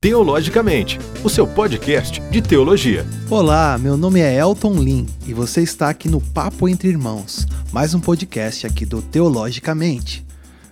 Teologicamente, 0.00 0.96
o 1.24 1.28
seu 1.28 1.44
podcast 1.44 2.20
de 2.30 2.40
teologia. 2.40 3.04
Olá, 3.28 3.76
meu 3.76 3.96
nome 3.96 4.20
é 4.20 4.32
Elton 4.38 4.74
Lin 4.74 5.08
e 5.26 5.34
você 5.34 5.60
está 5.60 5.90
aqui 5.90 6.08
no 6.08 6.20
Papo 6.20 6.68
Entre 6.68 6.88
Irmãos, 6.88 7.44
mais 7.72 7.94
um 7.94 8.00
podcast 8.00 8.64
aqui 8.64 8.86
do 8.86 9.02
Teologicamente. 9.02 10.24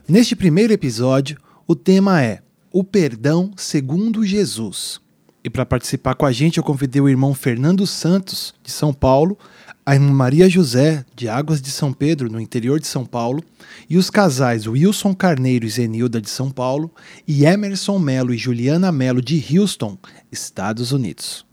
Neste 0.08 0.36
primeiro 0.36 0.72
episódio, 0.72 1.40
o 1.66 1.74
tema 1.74 2.22
é 2.22 2.40
O 2.70 2.84
Perdão 2.84 3.50
segundo 3.56 4.24
Jesus. 4.24 5.00
E 5.46 5.48
para 5.48 5.64
participar 5.64 6.16
com 6.16 6.26
a 6.26 6.32
gente, 6.32 6.58
eu 6.58 6.64
convidei 6.64 7.00
o 7.00 7.08
irmão 7.08 7.32
Fernando 7.32 7.86
Santos, 7.86 8.52
de 8.64 8.72
São 8.72 8.92
Paulo, 8.92 9.38
a 9.86 9.94
irmã 9.94 10.12
Maria 10.12 10.50
José, 10.50 11.04
de 11.14 11.28
Águas 11.28 11.62
de 11.62 11.70
São 11.70 11.92
Pedro, 11.92 12.28
no 12.28 12.40
interior 12.40 12.80
de 12.80 12.88
São 12.88 13.06
Paulo, 13.06 13.44
e 13.88 13.96
os 13.96 14.10
casais 14.10 14.66
Wilson 14.66 15.14
Carneiro 15.14 15.64
e 15.64 15.68
Zenilda, 15.68 16.20
de 16.20 16.28
São 16.28 16.50
Paulo, 16.50 16.90
e 17.28 17.44
Emerson 17.44 17.96
Melo 18.00 18.34
e 18.34 18.36
Juliana 18.36 18.90
Melo, 18.90 19.22
de 19.22 19.40
Houston, 19.56 19.96
Estados 20.32 20.90
Unidos. 20.90 21.46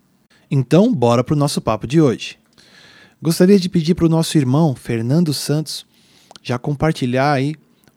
Então, 0.50 0.92
bora 0.92 1.24
para 1.24 1.36
o 1.36 1.38
nosso 1.38 1.62
papo 1.62 1.86
de 1.86 2.02
hoje. 2.02 2.40
Gostaria 3.22 3.60
de 3.60 3.70
pedir 3.70 3.94
para 3.94 4.08
o 4.08 4.10
nosso 4.10 4.36
irmão 4.40 4.74
Fernando 4.74 5.36
Santos 5.36 5.86
já 6.42 6.58
compartilhar 6.58 7.32
aí 7.32 7.54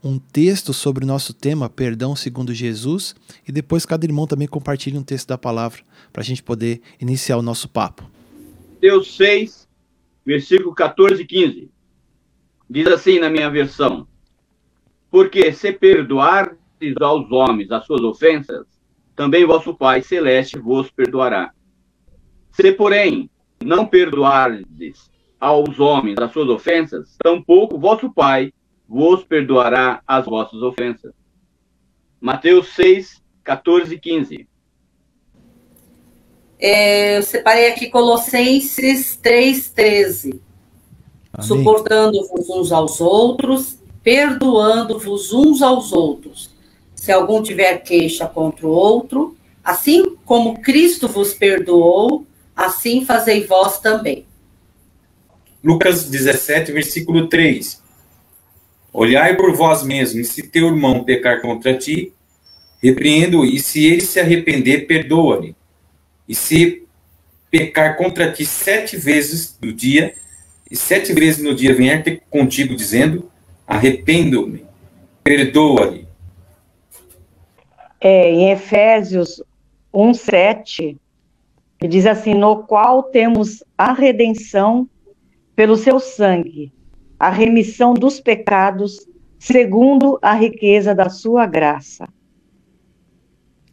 um 0.06 0.19
texto 0.19 0.73
sobre 0.73 1.05
o 1.05 1.06
nosso 1.06 1.34
tema, 1.34 1.69
perdão 1.69 2.15
segundo 2.15 2.55
Jesus, 2.55 3.15
e 3.46 3.51
depois 3.51 3.84
cada 3.84 4.06
irmão 4.06 4.27
também 4.27 4.46
compartilhe 4.46 4.96
um 4.96 5.02
texto 5.02 5.29
da 5.29 5.37
palavra 5.37 5.80
para 6.12 6.23
a 6.23 6.24
gente 6.24 6.42
poder 6.42 6.80
iniciar 7.01 7.37
o 7.37 7.42
nosso 7.42 7.69
papo. 7.69 8.09
Deus 8.80 9.16
6, 9.16 9.69
versículo 10.24 10.73
14 10.74 11.23
e 11.23 11.27
15. 11.27 11.70
Diz 12.70 12.87
assim 12.87 13.19
na 13.19 13.29
minha 13.29 13.51
versão: 13.51 14.06
Porque 15.10 15.52
se 15.52 15.73
perdoardes 15.73 16.95
aos 17.01 17.30
homens 17.32 17.70
as 17.73 17.84
suas 17.84 18.02
ofensas, 18.02 18.65
também 19.16 19.45
vosso 19.45 19.74
Pai 19.74 20.02
celeste 20.02 20.59
vos 20.59 20.88
perdoará. 20.91 21.51
Se, 22.52 22.70
porém, 22.73 23.29
não 23.65 23.87
perdoardes 23.87 25.10
aos 25.40 25.80
homens 25.80 26.16
as 26.21 26.32
suas 26.32 26.49
ofensas, 26.49 27.16
tampouco 27.23 27.79
vosso 27.79 28.12
Pai 28.12 28.52
vos 28.88 29.24
perdoará 29.24 30.01
as 30.06 30.26
vossas 30.26 30.60
ofensas. 30.62 31.12
Mateus 32.20 32.68
6, 32.74 33.23
14 33.45 33.95
e 33.95 33.98
15. 33.98 34.48
É, 36.59 37.18
eu 37.18 37.23
separei 37.23 37.70
aqui 37.70 37.88
Colossenses 37.88 39.18
3,13. 39.23 40.40
Suportando-vos 41.40 42.48
uns 42.48 42.73
aos 42.73 43.01
outros, 43.01 43.78
perdoando-vos 44.02 45.32
uns 45.32 45.60
aos 45.60 45.93
outros. 45.93 46.50
Se 46.95 47.12
algum 47.12 47.43
tiver 47.43 47.76
queixa 47.82 48.26
contra 48.26 48.66
o 48.66 48.71
outro, 48.71 49.37
assim 49.62 50.16
como 50.24 50.60
Cristo 50.62 51.06
vos 51.06 51.34
perdoou, 51.34 52.26
assim 52.54 53.04
fazei 53.04 53.45
vós 53.45 53.78
também. 53.80 54.24
Lucas 55.62 56.09
17, 56.09 56.73
versículo 56.73 57.28
3. 57.28 57.82
Olhai 58.99 59.37
por 59.37 59.55
vós 59.55 59.83
mesmos, 59.83 60.27
e 60.27 60.33
se 60.33 60.43
teu 60.49 60.69
irmão 60.69 61.05
pecar 61.05 61.43
contra 61.43 61.77
ti, 61.77 62.15
repreendo-o, 62.83 63.45
e 63.45 63.61
se 63.61 63.85
ele 63.85 64.00
se 64.00 64.19
arrepender, 64.19 64.87
perdoa-lhe. 64.87 65.55
E 66.27 66.34
se 66.34 66.83
pecar 67.50 67.99
contra 67.99 68.33
ti 68.33 68.47
sete 68.47 68.97
vezes 68.97 69.59
no 69.61 69.71
dia, 69.71 70.15
e 70.71 70.75
sete 70.75 71.12
vezes 71.12 71.44
no 71.44 71.55
dia 71.55 71.75
vier 71.75 72.22
contigo 72.31 72.75
dizendo: 72.75 73.31
arrependo-me, 73.67 74.65
perdoa-lhe. 75.22 76.09
É, 78.00 78.31
em 78.31 78.50
Efésios 78.50 79.43
1:7 79.93 80.97
diz 81.87 82.06
assim: 82.06 82.33
no 82.33 82.62
qual 82.62 83.03
temos 83.03 83.62
a 83.77 83.93
redenção 83.93 84.89
pelo 85.55 85.77
seu 85.77 86.00
sangue, 86.00 86.72
a 87.19 87.31
remissão 87.31 87.94
dos 87.94 88.21
pecados, 88.21 89.06
segundo 89.38 90.19
a 90.22 90.34
riqueza 90.34 90.94
da 90.94 91.09
sua 91.09 91.47
graça. 91.47 92.09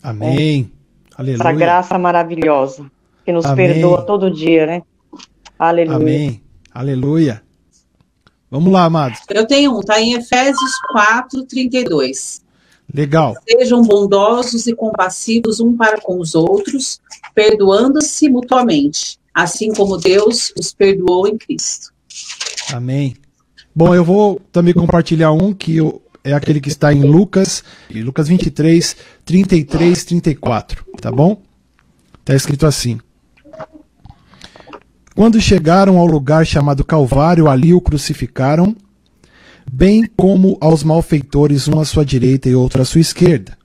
Amém. 0.01 0.71
É. 0.71 1.21
Aleluia. 1.21 1.41
Essa 1.41 1.51
graça 1.51 1.97
maravilhosa 1.97 2.91
que 3.25 3.31
nos 3.31 3.45
Amém. 3.45 3.67
perdoa 3.67 4.01
todo 4.05 4.31
dia, 4.31 4.65
né? 4.65 4.81
Aleluia. 5.57 5.95
Amém. 5.95 6.43
Aleluia. 6.73 7.43
Vamos 8.49 8.71
lá, 8.71 8.85
amados. 8.85 9.19
Eu 9.29 9.47
tenho 9.47 9.77
um, 9.77 9.81
tá 9.81 9.99
em 9.99 10.13
Efésios 10.13 10.71
4, 10.91 11.45
32. 11.45 12.43
Legal. 12.93 13.35
Sejam 13.47 13.81
bondosos 13.81 14.67
e 14.67 14.75
compassivos 14.75 15.59
um 15.59 15.75
para 15.75 15.99
com 16.01 16.19
os 16.19 16.35
outros, 16.35 16.99
perdoando-se 17.33 18.29
mutuamente, 18.29 19.17
assim 19.33 19.73
como 19.73 19.97
Deus 19.97 20.53
os 20.59 20.73
perdoou 20.73 21.27
em 21.27 21.37
Cristo. 21.37 21.93
Amém. 22.71 23.15
Bom, 23.75 23.95
eu 23.95 24.05
vou 24.05 24.39
também 24.51 24.73
compartilhar 24.73 25.31
um 25.31 25.51
que 25.51 25.77
eu, 25.77 26.01
é 26.23 26.33
aquele 26.33 26.61
que 26.61 26.69
está 26.69 26.93
em 26.93 27.01
Lucas, 27.01 27.63
Lucas 27.91 28.27
23, 28.27 28.95
33, 29.25 30.05
34, 30.05 30.85
tá 31.01 31.11
bom? 31.11 31.41
Está 32.19 32.35
escrito 32.35 32.67
assim. 32.67 32.99
Quando 35.15 35.41
chegaram 35.41 35.97
ao 35.97 36.05
lugar 36.05 36.45
chamado 36.45 36.85
Calvário, 36.85 37.49
ali 37.49 37.73
o 37.73 37.81
crucificaram, 37.81 38.75
bem 39.71 40.07
como 40.15 40.57
aos 40.61 40.83
malfeitores, 40.83 41.67
um 41.67 41.79
à 41.79 41.85
sua 41.85 42.05
direita 42.05 42.47
e 42.49 42.55
outro 42.55 42.81
à 42.81 42.85
sua 42.85 43.01
esquerda. 43.01 43.57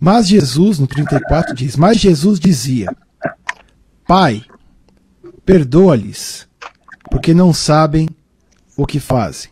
Mas 0.00 0.26
Jesus, 0.26 0.80
no 0.80 0.88
34, 0.88 1.54
diz: 1.54 1.76
Mas 1.76 1.98
Jesus 1.98 2.40
dizia: 2.40 2.88
Pai, 4.06 4.42
perdoa-lhes, 5.46 6.48
porque 7.10 7.32
não 7.32 7.52
sabem 7.52 8.08
o 8.76 8.86
que 8.86 9.00
fazem. 9.00 9.50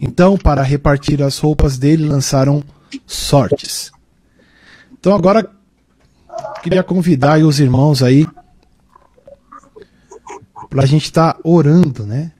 Então, 0.00 0.36
para 0.36 0.62
repartir 0.62 1.22
as 1.22 1.38
roupas 1.38 1.78
dele, 1.78 2.06
lançaram 2.06 2.62
sortes. 3.06 3.92
Então, 4.92 5.14
agora, 5.14 5.48
queria 6.62 6.82
convidar 6.82 7.38
os 7.40 7.60
irmãos 7.60 8.02
aí 8.02 8.26
para 10.70 10.82
a 10.82 10.86
gente 10.86 11.04
estar 11.04 11.34
tá 11.34 11.40
orando, 11.44 12.04
né? 12.04 12.32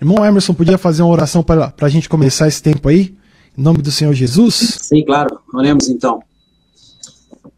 Irmão 0.00 0.24
Emerson, 0.24 0.54
podia 0.54 0.76
fazer 0.76 1.02
uma 1.02 1.12
oração 1.12 1.42
para 1.42 1.72
a 1.80 1.88
gente 1.88 2.08
começar 2.08 2.48
esse 2.48 2.62
tempo 2.62 2.88
aí? 2.88 3.16
Em 3.56 3.62
nome 3.62 3.78
do 3.78 3.90
Senhor 3.90 4.12
Jesus? 4.12 4.54
Sim, 4.54 5.04
claro. 5.04 5.38
Oremos 5.52 5.88
então. 5.88 6.20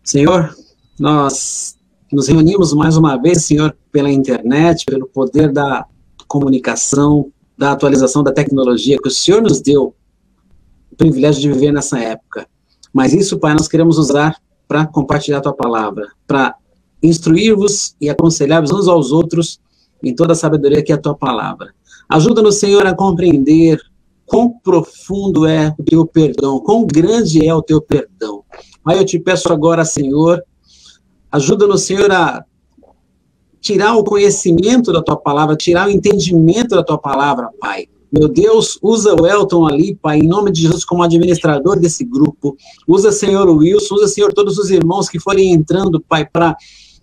Senhor, 0.04 0.54
nós 0.98 1.76
nos 2.12 2.28
reunimos 2.28 2.72
mais 2.72 2.96
uma 2.96 3.16
vez, 3.16 3.44
Senhor, 3.44 3.76
pela 3.90 4.10
internet, 4.10 4.84
pelo 4.84 5.06
poder 5.06 5.50
da 5.50 5.86
comunicação, 6.26 7.30
da 7.56 7.72
atualização 7.72 8.22
da 8.22 8.32
tecnologia 8.32 8.98
que 8.98 9.08
o 9.08 9.10
Senhor 9.10 9.42
nos 9.42 9.60
deu 9.60 9.94
o 10.92 10.96
privilégio 10.96 11.40
de 11.40 11.52
viver 11.52 11.72
nessa 11.72 11.98
época. 11.98 12.46
Mas 12.92 13.12
isso, 13.12 13.38
Pai, 13.38 13.54
nós 13.54 13.68
queremos 13.68 13.98
usar 13.98 14.36
para 14.68 14.86
compartilhar 14.86 15.38
a 15.38 15.42
tua 15.42 15.54
palavra, 15.54 16.08
para 16.26 16.54
instruir-vos 17.02 17.94
e 18.00 18.10
aconselhar-vos 18.10 18.72
uns 18.72 18.88
aos 18.88 19.12
outros 19.12 19.60
em 20.02 20.14
toda 20.14 20.32
a 20.32 20.36
sabedoria 20.36 20.82
que 20.82 20.92
é 20.92 20.94
a 20.94 21.00
tua 21.00 21.14
palavra. 21.14 21.74
Ajuda-nos, 22.08 22.56
Senhor, 22.56 22.86
a 22.86 22.94
compreender 22.94 23.80
quão 24.26 24.50
profundo 24.50 25.46
é 25.46 25.74
o 25.78 25.84
teu 25.84 26.06
perdão, 26.06 26.60
quão 26.60 26.86
grande 26.86 27.46
é 27.46 27.54
o 27.54 27.62
teu 27.62 27.80
perdão. 27.80 28.44
Pai, 28.82 28.98
eu 28.98 29.04
te 29.04 29.18
peço 29.18 29.52
agora, 29.52 29.84
Senhor, 29.84 30.42
ajuda-nos, 31.30 31.82
Senhor, 31.82 32.10
a 32.10 32.44
tirar 33.66 33.96
o 33.96 34.04
conhecimento 34.04 34.92
da 34.92 35.02
tua 35.02 35.16
palavra, 35.16 35.56
tirar 35.56 35.88
o 35.88 35.90
entendimento 35.90 36.76
da 36.76 36.84
tua 36.84 36.96
palavra, 36.96 37.50
Pai. 37.58 37.88
Meu 38.12 38.28
Deus, 38.28 38.78
usa 38.80 39.12
o 39.20 39.26
Elton 39.26 39.66
ali, 39.66 39.96
Pai, 39.96 40.18
em 40.18 40.26
nome 40.28 40.52
de 40.52 40.62
Jesus, 40.62 40.84
como 40.84 41.02
administrador 41.02 41.76
desse 41.76 42.04
grupo. 42.04 42.56
Usa, 42.86 43.10
Senhor, 43.10 43.48
Wilson, 43.48 43.96
usa, 43.96 44.06
Senhor, 44.06 44.32
todos 44.32 44.56
os 44.56 44.70
irmãos 44.70 45.08
que 45.08 45.18
forem 45.18 45.52
entrando, 45.52 46.00
Pai, 46.00 46.24
para 46.24 46.56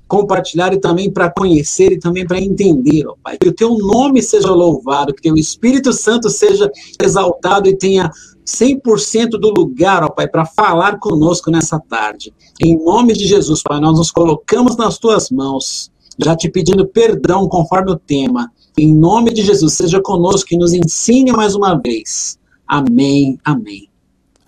compartilhar 0.08 0.74
e 0.74 0.80
também 0.80 1.12
para 1.12 1.30
conhecer 1.30 1.92
e 1.92 2.00
também 2.00 2.26
para 2.26 2.40
entender, 2.40 3.08
ó 3.08 3.16
Pai. 3.22 3.38
Que 3.38 3.50
o 3.50 3.54
teu 3.54 3.78
nome 3.78 4.22
seja 4.22 4.50
louvado, 4.52 5.14
que 5.14 5.22
teu 5.22 5.36
Espírito 5.36 5.92
Santo 5.92 6.30
seja 6.30 6.72
exaltado 7.02 7.68
e 7.68 7.76
tenha 7.76 8.10
100% 8.46 9.32
do 9.32 9.50
lugar, 9.50 10.02
ó 10.02 10.10
Pai, 10.10 10.30
para 10.30 10.46
falar 10.46 10.98
conosco 10.98 11.52
nessa 11.52 11.78
tarde. 11.78 12.34
Em 12.62 12.82
nome 12.82 13.12
de 13.12 13.28
Jesus, 13.28 13.62
Pai, 13.62 13.82
nós 13.82 13.98
nos 13.98 14.12
colocamos 14.12 14.78
nas 14.78 14.98
tuas 14.98 15.30
mãos 15.30 15.92
já 16.18 16.36
te 16.36 16.50
pedindo 16.50 16.88
perdão 16.88 17.48
conforme 17.48 17.92
o 17.92 17.96
tema. 17.98 18.52
Em 18.78 18.94
nome 18.94 19.34
de 19.34 19.44
Jesus, 19.44 19.74
seja 19.74 20.02
conosco 20.02 20.54
e 20.54 20.58
nos 20.58 20.74
ensine 20.74 21.32
mais 21.32 21.56
uma 21.56 21.76
vez. 21.76 22.38
Amém, 22.68 23.40
amém. 23.44 23.88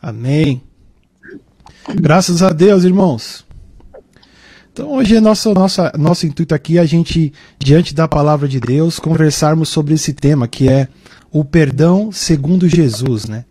Amém. 0.02 0.62
Graças 1.96 2.42
a 2.42 2.50
Deus, 2.50 2.84
irmãos. 2.84 3.46
Então 4.72 4.92
hoje 4.92 5.16
é 5.16 5.22
nosso, 5.22 5.54
nosso, 5.54 5.82
nosso 5.98 6.26
intuito 6.26 6.54
aqui 6.54 6.78
é 6.78 6.82
a 6.82 6.86
gente, 6.86 7.32
diante 7.58 7.94
da 7.94 8.08
palavra 8.08 8.48
de 8.48 8.60
Deus, 8.60 9.00
conversarmos 9.00 9.70
sobre 9.70 9.94
esse 9.94 10.12
tema 10.14 10.48
que 10.48 10.68
é 10.68 10.88
o 11.32 11.46
perdão 11.46 12.12
segundo 12.12 12.68
Jesus, 12.68 13.26
né? 13.26 13.46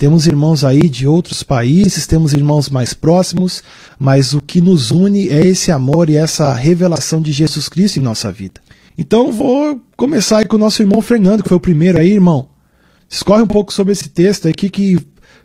Temos 0.00 0.26
irmãos 0.26 0.64
aí 0.64 0.88
de 0.88 1.06
outros 1.06 1.42
países, 1.42 2.06
temos 2.06 2.32
irmãos 2.32 2.70
mais 2.70 2.94
próximos, 2.94 3.62
mas 3.98 4.32
o 4.32 4.40
que 4.40 4.58
nos 4.58 4.90
une 4.90 5.28
é 5.28 5.46
esse 5.46 5.70
amor 5.70 6.08
e 6.08 6.16
essa 6.16 6.54
revelação 6.54 7.20
de 7.20 7.30
Jesus 7.30 7.68
Cristo 7.68 7.98
em 7.98 8.02
nossa 8.02 8.32
vida. 8.32 8.62
Então 8.96 9.30
vou 9.30 9.78
começar 9.98 10.38
aí 10.38 10.46
com 10.46 10.56
o 10.56 10.58
nosso 10.58 10.80
irmão 10.80 11.02
Fernando, 11.02 11.42
que 11.42 11.50
foi 11.50 11.58
o 11.58 11.60
primeiro 11.60 11.98
aí, 11.98 12.12
irmão. 12.12 12.48
Escorre 13.10 13.42
um 13.42 13.46
pouco 13.46 13.74
sobre 13.74 13.92
esse 13.92 14.08
texto 14.08 14.48
aqui 14.48 14.70
que 14.70 14.98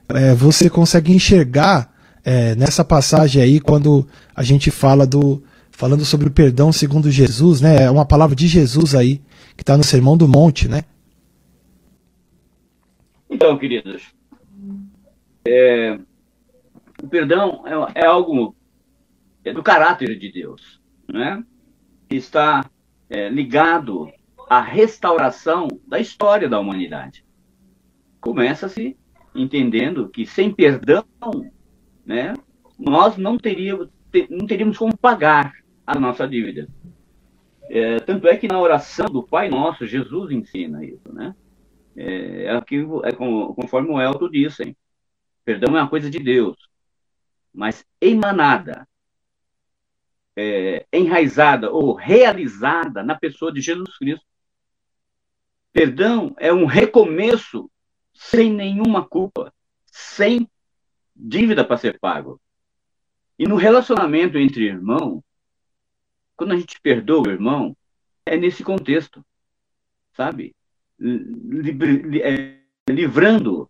é, 0.07 0.33
você 0.33 0.69
consegue 0.69 1.11
enxergar 1.11 1.93
é, 2.23 2.55
nessa 2.55 2.85
passagem 2.85 3.41
aí 3.41 3.59
quando 3.59 4.07
a 4.33 4.41
gente 4.41 4.71
fala 4.71 5.05
do 5.05 5.43
falando 5.69 6.05
sobre 6.05 6.29
o 6.29 6.31
perdão 6.31 6.71
segundo 6.71 7.11
Jesus, 7.11 7.59
né? 7.59 7.83
É 7.83 7.91
uma 7.91 8.05
palavra 8.05 8.33
de 8.33 8.47
Jesus 8.47 8.95
aí 8.95 9.21
que 9.57 9.63
está 9.63 9.75
no 9.75 9.83
Sermão 9.83 10.15
do 10.15 10.29
Monte, 10.29 10.69
né? 10.69 10.85
Então, 13.29 13.57
queridos, 13.57 14.15
é, 15.47 15.99
o 17.01 17.07
perdão 17.07 17.63
é, 17.65 18.01
é, 18.01 18.05
algo 18.05 18.55
é 19.43 19.53
do 19.53 19.61
caráter 19.61 20.17
de 20.17 20.31
Deus, 20.31 20.81
né? 21.07 21.43
Está 22.09 22.69
é, 23.09 23.29
ligado 23.29 24.11
à 24.49 24.59
restauração 24.59 25.67
da 25.87 25.99
história 25.99 26.49
da 26.49 26.59
humanidade. 26.59 27.23
Começa-se 28.19 28.97
entendendo 29.35 30.09
que 30.09 30.25
sem 30.25 30.51
perdão, 30.51 31.05
né, 32.05 32.33
nós 32.79 33.17
não 33.17 33.37
teríamos, 33.37 33.89
não 34.29 34.47
teríamos 34.47 34.77
como 34.77 34.97
pagar 34.97 35.53
a 35.85 35.99
nossa 35.99 36.27
dívida. 36.27 36.67
É, 37.69 37.99
tanto 37.99 38.27
é 38.27 38.37
que 38.37 38.47
na 38.47 38.59
oração 38.59 39.07
do 39.07 39.23
Pai 39.23 39.49
Nosso, 39.49 39.85
Jesus 39.85 40.31
ensina 40.31 40.83
isso, 40.85 41.11
né? 41.11 41.35
É, 41.97 42.45
é, 42.45 42.55
é 42.55 43.11
conforme 43.11 43.89
o 43.89 44.01
Elton 44.01 44.29
disse, 44.29 44.75
perdão 45.45 45.77
é 45.77 45.81
uma 45.81 45.89
coisa 45.89 46.09
de 46.09 46.19
Deus, 46.19 46.57
mas 47.53 47.85
emanada, 48.01 48.87
é, 50.35 50.85
enraizada 50.91 51.71
ou 51.71 51.93
realizada 51.93 53.03
na 53.03 53.15
pessoa 53.15 53.53
de 53.53 53.61
Jesus 53.61 53.97
Cristo. 53.97 54.25
Perdão 55.71 56.35
é 56.37 56.51
um 56.51 56.65
recomeço 56.65 57.71
sem 58.13 58.51
nenhuma 58.51 59.07
culpa, 59.07 59.53
sem 59.85 60.49
dívida 61.15 61.63
para 61.63 61.77
ser 61.77 61.99
pago. 61.99 62.41
E 63.37 63.47
no 63.47 63.55
relacionamento 63.55 64.37
entre 64.37 64.65
irmãos, 64.65 65.21
quando 66.35 66.53
a 66.53 66.57
gente 66.57 66.79
perdoa 66.81 67.27
o 67.27 67.31
irmão, 67.31 67.75
é 68.25 68.35
nesse 68.35 68.63
contexto, 68.63 69.23
sabe? 70.13 70.55
É, 70.99 72.57
livrando, 72.89 73.69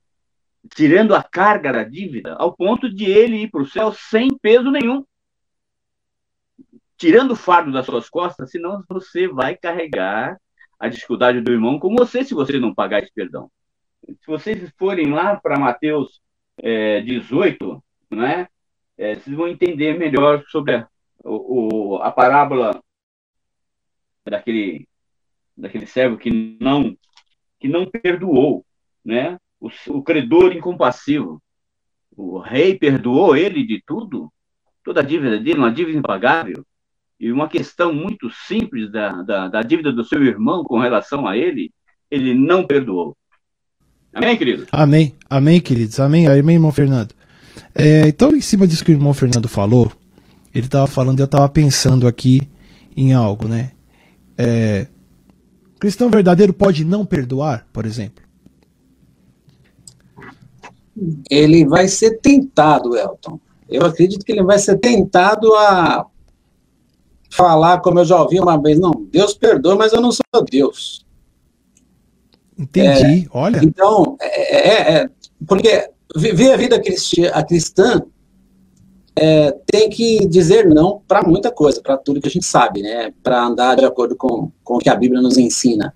tirando 0.73 1.13
a 1.15 1.23
carga 1.23 1.71
da 1.71 1.83
dívida, 1.83 2.35
ao 2.35 2.55
ponto 2.55 2.89
de 2.89 3.05
ele 3.05 3.43
ir 3.43 3.49
para 3.49 3.61
o 3.61 3.67
céu 3.67 3.93
sem 3.93 4.35
peso 4.37 4.71
nenhum. 4.71 5.03
Tirando 6.97 7.31
o 7.31 7.35
fardo 7.35 7.71
das 7.71 7.85
suas 7.85 8.09
costas, 8.09 8.51
senão 8.51 8.83
você 8.87 9.27
vai 9.27 9.55
carregar 9.55 10.39
a 10.79 10.87
dificuldade 10.87 11.41
do 11.41 11.51
irmão 11.51 11.79
com 11.79 11.93
você 11.95 12.23
se 12.23 12.33
você 12.33 12.59
não 12.59 12.73
pagar 12.73 13.03
esse 13.03 13.13
perdão. 13.13 13.51
Se 14.07 14.27
vocês 14.27 14.71
forem 14.77 15.11
lá 15.11 15.35
para 15.35 15.59
Mateus 15.59 16.21
é, 16.57 17.01
18, 17.01 17.83
né, 18.11 18.47
é, 18.97 19.15
vocês 19.15 19.35
vão 19.35 19.47
entender 19.47 19.97
melhor 19.97 20.43
sobre 20.47 20.75
a, 20.75 20.87
o, 21.23 21.97
a 22.01 22.11
parábola 22.11 22.81
daquele, 24.23 24.87
daquele 25.55 25.85
servo 25.85 26.17
que 26.17 26.57
não, 26.61 26.95
que 27.59 27.67
não 27.67 27.85
perdoou, 27.85 28.65
né? 29.03 29.37
O, 29.65 29.97
o 29.97 30.03
credor 30.03 30.53
incompassivo. 30.53 31.41
O 32.15 32.37
rei 32.37 32.77
perdoou 32.77 33.35
ele 33.35 33.65
de 33.65 33.81
tudo, 33.85 34.31
toda 34.83 35.01
a 35.01 35.03
dívida 35.03 35.39
dele, 35.39 35.57
uma 35.57 35.71
dívida 35.71 35.97
impagável. 35.97 36.63
E 37.19 37.31
uma 37.31 37.47
questão 37.47 37.93
muito 37.93 38.29
simples 38.29 38.91
da, 38.91 39.21
da, 39.23 39.47
da 39.47 39.61
dívida 39.61 39.91
do 39.91 40.03
seu 40.03 40.23
irmão 40.23 40.63
com 40.63 40.79
relação 40.79 41.25
a 41.25 41.37
ele, 41.37 41.71
ele 42.11 42.33
não 42.33 42.67
perdoou. 42.67 43.15
Amém, 44.13 44.37
querido? 44.37 44.67
Amém, 44.71 45.15
amém, 45.29 45.59
queridos. 45.59 45.99
Amém, 45.99 46.27
amém, 46.27 46.55
irmão 46.55 46.71
Fernando. 46.71 47.13
É, 47.73 48.07
então, 48.07 48.35
em 48.35 48.41
cima 48.41 48.67
disso 48.67 48.83
que 48.83 48.91
o 48.91 48.93
irmão 48.93 49.13
Fernando 49.13 49.47
falou, 49.47 49.91
ele 50.53 50.67
estava 50.67 50.87
falando, 50.87 51.19
eu 51.19 51.25
estava 51.25 51.49
pensando 51.49 52.07
aqui 52.07 52.41
em 52.95 53.13
algo, 53.13 53.47
né? 53.47 53.71
É, 54.37 54.87
cristão 55.79 56.09
verdadeiro 56.09 56.53
pode 56.53 56.85
não 56.85 57.05
perdoar, 57.05 57.67
por 57.73 57.85
exemplo? 57.85 58.24
Ele 61.29 61.65
vai 61.65 61.87
ser 61.87 62.19
tentado, 62.19 62.95
Elton. 62.97 63.39
Eu 63.67 63.85
acredito 63.85 64.25
que 64.25 64.31
ele 64.31 64.43
vai 64.43 64.59
ser 64.59 64.77
tentado 64.77 65.53
a 65.55 66.05
falar, 67.29 67.81
como 67.81 67.99
eu 67.99 68.05
já 68.05 68.21
ouvi 68.21 68.39
uma 68.39 68.61
vez, 68.61 68.79
não, 68.79 68.91
Deus 69.11 69.33
perdoa, 69.33 69.75
mas 69.75 69.91
eu 69.91 69.99
não 69.99 70.11
sou 70.11 70.23
Deus. 70.49 71.05
Entendi, 72.57 73.25
é, 73.25 73.37
olha. 73.37 73.59
Então, 73.63 74.15
é, 74.21 74.69
é, 74.69 74.95
é 74.95 75.09
porque 75.45 75.89
viver 76.15 76.53
a 76.53 76.57
vida 76.57 76.81
cristã 76.81 78.01
é, 79.17 79.51
tem 79.65 79.89
que 79.89 80.25
dizer 80.27 80.67
não 80.67 81.01
para 81.07 81.23
muita 81.23 81.51
coisa, 81.51 81.81
para 81.81 81.97
tudo 81.97 82.21
que 82.21 82.27
a 82.27 82.31
gente 82.31 82.45
sabe, 82.45 82.81
né? 82.81 83.13
Para 83.21 83.45
andar 83.45 83.75
de 83.75 83.85
acordo 83.85 84.15
com, 84.15 84.51
com 84.63 84.75
o 84.75 84.79
que 84.79 84.89
a 84.89 84.95
Bíblia 84.95 85.21
nos 85.21 85.37
ensina. 85.37 85.93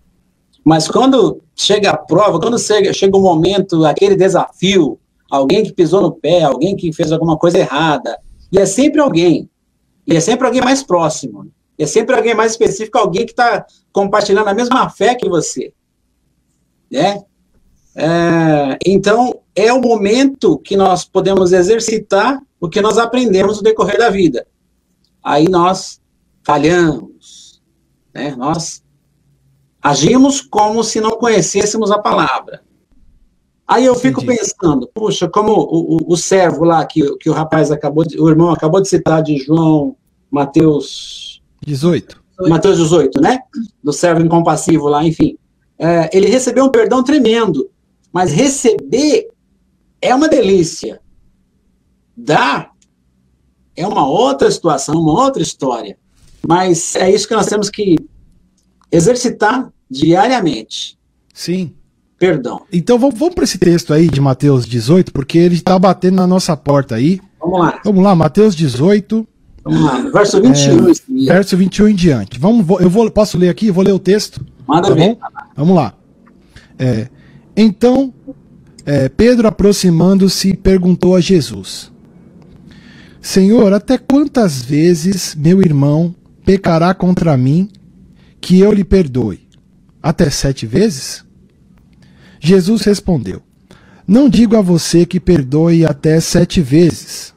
Mas 0.64 0.88
quando 0.88 1.42
chega 1.56 1.92
a 1.92 1.98
prova, 1.98 2.40
quando 2.40 2.60
chega, 2.60 2.94
chega 2.94 3.16
o 3.16 3.20
um 3.20 3.24
momento, 3.24 3.86
aquele 3.86 4.16
desafio, 4.16 5.00
alguém 5.30 5.64
que 5.64 5.74
pisou 5.74 6.02
no 6.02 6.12
pé, 6.12 6.44
alguém 6.44 6.76
que 6.76 6.92
fez 6.94 7.12
alguma 7.12 7.38
coisa 7.38 7.58
errada, 7.58 8.18
e 8.52 8.58
é 8.58 8.66
sempre 8.66 9.00
alguém, 9.00 9.50
e 10.06 10.16
é 10.16 10.20
sempre 10.20 10.46
alguém 10.46 10.62
mais 10.62 10.84
próximo, 10.84 11.48
e 11.78 11.84
é 11.84 11.86
sempre 11.86 12.16
alguém 12.16 12.36
mais 12.36 12.52
específico, 12.52 12.98
alguém 12.98 13.26
que 13.26 13.32
está 13.32 13.66
compartilhando 13.92 14.48
a 14.48 14.54
mesma 14.54 14.90
fé 14.90 15.16
que 15.16 15.30
você, 15.30 15.74
né? 16.92 17.24
É, 17.96 18.78
então, 18.86 19.42
é 19.56 19.74
o 19.74 19.82
momento 19.82 20.58
que 20.58 20.78
nós 20.78 21.04
podemos 21.04 21.52
exercitar 21.52 22.40
o 22.60 22.70
que 22.70 22.82
nós 22.82 22.98
aprendemos 22.98 23.58
no 23.58 23.64
decorrer 23.64 23.98
da 23.98 24.10
vida. 24.10 24.46
Aí 25.24 25.50
nós 25.50 26.00
falhamos, 26.44 27.62
né? 28.14 28.36
nós 28.36 28.84
agimos 29.82 30.42
como 30.42 30.84
se 30.84 31.00
não 31.00 31.12
conhecêssemos 31.12 31.92
a 31.92 32.00
palavra. 32.00 32.62
Aí 33.68 33.86
eu 33.86 33.94
fico 33.94 34.22
Entendi. 34.24 34.40
pensando, 34.40 34.90
puxa, 34.94 35.30
como 35.30 35.52
o, 35.52 35.98
o, 35.98 36.14
o, 36.14 36.18
servo 36.18 36.64
lá 36.64 36.84
que, 36.86 37.16
que 37.18 37.30
o 37.30 37.34
rapaz 37.34 37.72
acabou, 37.72 38.04
de, 38.04 38.20
o 38.20 38.28
irmão 38.28 38.50
acabou 38.50 38.82
de 38.82 38.90
citar 38.90 39.22
de 39.22 39.38
João 39.38 39.96
Mateus 40.32 41.40
18. 41.66 42.20
Mateus 42.48 42.78
18, 42.78 43.22
né? 43.22 43.40
Do 43.84 43.94
servo 43.94 44.26
incompassivo 44.26 44.88
lá, 44.88 45.06
enfim. 45.06 45.38
É, 45.78 46.10
ele 46.12 46.28
recebeu 46.28 46.66
um 46.66 46.72
perdão 46.72 47.04
tremendo, 47.04 47.70
mas 48.12 48.32
receber 48.32 49.28
é 50.02 50.16
uma 50.16 50.28
delícia. 50.28 51.00
Dar 52.18 52.72
é 53.76 53.88
uma 53.88 54.08
outra 54.08 54.50
situação, 54.50 54.96
uma 54.96 55.14
outra 55.24 55.44
história. 55.44 55.98
Mas 56.48 56.96
é 56.96 57.12
isso 57.12 57.28
que 57.28 57.36
nós 57.36 57.46
temos 57.46 57.70
que 57.70 57.98
exercitar 58.92 59.70
diariamente. 59.90 60.98
Sim. 61.34 61.74
Perdão. 62.18 62.62
Então 62.72 63.00
vamos, 63.00 63.18
vamos 63.18 63.34
para 63.34 63.46
esse 63.46 63.58
texto 63.58 63.94
aí 63.94 64.10
de 64.10 64.20
Mateus 64.20 64.66
18, 64.66 65.14
porque 65.14 65.38
ele 65.38 65.56
está 65.56 65.80
batendo 65.80 66.16
na 66.16 66.28
nossa 66.28 66.56
porta 66.58 66.96
aí. 66.96 67.22
Vamos 67.40 67.60
lá. 67.60 67.82
Vamos 67.84 68.04
lá, 68.04 68.16
Mateus 68.16 68.56
18. 68.56 69.26
Vamos 69.64 69.82
lá, 69.82 70.02
verso 70.12 70.42
21. 70.42 70.90
É, 70.90 71.34
verso 71.34 71.56
21 71.56 71.88
em 71.88 71.96
diante. 71.96 72.38
Vamos, 72.38 72.68
eu 72.82 72.90
vou, 72.90 73.10
posso 73.10 73.38
ler 73.38 73.50
aqui? 73.50 73.72
Vou 73.72 73.84
ler 73.84 73.94
o 73.94 74.00
texto. 74.00 74.46
Manda 74.68 74.90
tá 74.90 74.94
ver. 74.94 75.16
Bom? 75.16 75.18
Vamos 75.56 75.76
lá. 75.76 75.94
É, 76.78 77.08
então, 77.56 78.14
é, 78.86 79.08
Pedro, 79.08 79.48
aproximando-se, 79.48 80.56
perguntou 80.56 81.16
a 81.16 81.22
Jesus: 81.22 81.90
Senhor, 83.22 83.72
até 83.72 83.98
quantas 83.98 84.62
vezes 84.62 85.36
meu 85.36 85.62
irmão 85.62 86.14
pecará 86.46 86.94
contra 86.94 87.38
mim 87.38 87.70
que 88.50 88.60
eu 88.60 88.74
lhe 88.74 88.84
perdoe? 88.84 89.48
Até 90.02 90.28
sete 90.32 90.66
vezes? 90.66 91.24
Jesus 92.40 92.82
respondeu: 92.82 93.44
Não 94.08 94.28
digo 94.28 94.56
a 94.58 94.62
você 94.62 95.06
que 95.06 95.20
perdoe 95.20 95.86
até 95.86 96.20
sete 96.20 96.60
vezes. 96.60 97.32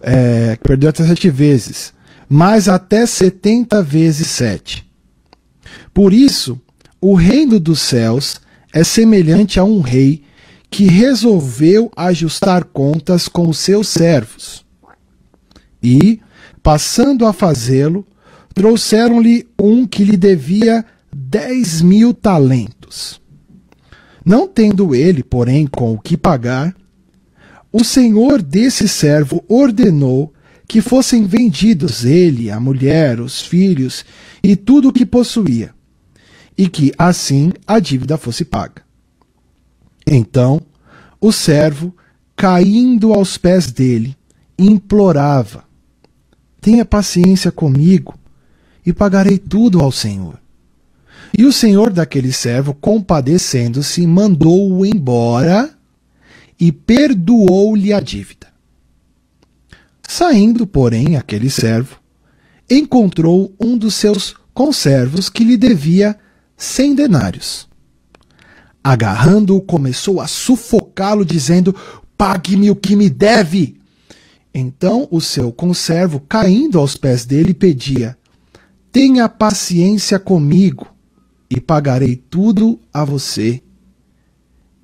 É, 0.00 0.56
perdoe 0.56 0.88
até 0.88 1.06
sete 1.06 1.28
vezes, 1.28 1.92
mas 2.30 2.66
até 2.66 3.04
setenta 3.04 3.82
vezes 3.82 4.28
sete. 4.28 4.90
Por 5.92 6.14
isso, 6.14 6.58
o 6.98 7.12
reino 7.12 7.60
dos 7.60 7.80
céus 7.80 8.40
é 8.72 8.82
semelhante 8.82 9.60
a 9.60 9.64
um 9.64 9.82
rei 9.82 10.22
que 10.70 10.86
resolveu 10.86 11.92
ajustar 11.94 12.64
contas 12.64 13.28
com 13.28 13.46
os 13.46 13.58
seus 13.58 13.88
servos. 13.88 14.64
E, 15.82 16.22
passando 16.62 17.26
a 17.26 17.34
fazê-lo, 17.34 18.06
trouxeram-lhe 18.58 19.46
um 19.56 19.86
que 19.86 20.02
lhe 20.02 20.16
devia 20.16 20.84
dez 21.14 21.80
mil 21.80 22.12
talentos. 22.12 23.20
Não 24.24 24.48
tendo 24.48 24.96
ele, 24.96 25.22
porém, 25.22 25.64
com 25.64 25.92
o 25.92 25.98
que 25.98 26.16
pagar, 26.16 26.74
o 27.72 27.84
senhor 27.84 28.42
desse 28.42 28.88
servo 28.88 29.44
ordenou 29.46 30.32
que 30.66 30.80
fossem 30.80 31.24
vendidos 31.24 32.04
ele, 32.04 32.50
a 32.50 32.58
mulher, 32.58 33.20
os 33.20 33.40
filhos 33.42 34.04
e 34.42 34.56
tudo 34.56 34.88
o 34.88 34.92
que 34.92 35.06
possuía, 35.06 35.72
e 36.56 36.68
que 36.68 36.92
assim 36.98 37.52
a 37.64 37.78
dívida 37.78 38.18
fosse 38.18 38.44
paga. 38.44 38.82
Então 40.04 40.60
o 41.20 41.30
servo, 41.30 41.94
caindo 42.34 43.14
aos 43.14 43.38
pés 43.38 43.70
dele, 43.70 44.16
implorava: 44.58 45.62
Tenha 46.60 46.84
paciência 46.84 47.52
comigo 47.52 48.18
e 48.88 48.92
pagarei 48.94 49.36
tudo 49.36 49.80
ao 49.80 49.92
Senhor. 49.92 50.40
E 51.36 51.44
o 51.44 51.52
senhor 51.52 51.92
daquele 51.92 52.32
servo, 52.32 52.72
compadecendo-se, 52.72 54.06
mandou-o 54.06 54.86
embora 54.86 55.70
e 56.58 56.72
perdoou-lhe 56.72 57.92
a 57.92 58.00
dívida. 58.00 58.46
Saindo, 60.08 60.66
porém, 60.66 61.16
aquele 61.16 61.50
servo, 61.50 62.00
encontrou 62.68 63.54
um 63.60 63.76
dos 63.76 63.94
seus 63.94 64.34
conservos 64.54 65.28
que 65.28 65.44
lhe 65.44 65.58
devia 65.58 66.16
cem 66.56 66.94
denários. 66.94 67.68
Agarrando-o, 68.82 69.60
começou 69.60 70.18
a 70.18 70.26
sufocá-lo, 70.26 71.26
dizendo: 71.26 71.76
Pague-me 72.16 72.70
o 72.70 72.76
que 72.76 72.96
me 72.96 73.10
deve. 73.10 73.78
Então 74.54 75.06
o 75.10 75.20
seu 75.20 75.52
conservo, 75.52 76.20
caindo 76.26 76.78
aos 76.78 76.96
pés 76.96 77.26
dele, 77.26 77.52
pedia: 77.52 78.17
Tenha 78.90 79.28
paciência 79.28 80.18
comigo 80.18 80.86
e 81.50 81.60
pagarei 81.60 82.16
tudo 82.16 82.80
a 82.92 83.04
você. 83.04 83.62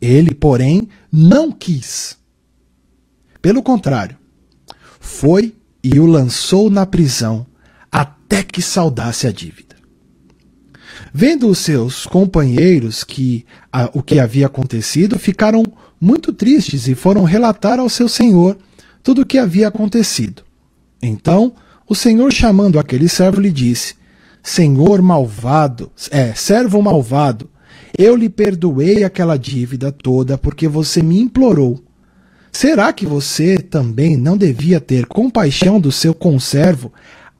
Ele, 0.00 0.34
porém, 0.34 0.88
não 1.10 1.50
quis. 1.50 2.18
Pelo 3.40 3.62
contrário, 3.62 4.16
foi 5.00 5.54
e 5.82 5.98
o 6.00 6.06
lançou 6.06 6.70
na 6.70 6.86
prisão 6.86 7.46
até 7.90 8.42
que 8.42 8.62
saudasse 8.62 9.26
a 9.26 9.32
dívida. 9.32 9.76
Vendo 11.12 11.48
os 11.48 11.58
seus 11.58 12.06
companheiros 12.06 13.04
que 13.04 13.44
a, 13.72 13.90
o 13.92 14.02
que 14.02 14.18
havia 14.18 14.46
acontecido, 14.46 15.18
ficaram 15.18 15.62
muito 16.00 16.32
tristes 16.32 16.88
e 16.88 16.94
foram 16.94 17.22
relatar 17.24 17.78
ao 17.78 17.88
seu 17.88 18.08
senhor 18.08 18.58
tudo 19.02 19.22
o 19.22 19.26
que 19.26 19.38
havia 19.38 19.68
acontecido. 19.68 20.42
Então, 21.02 21.54
o 21.86 21.94
senhor, 21.94 22.32
chamando 22.32 22.78
aquele 22.78 23.08
servo, 23.08 23.40
lhe 23.40 23.52
disse: 23.52 23.94
Senhor 24.42 25.02
malvado, 25.02 25.92
é, 26.10 26.32
servo 26.34 26.80
malvado, 26.80 27.50
eu 27.96 28.16
lhe 28.16 28.28
perdoei 28.28 29.04
aquela 29.04 29.36
dívida 29.36 29.92
toda 29.92 30.38
porque 30.38 30.66
você 30.66 31.02
me 31.02 31.20
implorou. 31.20 31.84
Será 32.50 32.92
que 32.92 33.04
você 33.04 33.58
também 33.58 34.16
não 34.16 34.36
devia 34.36 34.80
ter 34.80 35.06
compaixão 35.06 35.78
do 35.78 35.92
seu 35.92 36.14
conservo, 36.14 36.92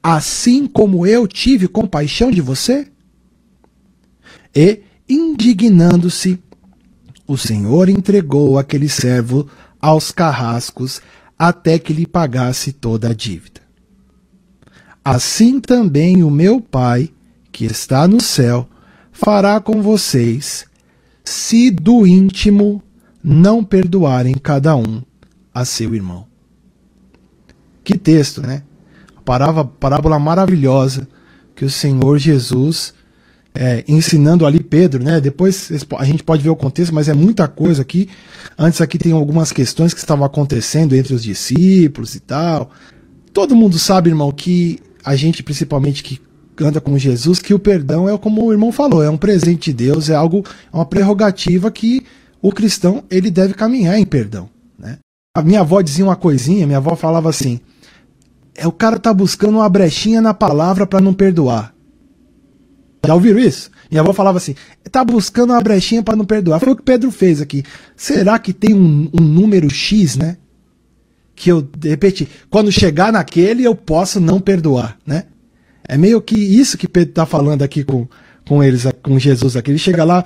assim 0.03 0.67
como 0.67 1.07
eu 1.07 1.27
tive 1.27 1.67
compaixão 1.67 2.29
de 2.29 2.41
você? 2.41 2.87
E, 4.53 4.81
indignando-se, 5.09 6.39
o 7.25 7.37
Senhor 7.37 7.89
entregou 7.89 8.59
aquele 8.59 8.89
servo 8.89 9.49
aos 9.81 10.11
carrascos 10.11 11.01
até 11.37 11.79
que 11.79 11.93
lhe 11.93 12.05
pagasse 12.05 12.71
toda 12.71 13.09
a 13.09 13.13
dívida 13.13 13.64
assim 15.05 15.59
também 15.59 16.23
o 16.23 16.31
meu 16.31 16.59
Pai, 16.59 17.11
que 17.51 17.63
está 17.63 18.07
no 18.07 18.19
céu, 18.19 18.67
fará 19.11 19.61
com 19.61 19.81
vocês, 19.81 20.65
se 21.23 21.69
do 21.69 22.07
íntimo 22.07 22.81
não 23.23 23.63
perdoarem 23.63 24.33
cada 24.33 24.75
um 24.75 25.03
a 25.53 25.63
seu 25.63 25.93
irmão. 25.93 26.25
Que 27.83 27.97
texto, 27.97 28.41
né? 28.41 28.63
Parábola, 29.23 29.65
parábola 29.65 30.19
maravilhosa 30.19 31.07
que 31.55 31.63
o 31.63 31.69
Senhor 31.69 32.17
Jesus 32.17 32.93
é, 33.53 33.83
ensinando 33.87 34.45
ali 34.45 34.59
Pedro, 34.59 35.01
né? 35.01 35.21
Depois 35.21 35.71
a 35.97 36.03
gente 36.03 36.23
pode 36.23 36.43
ver 36.43 36.49
o 36.49 36.55
contexto, 36.55 36.93
mas 36.93 37.07
é 37.07 37.13
muita 37.13 37.47
coisa 37.47 37.81
aqui. 37.81 38.09
Antes 38.57 38.81
aqui 38.81 38.97
tem 38.97 39.13
algumas 39.13 39.51
questões 39.51 39.93
que 39.93 39.99
estavam 39.99 40.25
acontecendo 40.25 40.95
entre 40.95 41.13
os 41.13 41.23
discípulos 41.23 42.15
e 42.15 42.19
tal. 42.19 42.69
Todo 43.31 43.55
mundo 43.55 43.79
sabe, 43.79 44.09
irmão, 44.09 44.31
que 44.31 44.79
a 45.05 45.15
gente, 45.15 45.43
principalmente 45.43 46.03
que 46.03 46.19
anda 46.59 46.81
com 46.81 46.97
Jesus, 46.97 47.39
que 47.39 47.53
o 47.53 47.59
perdão 47.59 48.09
é 48.09 48.17
como 48.17 48.43
o 48.43 48.51
irmão 48.51 48.71
falou, 48.71 49.03
é 49.03 49.09
um 49.09 49.17
presente 49.17 49.71
de 49.71 49.85
Deus, 49.85 50.09
é 50.09 50.15
algo, 50.15 50.43
é 50.73 50.75
uma 50.75 50.85
prerrogativa 50.85 51.69
que 51.69 52.03
o 52.41 52.51
cristão 52.51 53.03
ele 53.09 53.29
deve 53.29 53.53
caminhar 53.53 53.99
em 53.99 54.05
perdão. 54.05 54.49
Né? 54.79 54.97
A 55.35 55.41
minha 55.41 55.61
avó 55.61 55.81
dizia 55.81 56.05
uma 56.05 56.15
coisinha, 56.15 56.65
minha 56.65 56.77
avó 56.77 56.95
falava 56.95 57.29
assim: 57.29 57.59
é 58.55 58.65
o 58.67 58.71
cara 58.71 58.97
tá 58.97 59.13
buscando 59.13 59.57
uma 59.57 59.69
brechinha 59.69 60.21
na 60.21 60.33
palavra 60.33 60.87
para 60.87 61.01
não 61.01 61.13
perdoar. 61.13 61.73
Já 63.05 63.13
ouviram 63.13 63.39
isso? 63.39 63.69
Minha 63.91 64.01
avó 64.01 64.13
falava 64.13 64.37
assim: 64.37 64.55
tá 64.91 65.03
buscando 65.03 65.51
uma 65.51 65.61
brechinha 65.61 66.01
para 66.01 66.15
não 66.15 66.25
perdoar. 66.25 66.59
Foi 66.59 66.73
o 66.73 66.75
que 66.75 66.83
Pedro 66.83 67.11
fez 67.11 67.41
aqui. 67.41 67.63
Será 67.95 68.39
que 68.39 68.53
tem 68.53 68.73
um, 68.73 69.09
um 69.13 69.21
número 69.21 69.69
X, 69.69 70.15
né? 70.15 70.37
Que 71.35 71.51
eu, 71.51 71.61
de 71.61 71.89
repente, 71.89 72.27
quando 72.49 72.71
chegar 72.71 73.11
naquele, 73.11 73.63
eu 73.63 73.75
posso 73.75 74.19
não 74.19 74.39
perdoar, 74.39 74.97
né? 75.05 75.25
É 75.87 75.97
meio 75.97 76.21
que 76.21 76.35
isso 76.35 76.77
que 76.77 76.87
Pedro 76.87 77.09
está 77.09 77.25
falando 77.25 77.61
aqui 77.61 77.83
com, 77.83 78.07
com 78.47 78.63
eles, 78.63 78.85
com 79.03 79.19
Jesus 79.19 79.55
aqui. 79.55 79.69
Ele 79.69 79.77
chega 79.77 80.03
lá, 80.03 80.25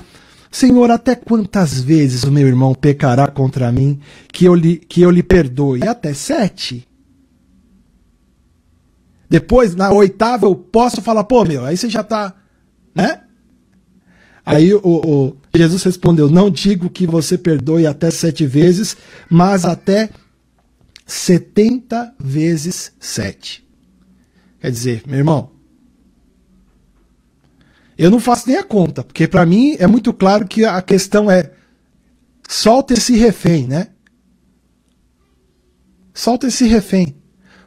Senhor, 0.51 0.89
até 0.89 1.15
quantas 1.15 1.81
vezes 1.81 2.23
o 2.23 2.31
meu 2.31 2.47
irmão 2.47 2.73
pecará 2.73 3.27
contra 3.27 3.71
mim 3.71 3.99
que 4.31 4.45
eu 4.45 4.55
lhe, 4.55 4.77
que 4.77 5.01
eu 5.01 5.11
lhe 5.11 5.23
perdoe? 5.23 5.85
Até 5.87 6.13
sete? 6.13 6.87
Depois, 9.29 9.75
na 9.75 9.91
oitava, 9.91 10.45
eu 10.45 10.55
posso 10.55 11.01
falar, 11.01 11.23
pô, 11.23 11.43
meu, 11.43 11.65
aí 11.65 11.75
você 11.75 11.89
já 11.89 12.01
está, 12.01 12.33
né? 12.95 13.21
Aí 14.45 14.73
o, 14.73 14.81
o, 14.83 15.37
Jesus 15.53 15.83
respondeu: 15.83 16.27
Não 16.27 16.49
digo 16.49 16.89
que 16.89 17.05
você 17.05 17.37
perdoe 17.37 17.85
até 17.85 18.09
sete 18.09 18.47
vezes, 18.47 18.97
mas 19.29 19.63
até 19.63 20.09
70 21.09 22.15
vezes 22.19 22.93
7. 22.99 23.67
Quer 24.61 24.71
dizer, 24.71 25.03
meu 25.07 25.17
irmão, 25.17 25.51
eu 27.97 28.11
não 28.11 28.19
faço 28.19 28.47
nem 28.47 28.57
a 28.57 28.63
conta, 28.63 29.03
porque 29.03 29.27
para 29.27 29.45
mim 29.45 29.75
é 29.79 29.87
muito 29.87 30.13
claro 30.13 30.47
que 30.47 30.63
a 30.63 30.81
questão 30.81 31.29
é 31.29 31.51
solta 32.47 32.93
esse 32.93 33.17
refém, 33.17 33.67
né? 33.67 33.87
Solta 36.13 36.47
esse 36.47 36.67
refém. 36.67 37.15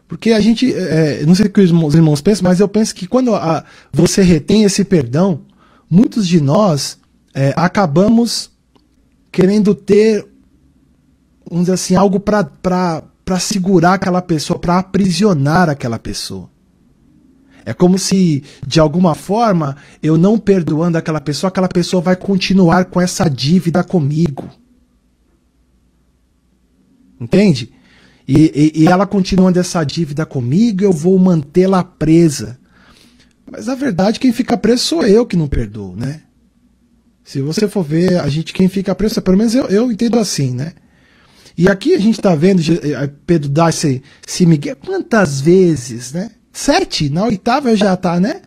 Porque 0.07 0.31
a 0.31 0.41
gente, 0.41 0.73
é, 0.73 1.27
não 1.27 1.35
sei 1.35 1.47
o 1.47 1.51
que 1.51 1.61
os 1.61 1.95
irmãos 1.95 2.21
pensam, 2.21 2.45
mas 2.45 2.61
eu 2.61 2.69
penso 2.69 2.95
que 2.95 3.09
quando 3.09 3.35
a, 3.35 3.65
você 3.93 4.23
retém 4.23 4.63
esse 4.63 4.85
perdão, 4.85 5.47
muitos 5.91 6.29
de 6.29 6.41
nós 6.41 6.99
é, 7.35 7.53
acabamos 7.57 8.53
querendo 9.33 9.75
ter, 9.75 10.29
vamos 11.49 11.65
dizer 11.65 11.75
assim, 11.75 11.97
algo 11.97 12.21
para 12.21 13.03
para 13.25 13.39
segurar 13.39 13.95
aquela 13.95 14.23
pessoa, 14.23 14.59
para 14.59 14.79
aprisionar 14.79 15.69
aquela 15.69 15.99
pessoa. 15.99 16.51
É 17.65 17.73
como 17.73 17.99
se, 17.99 18.43
de 18.67 18.81
alguma 18.81 19.15
forma, 19.15 19.77
eu 20.03 20.19
não 20.19 20.39
perdoando 20.39 20.99
aquela 20.99 21.21
pessoa, 21.21 21.49
aquela 21.49 21.69
pessoa 21.69 22.03
vai 22.03 22.17
continuar 22.17 22.87
com 22.87 23.01
essa 23.01 23.29
dívida 23.29 23.85
comigo. 23.85 24.51
Entende? 27.21 27.73
E, 28.27 28.73
e, 28.75 28.83
e 28.83 28.87
ela 28.87 29.07
continuando 29.07 29.61
essa 29.61 29.85
dívida 29.85 30.27
comigo, 30.27 30.83
eu 30.83 30.93
vou 30.93 31.19
mantê-la 31.19 31.85
presa. 31.85 32.59
Mas 33.49 33.67
na 33.67 33.75
verdade, 33.75 34.19
quem 34.19 34.33
fica 34.33 34.57
preso 34.57 34.85
sou 34.85 35.07
eu 35.07 35.25
que 35.25 35.37
não 35.37 35.47
perdoo, 35.47 35.95
né? 35.95 36.23
Se 37.25 37.41
você 37.41 37.69
for 37.69 37.85
ver, 37.85 38.21
a 38.21 38.29
gente, 38.29 38.53
quem 38.53 38.69
fica 38.69 38.95
preso, 38.95 39.23
pelo 39.23 39.37
menos 39.39 39.55
eu, 39.55 39.67
eu 39.67 39.93
entendo 39.93 40.19
assim, 40.19 40.53
né? 40.53 40.73
E 41.57 41.69
aqui 41.69 41.95
a 41.95 41.99
gente 41.99 42.19
está 42.19 42.35
vendo 42.35 42.61
eh, 42.61 43.11
Pedro 43.27 43.49
dar 43.49 43.71
esse, 43.71 44.03
Miguel, 44.47 44.77
quantas 44.77 45.41
vezes, 45.41 46.13
né? 46.13 46.31
Sete, 46.53 47.09
na 47.09 47.25
oitava 47.25 47.75
já 47.77 47.95
está, 47.95 48.19
né? 48.21 48.43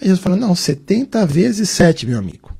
Aí 0.00 0.08
Jesus 0.08 0.20
fala, 0.20 0.36
não, 0.36 0.54
70 0.54 1.26
vezes 1.26 1.70
sete, 1.70 2.06
meu 2.06 2.18
amigo. 2.18 2.54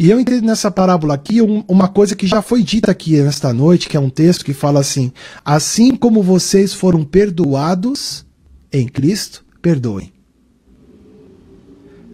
E 0.00 0.08
eu 0.08 0.18
entendo 0.18 0.46
nessa 0.46 0.70
parábola 0.70 1.12
aqui 1.12 1.42
uma 1.68 1.86
coisa 1.86 2.16
que 2.16 2.26
já 2.26 2.40
foi 2.40 2.62
dita 2.62 2.90
aqui 2.90 3.20
nesta 3.20 3.52
noite, 3.52 3.86
que 3.86 3.98
é 3.98 4.00
um 4.00 4.08
texto 4.08 4.46
que 4.46 4.54
fala 4.54 4.80
assim: 4.80 5.12
Assim 5.44 5.94
como 5.94 6.22
vocês 6.22 6.72
foram 6.72 7.04
perdoados 7.04 8.24
em 8.72 8.88
Cristo, 8.88 9.44
perdoem. 9.60 10.10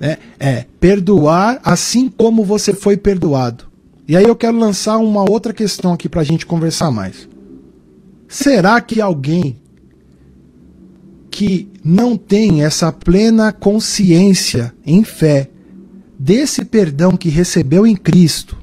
É, 0.00 0.18
é 0.40 0.66
perdoar 0.80 1.60
assim 1.62 2.08
como 2.08 2.42
você 2.42 2.74
foi 2.74 2.96
perdoado. 2.96 3.70
E 4.08 4.16
aí 4.16 4.24
eu 4.24 4.36
quero 4.36 4.56
lançar 4.56 4.98
uma 4.98 5.28
outra 5.28 5.52
questão 5.52 5.92
aqui 5.92 6.08
para 6.08 6.20
a 6.20 6.24
gente 6.24 6.46
conversar 6.46 6.90
mais. 6.90 7.28
Será 8.28 8.80
que 8.80 9.00
alguém 9.00 9.60
que 11.30 11.68
não 11.84 12.16
tem 12.16 12.64
essa 12.64 12.92
plena 12.92 13.52
consciência 13.52 14.74
em 14.84 15.02
fé 15.04 15.50
desse 16.18 16.64
perdão 16.64 17.16
que 17.16 17.28
recebeu 17.28 17.86
em 17.86 17.94
Cristo, 17.94 18.56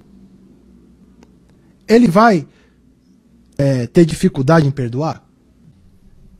ele 1.88 2.08
vai 2.08 2.48
é, 3.58 3.86
ter 3.88 4.06
dificuldade 4.06 4.66
em 4.66 4.72
perdoar? 4.72 5.24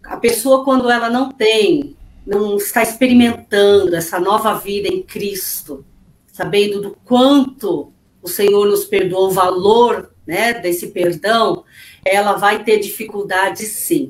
A 0.04 0.18
pessoa, 0.18 0.64
quando 0.64 0.90
ela 0.90 1.10
não 1.10 1.30
tem, 1.32 1.96
não 2.26 2.58
está 2.58 2.82
experimentando 2.82 3.96
essa 3.96 4.20
nova 4.20 4.56
vida 4.56 4.88
em 4.88 5.04
Cristo, 5.04 5.86
sabendo 6.32 6.82
do 6.82 6.98
quanto 7.04 7.93
o 8.24 8.30
Senhor 8.30 8.66
nos 8.66 8.86
perdoou, 8.86 9.28
o 9.28 9.32
valor 9.32 10.12
né, 10.26 10.54
desse 10.54 10.88
perdão, 10.88 11.64
ela 12.06 12.34
vai 12.34 12.64
ter 12.64 12.80
dificuldade 12.80 13.66
sim. 13.66 14.10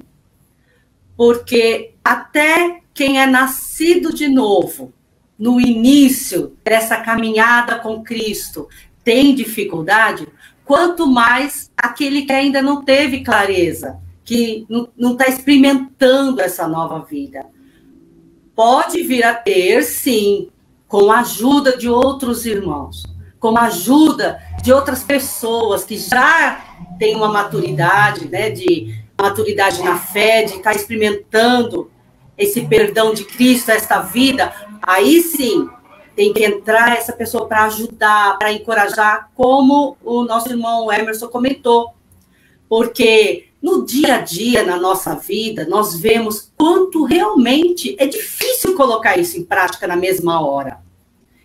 Porque 1.17 1.93
até 2.03 2.81
quem 2.93 3.19
é 3.19 3.25
nascido 3.25 4.13
de 4.13 4.27
novo, 4.27 4.93
no 5.37 5.59
início 5.59 6.55
dessa 6.63 6.97
caminhada 6.97 7.79
com 7.79 8.03
Cristo, 8.03 8.69
tem 9.03 9.33
dificuldade, 9.33 10.27
quanto 10.63 11.07
mais 11.07 11.71
aquele 11.75 12.21
que 12.23 12.31
ainda 12.31 12.61
não 12.61 12.83
teve 12.83 13.23
clareza, 13.23 13.99
que 14.23 14.65
não 14.69 15.13
está 15.13 15.27
experimentando 15.27 16.39
essa 16.39 16.67
nova 16.67 16.99
vida. 16.99 17.45
Pode 18.55 19.01
vir 19.03 19.23
a 19.23 19.33
ter, 19.33 19.83
sim, 19.83 20.49
com 20.87 21.11
a 21.11 21.21
ajuda 21.21 21.75
de 21.75 21.89
outros 21.89 22.45
irmãos, 22.45 23.03
com 23.43 23.57
a 23.57 23.63
ajuda 23.63 24.41
de 24.61 24.71
outras 24.71 25.03
pessoas 25.03 25.83
que 25.83 25.97
já 25.97 26.63
têm 26.97 27.13
uma 27.13 27.27
maturidade, 27.27 28.29
né, 28.29 28.49
de 28.49 29.03
maturidade 29.19 29.83
na 29.83 29.97
fé, 29.97 30.43
de 30.43 30.53
estar 30.53 30.71
tá 30.71 30.73
experimentando 30.73 31.91
esse 32.37 32.61
perdão 32.61 33.13
de 33.13 33.25
Cristo, 33.25 33.69
esta 33.69 33.99
vida, 33.99 34.53
aí 34.81 35.21
sim 35.21 35.67
tem 36.15 36.31
que 36.31 36.41
entrar 36.41 36.95
essa 36.95 37.11
pessoa 37.11 37.45
para 37.45 37.65
ajudar, 37.65 38.37
para 38.39 38.53
encorajar, 38.53 39.29
como 39.35 39.97
o 40.01 40.23
nosso 40.23 40.47
irmão 40.47 40.89
Emerson 40.89 41.27
comentou. 41.27 41.93
Porque 42.69 43.49
no 43.61 43.85
dia 43.85 44.15
a 44.15 44.19
dia, 44.19 44.63
na 44.63 44.77
nossa 44.77 45.15
vida, 45.15 45.65
nós 45.67 45.99
vemos 45.99 46.49
quanto 46.57 47.03
realmente 47.03 47.93
é 47.99 48.07
difícil 48.07 48.73
colocar 48.77 49.19
isso 49.19 49.37
em 49.37 49.43
prática 49.43 49.85
na 49.85 49.97
mesma 49.97 50.39
hora. 50.39 50.81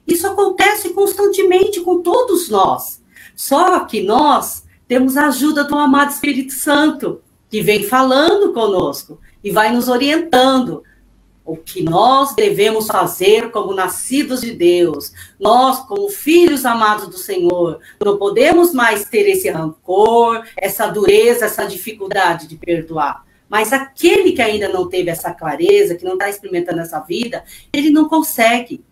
Isso 0.09 0.27
acontece 0.27 0.91
constantemente 0.91 1.83
com 1.83 2.01
todos 2.01 2.49
nós. 2.49 3.03
Só 3.37 3.81
que 3.81 4.03
nós 4.03 4.65
temos 4.89 5.19
a 5.19 5.27
ajuda 5.27 5.65
do 5.65 5.77
amado 5.77 6.11
Espírito 6.11 6.55
Santo, 6.55 7.21
que 7.51 7.61
vem 7.61 7.85
falando 7.85 8.55
conosco 8.55 9.21
e 9.45 9.51
vai 9.51 9.71
nos 9.71 9.87
orientando 9.89 10.83
o 11.45 11.57
que 11.57 11.83
nós 11.83 12.35
devemos 12.35 12.87
fazer 12.87 13.51
como 13.51 13.73
nascidos 13.75 14.41
de 14.41 14.53
Deus. 14.53 15.13
Nós, 15.39 15.81
como 15.81 16.09
filhos 16.09 16.67
amados 16.67 17.09
do 17.09 17.17
Senhor, 17.17 17.81
não 18.05 18.19
podemos 18.19 18.75
mais 18.75 19.05
ter 19.05 19.29
esse 19.29 19.49
rancor, 19.51 20.43
essa 20.57 20.87
dureza, 20.87 21.47
essa 21.47 21.65
dificuldade 21.65 22.47
de 22.47 22.57
perdoar. 22.57 23.25
Mas 23.49 23.73
aquele 23.73 24.33
que 24.33 24.43
ainda 24.43 24.69
não 24.69 24.89
teve 24.89 25.11
essa 25.11 25.33
clareza, 25.33 25.95
que 25.95 26.05
não 26.05 26.15
está 26.15 26.29
experimentando 26.29 26.81
essa 26.81 27.01
vida, 27.01 27.43
ele 27.73 27.89
não 27.89 28.09
consegue. 28.09 28.85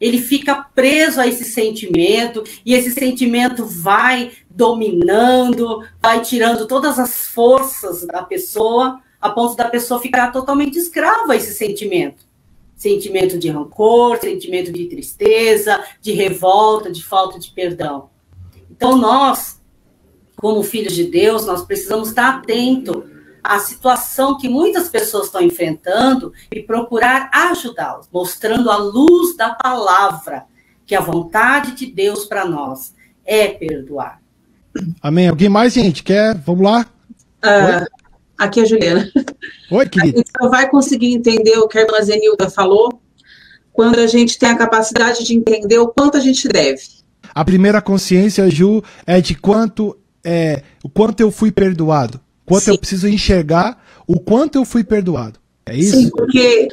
Ele 0.00 0.18
fica 0.18 0.54
preso 0.74 1.20
a 1.20 1.26
esse 1.26 1.44
sentimento, 1.44 2.42
e 2.64 2.72
esse 2.72 2.90
sentimento 2.92 3.66
vai 3.66 4.32
dominando, 4.48 5.84
vai 6.00 6.22
tirando 6.22 6.66
todas 6.66 6.98
as 6.98 7.26
forças 7.26 8.06
da 8.06 8.22
pessoa, 8.22 9.00
a 9.20 9.28
ponto 9.28 9.54
da 9.54 9.68
pessoa 9.68 10.00
ficar 10.00 10.32
totalmente 10.32 10.78
escrava 10.78 11.34
a 11.34 11.36
esse 11.36 11.52
sentimento. 11.52 12.24
Sentimento 12.74 13.38
de 13.38 13.50
rancor, 13.50 14.16
sentimento 14.18 14.72
de 14.72 14.86
tristeza, 14.86 15.84
de 16.00 16.12
revolta, 16.12 16.90
de 16.90 17.04
falta 17.04 17.38
de 17.38 17.50
perdão. 17.50 18.08
Então, 18.70 18.96
nós, 18.96 19.60
como 20.34 20.62
filhos 20.62 20.94
de 20.94 21.04
Deus, 21.04 21.44
nós 21.44 21.62
precisamos 21.62 22.08
estar 22.08 22.36
atento 22.36 23.04
à 23.42 23.58
situação 23.58 24.36
que 24.38 24.48
muitas 24.48 24.88
pessoas 24.88 25.26
estão 25.26 25.40
enfrentando 25.40 26.32
e 26.52 26.62
procurar 26.62 27.30
ajudá-los, 27.32 28.08
mostrando 28.12 28.70
a 28.70 28.76
luz 28.76 29.36
da 29.36 29.50
palavra, 29.50 30.44
que 30.86 30.94
a 30.94 31.00
vontade 31.00 31.72
de 31.72 31.86
Deus 31.86 32.24
para 32.24 32.44
nós 32.44 32.94
é 33.24 33.48
perdoar. 33.48 34.20
Amém. 35.02 35.28
Alguém 35.28 35.48
mais, 35.48 35.72
gente? 35.72 36.02
Quer? 36.02 36.36
Vamos 36.38 36.62
lá? 36.62 36.86
Uh, 37.44 38.00
Aqui 38.40 38.60
é 38.60 38.62
a 38.62 38.66
Juliana. 38.66 39.12
Oi, 39.70 39.86
querida. 39.86 40.14
A 40.14 40.18
gente 40.18 40.30
só 40.40 40.48
vai 40.48 40.70
conseguir 40.70 41.12
entender 41.12 41.58
o 41.58 41.68
que 41.68 41.76
a 41.76 41.82
irmã 41.82 42.00
Zenilda 42.00 42.48
falou 42.48 43.02
quando 43.70 43.98
a 43.98 44.06
gente 44.06 44.38
tem 44.38 44.48
a 44.48 44.56
capacidade 44.56 45.24
de 45.24 45.34
entender 45.34 45.78
o 45.78 45.88
quanto 45.88 46.16
a 46.16 46.20
gente 46.20 46.48
deve. 46.48 46.80
A 47.34 47.44
primeira 47.44 47.82
consciência, 47.82 48.50
Ju, 48.50 48.82
é 49.06 49.20
de 49.20 49.34
quanto 49.34 49.94
é, 50.24 50.62
o 50.82 50.88
quanto 50.88 51.20
eu 51.20 51.30
fui 51.30 51.52
perdoado. 51.52 52.18
Quanto 52.50 52.64
Sim. 52.64 52.70
eu 52.72 52.78
preciso 52.78 53.06
enxergar 53.06 53.80
o 54.08 54.18
quanto 54.18 54.56
eu 54.56 54.64
fui 54.64 54.82
perdoado. 54.82 55.38
É 55.64 55.76
isso? 55.76 55.96
Sim, 55.96 56.10
porque 56.10 56.66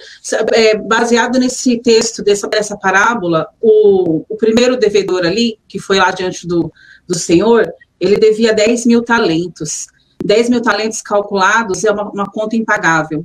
é, 0.54 0.76
baseado 0.76 1.38
nesse 1.38 1.78
texto, 1.78 2.24
dessa, 2.24 2.48
dessa 2.48 2.76
parábola, 2.76 3.48
o, 3.62 4.26
o 4.28 4.36
primeiro 4.38 4.76
devedor 4.76 5.24
ali, 5.24 5.60
que 5.68 5.78
foi 5.78 5.98
lá 5.98 6.10
diante 6.10 6.48
do, 6.48 6.74
do 7.08 7.14
Senhor, 7.14 7.72
ele 8.00 8.18
devia 8.18 8.56
10 8.56 8.88
mil 8.88 9.04
talentos. 9.04 9.86
10 10.26 10.50
mil 10.50 10.62
talentos 10.64 11.00
calculados 11.04 11.84
é 11.84 11.92
uma, 11.92 12.10
uma 12.10 12.26
conta 12.26 12.56
impagável. 12.56 13.24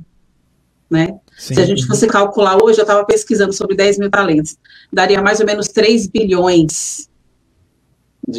Né? 0.87 1.17
Se 1.35 1.59
a 1.59 1.65
gente 1.65 1.87
fosse 1.87 2.05
calcular 2.05 2.61
hoje, 2.61 2.77
eu 2.77 2.83
estava 2.83 3.03
pesquisando 3.03 3.51
sobre 3.51 3.75
10 3.75 3.97
mil 3.97 4.11
talentos, 4.11 4.57
daria 4.91 5.23
mais 5.23 5.39
ou 5.39 5.45
menos 5.47 5.69
3 5.69 6.05
bilhões. 6.05 7.09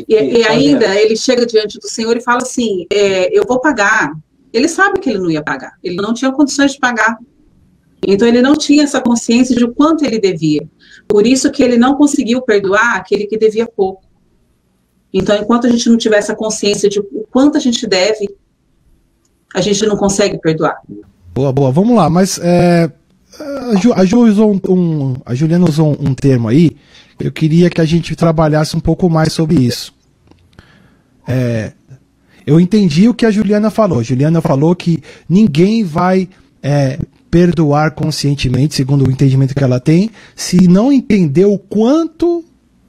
E, 0.08 0.14
e, 0.14 0.44
ainda 0.44 0.94
ele 0.98 1.16
chega 1.16 1.44
diante 1.44 1.78
do 1.78 1.88
Senhor 1.88 2.16
e 2.16 2.22
fala 2.22 2.38
assim: 2.38 2.86
é, 2.90 3.36
Eu 3.36 3.44
vou 3.46 3.60
pagar. 3.60 4.12
Ele 4.52 4.68
sabe 4.68 5.00
que 5.00 5.10
ele 5.10 5.18
não 5.18 5.30
ia 5.30 5.42
pagar, 5.42 5.72
ele 5.82 5.96
não 5.96 6.14
tinha 6.14 6.32
condições 6.32 6.72
de 6.72 6.78
pagar. 6.78 7.18
Então 8.06 8.28
ele 8.28 8.40
não 8.40 8.54
tinha 8.54 8.84
essa 8.84 9.00
consciência 9.00 9.56
de 9.56 9.66
quanto 9.72 10.04
ele 10.04 10.18
devia. 10.18 10.68
Por 11.08 11.26
isso 11.26 11.50
que 11.50 11.62
ele 11.62 11.76
não 11.76 11.96
conseguiu 11.96 12.40
perdoar 12.42 12.96
aquele 12.96 13.26
que 13.26 13.36
devia 13.36 13.66
pouco. 13.66 14.04
Então, 15.12 15.36
enquanto 15.36 15.66
a 15.66 15.70
gente 15.70 15.88
não 15.88 15.96
tiver 15.96 16.18
essa 16.18 16.34
consciência 16.34 16.88
de 16.88 16.98
o 16.98 17.26
quanto 17.30 17.56
a 17.56 17.60
gente 17.60 17.86
deve, 17.86 18.28
a 19.54 19.60
gente 19.60 19.86
não 19.86 19.96
consegue 19.96 20.38
perdoar. 20.38 20.76
Boa, 21.32 21.52
boa. 21.52 21.70
Vamos 21.70 21.96
lá, 21.96 22.10
mas 22.10 22.38
é, 22.42 22.90
a, 23.38 23.76
Ju, 23.76 23.92
a, 23.92 24.04
Ju 24.04 24.26
usou 24.26 24.52
um, 24.52 24.60
um, 24.72 25.16
a 25.24 25.34
Juliana 25.34 25.68
usou 25.68 25.96
um 26.00 26.14
termo 26.14 26.48
aí. 26.48 26.76
Eu 27.18 27.32
queria 27.32 27.70
que 27.70 27.80
a 27.80 27.84
gente 27.84 28.14
trabalhasse 28.16 28.76
um 28.76 28.80
pouco 28.80 29.08
mais 29.08 29.32
sobre 29.32 29.56
isso. 29.56 29.94
É, 31.26 31.72
eu 32.46 32.60
entendi 32.60 33.08
o 33.08 33.14
que 33.14 33.24
a 33.24 33.30
Juliana 33.30 33.70
falou. 33.70 34.00
A 34.00 34.02
Juliana 34.02 34.40
falou 34.40 34.74
que 34.74 35.02
ninguém 35.28 35.82
vai 35.84 36.28
é, 36.62 36.98
perdoar 37.30 37.92
conscientemente, 37.92 38.74
segundo 38.74 39.06
o 39.06 39.10
entendimento 39.10 39.54
que 39.54 39.64
ela 39.64 39.80
tem, 39.80 40.10
se 40.36 40.68
não 40.68 40.92
entender 40.92 41.46
o 41.46 41.58
quanto 41.58 42.44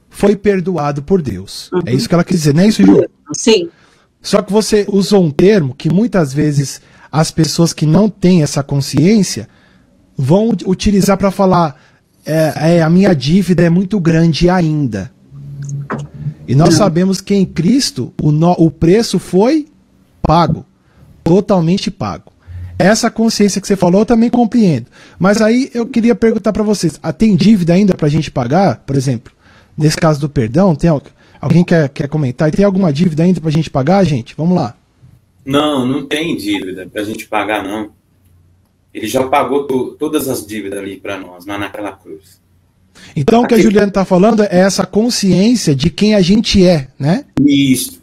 foi 0.08 0.36
perdoado 0.36 1.02
por 1.02 1.20
Deus. 1.20 1.70
É 1.72 1.76
uhum. 1.76 1.82
É 1.86 1.94
isso 1.94 2.08
que 2.08 2.14
ela 2.14 2.24
quis 2.24 2.38
dizer, 2.38 2.54
não 2.54 2.62
é 2.62 2.68
isso, 2.68 2.84
Ju? 2.84 3.04
Sim. 3.32 3.68
Só 4.20 4.42
que 4.42 4.52
você 4.52 4.86
usou 4.88 5.24
um 5.24 5.30
termo 5.30 5.74
que 5.74 5.90
muitas 5.90 6.32
vezes 6.32 6.80
as 7.12 7.30
pessoas 7.30 7.72
que 7.72 7.86
não 7.86 8.08
têm 8.08 8.42
essa 8.42 8.62
consciência 8.62 9.48
vão 10.16 10.50
utilizar 10.66 11.16
para 11.16 11.30
falar: 11.30 11.76
é, 12.26 12.76
é, 12.76 12.82
a 12.82 12.90
minha 12.90 13.14
dívida 13.14 13.62
é 13.62 13.70
muito 13.70 13.98
grande 14.00 14.50
ainda. 14.50 15.10
E 16.48 16.54
nós 16.54 16.74
sabemos 16.74 17.20
que 17.20 17.34
em 17.34 17.44
Cristo 17.44 18.12
o, 18.20 18.30
no, 18.30 18.52
o 18.52 18.70
preço 18.70 19.18
foi 19.18 19.66
pago, 20.22 20.64
totalmente 21.24 21.90
pago. 21.90 22.32
Essa 22.78 23.10
consciência 23.10 23.60
que 23.60 23.66
você 23.66 23.76
falou 23.76 24.02
eu 24.02 24.06
também 24.06 24.28
compreendo. 24.28 24.86
Mas 25.18 25.40
aí 25.40 25.70
eu 25.72 25.86
queria 25.86 26.14
perguntar 26.14 26.52
para 26.52 26.62
vocês: 26.62 26.98
ah, 27.02 27.12
tem 27.12 27.34
dívida 27.34 27.72
ainda 27.72 27.94
para 27.94 28.06
a 28.06 28.10
gente 28.10 28.30
pagar? 28.30 28.82
Por 28.86 28.96
exemplo, 28.96 29.32
nesse 29.76 29.96
caso 29.96 30.20
do 30.20 30.28
perdão, 30.28 30.74
tem, 30.74 30.90
Alguém 31.40 31.64
quer, 31.64 31.88
quer 31.90 32.08
comentar? 32.08 32.48
E 32.48 32.52
tem 32.52 32.64
alguma 32.64 32.92
dívida 32.92 33.22
ainda 33.22 33.40
para 33.40 33.50
a 33.50 33.52
gente 33.52 33.70
pagar, 33.70 34.04
gente? 34.04 34.34
Vamos 34.36 34.56
lá. 34.56 34.74
Não, 35.44 35.86
não 35.86 36.06
tem 36.06 36.36
dívida 36.36 36.88
para 36.90 37.02
a 37.02 37.04
gente 37.04 37.26
pagar, 37.28 37.62
não. 37.62 37.90
Ele 38.96 39.08
já 39.08 39.22
pagou 39.28 39.64
todas 39.98 40.26
as 40.26 40.46
dívidas 40.46 40.78
ali 40.78 40.96
para 40.96 41.18
nós, 41.18 41.44
lá 41.44 41.58
naquela 41.58 41.92
cruz. 41.92 42.40
Então, 43.14 43.42
o 43.42 43.46
que 43.46 43.52
a 43.52 43.58
Juliana 43.58 43.88
está 43.88 44.06
falando 44.06 44.42
é 44.42 44.48
essa 44.50 44.86
consciência 44.86 45.76
de 45.76 45.90
quem 45.90 46.14
a 46.14 46.22
gente 46.22 46.64
é, 46.66 46.88
né? 46.98 47.26
Isso. 47.38 48.00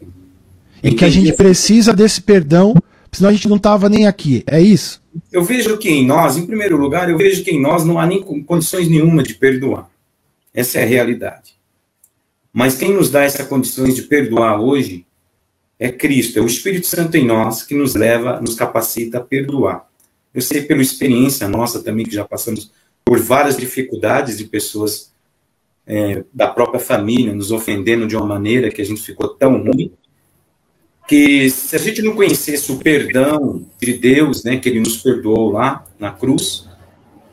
E 0.80 0.86
Entendi. 0.86 0.94
que 0.96 1.04
a 1.04 1.10
gente 1.10 1.32
precisa 1.32 1.92
desse 1.92 2.22
perdão, 2.22 2.76
senão 3.10 3.30
a 3.30 3.32
gente 3.32 3.48
não 3.48 3.56
estava 3.56 3.88
nem 3.88 4.06
aqui. 4.06 4.44
É 4.46 4.60
isso? 4.60 5.02
Eu 5.32 5.42
vejo 5.42 5.76
que 5.78 5.90
em 5.90 6.06
nós, 6.06 6.36
em 6.36 6.46
primeiro 6.46 6.76
lugar, 6.76 7.10
eu 7.10 7.18
vejo 7.18 7.42
que 7.42 7.50
em 7.50 7.60
nós 7.60 7.84
não 7.84 7.98
há 7.98 8.06
nem 8.06 8.22
condições 8.22 8.88
nenhuma 8.88 9.24
de 9.24 9.34
perdoar. 9.34 9.90
Essa 10.54 10.78
é 10.78 10.84
a 10.84 10.86
realidade. 10.86 11.54
Mas 12.52 12.76
quem 12.76 12.92
nos 12.92 13.10
dá 13.10 13.24
essa 13.24 13.44
condições 13.44 13.96
de 13.96 14.02
perdoar 14.02 14.60
hoje 14.60 15.04
é 15.76 15.90
Cristo, 15.90 16.38
é 16.38 16.42
o 16.42 16.46
Espírito 16.46 16.86
Santo 16.86 17.16
em 17.16 17.26
nós 17.26 17.64
que 17.64 17.74
nos 17.74 17.96
leva, 17.96 18.40
nos 18.40 18.54
capacita 18.54 19.18
a 19.18 19.20
perdoar. 19.20 19.92
Eu 20.34 20.42
sei 20.42 20.62
pela 20.62 20.82
experiência 20.82 21.48
nossa 21.48 21.82
também 21.82 22.04
que 22.04 22.14
já 22.14 22.24
passamos 22.24 22.72
por 23.04 23.20
várias 23.20 23.56
dificuldades 23.56 24.38
de 24.38 24.44
pessoas 24.44 25.12
é, 25.86 26.24
da 26.32 26.48
própria 26.48 26.80
família, 26.80 27.32
nos 27.32 27.52
ofendendo 27.52 28.06
de 28.06 28.16
uma 28.16 28.26
maneira 28.26 28.70
que 28.70 28.82
a 28.82 28.84
gente 28.84 29.02
ficou 29.02 29.28
tão 29.28 29.62
ruim, 29.62 29.92
que 31.06 31.50
se 31.50 31.76
a 31.76 31.78
gente 31.78 32.00
não 32.02 32.14
conhecesse 32.14 32.72
o 32.72 32.78
perdão 32.78 33.66
de 33.80 33.92
Deus, 33.92 34.42
né, 34.42 34.56
que 34.56 34.68
ele 34.68 34.80
nos 34.80 34.96
perdoou 34.96 35.52
lá 35.52 35.84
na 35.98 36.10
cruz, 36.10 36.66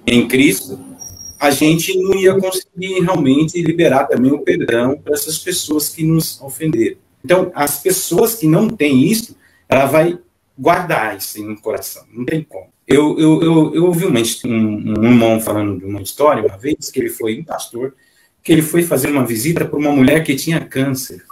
em 0.06 0.28
Cristo, 0.28 0.80
a 1.40 1.50
gente 1.50 1.98
não 1.98 2.14
ia 2.16 2.38
conseguir 2.38 3.00
realmente 3.00 3.62
liberar 3.62 4.06
também 4.06 4.32
o 4.32 4.40
perdão 4.40 4.98
para 4.98 5.14
essas 5.14 5.40
pessoas 5.40 5.90
que 5.90 6.04
nos 6.04 6.40
ofenderam. 6.42 6.98
Então, 7.24 7.52
as 7.56 7.82
pessoas 7.82 8.36
que 8.36 8.48
não 8.48 8.68
têm 8.70 9.06
isso, 9.06 9.36
ela 9.70 9.86
vai 9.86 10.20
guardar 10.62 11.18
isso 11.18 11.44
no 11.44 11.60
coração, 11.60 12.06
não 12.14 12.24
tem 12.24 12.44
como. 12.44 12.68
Eu, 12.88 13.18
eu, 13.18 13.42
eu, 13.42 13.76
eu 13.76 13.86
ouvi 13.86 14.06
uma, 14.06 14.20
um, 14.46 15.00
um 15.00 15.04
irmão 15.06 15.40
falando 15.40 15.80
de 15.80 15.86
uma 15.86 16.02
história 16.02 16.46
uma 16.46 16.56
vez, 16.56 16.92
que 16.92 17.00
ele 17.00 17.10
foi 17.10 17.40
um 17.40 17.44
pastor, 17.44 17.96
que 18.44 18.52
ele 18.52 18.62
foi 18.62 18.84
fazer 18.84 19.10
uma 19.10 19.26
visita 19.26 19.66
para 19.66 19.80
uma 19.80 19.92
mulher 19.92 20.24
que 20.24 20.36
tinha 20.36 20.60
câncer. 20.60 21.24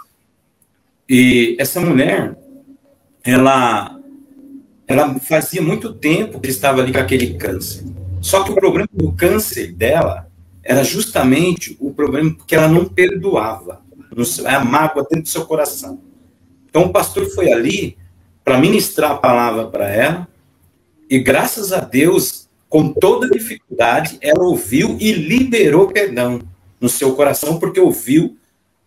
E 1.08 1.56
essa 1.60 1.80
mulher, 1.80 2.36
ela, 3.24 4.00
ela 4.88 5.20
fazia 5.20 5.62
muito 5.62 5.94
tempo 5.94 6.40
que 6.40 6.50
estava 6.50 6.82
ali 6.82 6.92
com 6.92 7.00
aquele 7.00 7.36
câncer. 7.36 7.84
Só 8.22 8.44
que 8.44 8.52
o 8.52 8.56
problema 8.56 8.90
do 8.92 9.12
câncer 9.12 9.74
dela 9.74 10.28
era 10.64 10.84
justamente 10.84 11.78
o 11.80 11.94
problema 11.94 12.36
que 12.48 12.56
ela 12.56 12.68
não 12.68 12.86
perdoava. 12.86 13.82
A 14.46 14.66
mágoa 14.66 15.04
dentro 15.04 15.24
do 15.24 15.30
seu 15.30 15.46
coração. 15.46 16.02
Então 16.68 16.84
o 16.84 16.92
pastor 16.92 17.30
foi 17.32 17.52
ali 17.52 17.98
para 18.50 18.58
ministrar 18.58 19.12
a 19.12 19.18
palavra 19.18 19.68
para 19.68 19.88
ela, 19.88 20.28
e 21.08 21.20
graças 21.20 21.72
a 21.72 21.82
Deus, 21.82 22.50
com 22.68 22.92
toda 22.92 23.30
dificuldade, 23.30 24.18
ela 24.22 24.44
ouviu 24.44 24.98
e 25.00 25.12
liberou 25.12 25.90
perdão 25.90 26.42
no 26.82 26.90
seu 26.90 27.14
coração, 27.16 27.60
porque 27.60 27.80
ouviu 27.80 28.40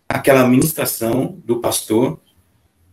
aquela 0.09 0.45
ministração 0.45 1.39
do 1.45 1.61
pastor 1.61 2.19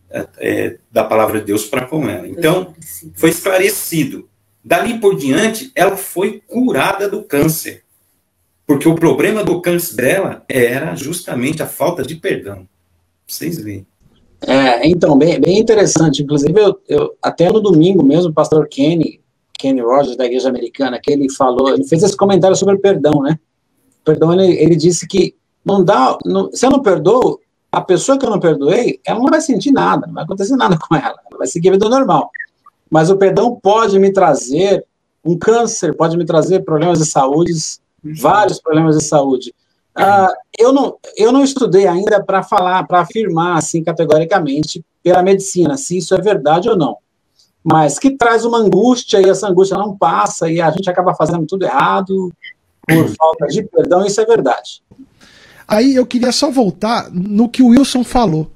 é, 0.09 0.27
é, 0.37 0.77
da 0.89 1.03
palavra 1.03 1.41
de 1.41 1.47
Deus 1.47 1.65
para 1.65 1.85
com 1.85 2.09
ela. 2.09 2.25
Então, 2.25 2.73
foi 3.15 3.31
esclarecido. 3.31 4.29
Dali 4.63 4.97
por 4.97 5.17
diante, 5.17 5.73
ela 5.75 5.97
foi 5.97 6.41
curada 6.47 7.09
do 7.09 7.21
câncer. 7.21 7.83
Porque 8.65 8.87
o 8.87 8.95
problema 8.95 9.43
do 9.43 9.61
câncer 9.61 9.97
dela 9.97 10.45
era 10.47 10.95
justamente 10.95 11.61
a 11.61 11.67
falta 11.67 12.01
de 12.01 12.15
perdão. 12.15 12.65
Vocês 13.27 13.59
veem. 13.59 13.85
É, 14.47 14.87
então, 14.87 15.17
bem, 15.17 15.39
bem 15.39 15.59
interessante. 15.59 16.23
Inclusive, 16.23 16.59
eu, 16.59 16.79
eu, 16.87 17.15
até 17.21 17.51
no 17.51 17.59
domingo 17.59 18.03
mesmo, 18.03 18.31
o 18.31 18.33
pastor 18.33 18.67
Kenny, 18.67 19.21
Kenny 19.53 19.81
Rogers, 19.81 20.17
da 20.17 20.25
Igreja 20.25 20.49
Americana, 20.49 20.99
que 21.01 21.11
ele 21.11 21.31
falou, 21.31 21.69
ele 21.69 21.83
fez 21.83 22.03
esse 22.03 22.17
comentário 22.17 22.55
sobre 22.55 22.75
o 22.75 22.79
perdão, 22.79 23.21
né? 23.21 23.39
perdão, 24.03 24.33
ele, 24.33 24.53
ele 24.53 24.75
disse 24.75 25.07
que 25.07 25.35
não 25.63 25.83
dá, 25.83 26.17
não, 26.25 26.51
se 26.51 26.65
eu 26.65 26.71
não 26.71 26.81
perdoo, 26.81 27.39
a 27.71 27.81
pessoa 27.81 28.17
que 28.17 28.25
eu 28.25 28.29
não 28.29 28.39
perdoei, 28.39 28.99
ela 29.05 29.19
não 29.19 29.27
vai 29.27 29.39
sentir 29.39 29.71
nada, 29.71 30.05
não 30.07 30.15
vai 30.15 30.23
acontecer 30.23 30.55
nada 30.55 30.77
com 30.77 30.95
ela, 30.95 31.15
ela 31.29 31.37
vai 31.37 31.47
seguir 31.47 31.69
a 31.69 31.73
vida 31.73 31.87
normal. 31.87 32.29
Mas 32.89 33.09
o 33.09 33.15
perdão 33.15 33.57
pode 33.61 33.97
me 33.97 34.11
trazer 34.11 34.85
um 35.23 35.37
câncer, 35.37 35.95
pode 35.95 36.17
me 36.17 36.25
trazer 36.25 36.65
problemas 36.65 36.99
de 36.99 37.05
saúde, 37.05 37.53
vários 38.03 38.59
problemas 38.59 38.97
de 38.97 39.03
saúde. 39.03 39.53
Ah, 39.95 40.33
eu, 40.57 40.71
não, 40.71 40.97
eu 41.17 41.31
não 41.31 41.43
estudei 41.43 41.87
ainda 41.87 42.23
para 42.23 42.43
falar, 42.43 42.83
para 42.87 43.01
afirmar 43.01 43.57
assim 43.57 43.83
categoricamente 43.83 44.83
pela 45.03 45.23
medicina 45.23 45.77
se 45.77 45.97
isso 45.97 46.15
é 46.15 46.21
verdade 46.21 46.69
ou 46.69 46.77
não. 46.77 46.97
Mas 47.63 47.99
que 47.99 48.11
traz 48.17 48.45
uma 48.45 48.57
angústia 48.57 49.21
e 49.21 49.29
essa 49.29 49.47
angústia 49.47 49.77
não 49.77 49.95
passa 49.97 50.49
e 50.49 50.59
a 50.59 50.71
gente 50.71 50.89
acaba 50.89 51.13
fazendo 51.13 51.45
tudo 51.45 51.63
errado, 51.63 52.31
por 52.87 53.07
falta 53.15 53.47
de 53.47 53.63
perdão, 53.63 54.05
isso 54.05 54.19
é 54.19 54.25
verdade. 54.25 54.81
Aí 55.67 55.95
eu 55.95 56.05
queria 56.05 56.31
só 56.31 56.49
voltar 56.49 57.09
no 57.11 57.47
que 57.47 57.61
o 57.61 57.67
Wilson 57.67 58.03
falou. 58.03 58.51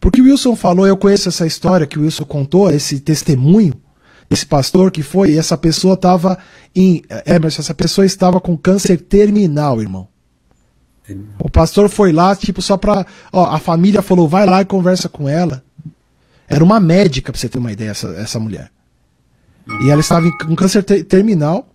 Porque 0.00 0.20
o 0.20 0.24
Wilson 0.24 0.56
falou, 0.56 0.86
eu 0.86 0.96
conheço 0.96 1.28
essa 1.28 1.46
história 1.46 1.86
que 1.86 1.98
o 1.98 2.02
Wilson 2.02 2.24
contou, 2.24 2.70
esse 2.70 2.98
testemunho, 3.00 3.74
esse 4.30 4.46
pastor 4.46 4.90
que 4.90 5.02
foi, 5.02 5.32
e 5.32 5.38
essa 5.38 5.56
pessoa 5.56 5.94
estava 5.94 6.38
em. 6.74 7.02
Emerson, 7.26 7.62
essa 7.62 7.74
pessoa 7.74 8.06
estava 8.06 8.40
com 8.40 8.56
câncer 8.56 9.00
terminal, 9.00 9.80
irmão. 9.80 10.08
O 11.38 11.50
pastor 11.50 11.88
foi 11.88 12.12
lá, 12.12 12.34
tipo, 12.34 12.62
só 12.62 12.76
pra. 12.76 13.04
Ó, 13.32 13.44
a 13.44 13.58
família 13.58 14.02
falou, 14.02 14.28
vai 14.28 14.46
lá 14.46 14.62
e 14.62 14.64
conversa 14.64 15.08
com 15.08 15.28
ela. 15.28 15.62
Era 16.48 16.62
uma 16.62 16.78
médica, 16.78 17.32
pra 17.32 17.40
você 17.40 17.48
ter 17.48 17.58
uma 17.58 17.72
ideia, 17.72 17.90
essa, 17.90 18.08
essa 18.10 18.38
mulher. 18.38 18.70
E 19.82 19.90
ela 19.90 20.00
estava 20.00 20.30
com 20.38 20.54
câncer 20.54 20.82
ter 20.82 21.04
terminal. 21.04 21.68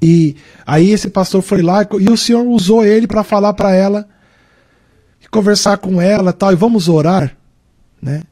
E 0.00 0.36
aí 0.66 0.90
esse 0.90 1.08
pastor 1.08 1.42
foi 1.42 1.60
lá 1.62 1.86
e 1.98 2.08
o 2.08 2.16
Senhor 2.16 2.46
usou 2.46 2.84
ele 2.84 3.06
para 3.06 3.24
falar 3.24 3.52
para 3.52 3.74
ela, 3.74 4.08
conversar 5.30 5.78
com 5.78 6.00
ela, 6.00 6.32
tal, 6.32 6.52
e 6.52 6.56
vamos 6.56 6.88
orar, 6.88 7.36
né? 8.00 8.22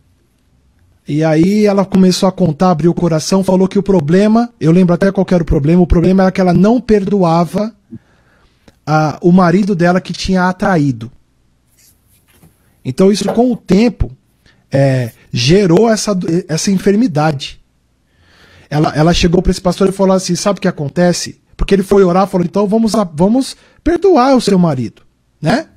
E 1.09 1.23
aí 1.23 1.66
ela 1.66 1.85
começou 1.85 2.29
a 2.29 2.33
contar, 2.33 2.71
abriu 2.71 2.90
o 2.90 2.95
coração, 2.95 3.45
falou 3.45 3.69
que 3.69 3.79
o 3.79 3.83
problema, 3.83 4.53
eu 4.61 4.73
lembro 4.73 4.92
até 4.92 5.12
qual 5.12 5.27
era 5.31 5.42
o 5.42 5.47
problema, 5.47 5.81
o 5.81 5.87
problema 5.87 6.25
era 6.25 6.33
que 6.33 6.40
ela 6.40 6.53
não 6.53 6.81
perdoava 6.81 7.73
a, 8.85 9.16
o 9.21 9.31
marido 9.31 9.77
dela 9.77 10.01
que 10.01 10.12
tinha 10.12 10.49
atraído. 10.49 11.11
Então 12.85 13.12
isso 13.12 13.33
com 13.33 13.53
o 13.53 13.57
tempo 13.57 14.11
é, 14.71 15.12
gerou 15.33 15.88
essa, 15.88 16.16
essa 16.49 16.71
enfermidade. 16.73 17.61
Ela, 18.69 18.92
ela 18.97 19.14
chegou 19.14 19.40
para 19.40 19.53
esse 19.53 19.61
pastor 19.61 19.88
e 19.88 19.92
falou 19.92 20.16
assim: 20.16 20.35
sabe 20.35 20.59
o 20.59 20.62
que 20.62 20.69
acontece? 20.69 21.40
Porque 21.57 21.75
ele 21.75 21.85
foi 21.85 22.03
orar 22.03 22.27
falou: 22.27 22.45
então 22.45 22.66
vamos, 22.66 22.92
vamos 23.14 23.57
perdoar 23.83 24.37
o 24.37 24.40
seu 24.40 24.59
marido, 24.59 25.03
né? 25.40 25.69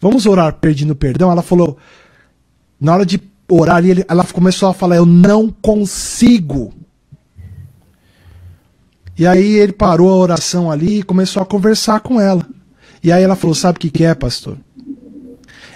Vamos 0.00 0.26
orar 0.26 0.54
pedindo 0.54 0.94
perdão. 0.96 1.30
Ela 1.30 1.42
falou: 1.42 1.78
na 2.80 2.94
hora 2.94 3.06
de 3.06 3.20
orar, 3.48 3.82
ela 4.08 4.24
começou 4.24 4.68
a 4.68 4.74
falar: 4.74 4.96
eu 4.96 5.06
não 5.06 5.48
consigo. 5.48 6.72
E 9.18 9.26
aí 9.26 9.54
ele 9.54 9.72
parou 9.72 10.10
a 10.10 10.16
oração 10.16 10.70
ali 10.70 10.98
e 10.98 11.02
começou 11.02 11.42
a 11.42 11.46
conversar 11.46 12.00
com 12.00 12.20
ela. 12.20 12.46
E 13.02 13.10
aí 13.10 13.22
ela 13.22 13.36
falou: 13.36 13.54
sabe 13.54 13.76
o 13.76 13.80
que, 13.80 13.90
que 13.90 14.04
é, 14.04 14.14
pastor? 14.14 14.58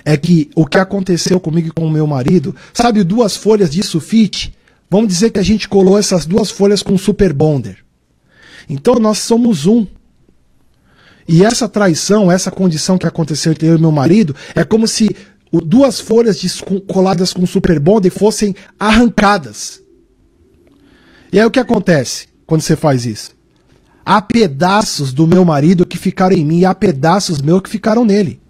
É 0.05 0.17
que 0.17 0.51
o 0.55 0.67
que 0.67 0.79
aconteceu 0.79 1.39
comigo 1.39 1.69
e 1.69 1.73
com 1.73 1.87
o 1.87 1.91
meu 1.91 2.07
marido, 2.07 2.55
sabe 2.73 3.05
duas 3.05 3.37
folhas 3.37 3.71
de 3.71 3.83
sulfite? 3.83 4.55
Vamos 4.89 5.09
dizer 5.09 5.31
que 5.31 5.39
a 5.39 5.43
gente 5.43 5.69
colou 5.69 5.99
essas 5.99 6.27
duas 6.27 6.51
folhas 6.51 6.83
com 6.83 6.97
super 6.99 7.33
bonder. 7.33 7.79
Então 8.69 8.95
nós 8.97 9.19
somos 9.19 9.67
um. 9.67 9.87
E 11.29 11.45
essa 11.45 11.69
traição, 11.69 12.31
essa 12.31 12.51
condição 12.51 12.99
que 12.99 13.07
aconteceu 13.07 13.53
entre 13.53 13.69
eu 13.69 13.77
e 13.77 13.81
meu 13.81 13.93
marido, 13.93 14.35
é 14.55 14.65
como 14.65 14.89
se 14.89 15.15
duas 15.53 16.01
folhas 16.01 16.41
coladas 16.87 17.33
com 17.33 17.45
super 17.45 17.81
bonder 17.81 18.11
fossem 18.11 18.55
arrancadas. 18.79 19.83
E 21.33 21.39
aí 21.39 21.45
o 21.45 21.51
que 21.51 21.59
acontece 21.59 22.29
quando 22.47 22.61
você 22.61 22.77
faz 22.77 23.05
isso? 23.07 23.33
Há 24.05 24.21
pedaços 24.23 25.13
do 25.13 25.27
meu 25.27 25.45
marido 25.45 25.87
que 25.87 25.99
ficaram 25.99 26.37
em 26.37 26.45
mim 26.45 26.61
e 26.61 26.65
há 26.65 26.75
pedaços 26.75 27.41
meus 27.41 27.63
que 27.63 27.71
ficaram 27.71 28.05
nele. 28.05 28.41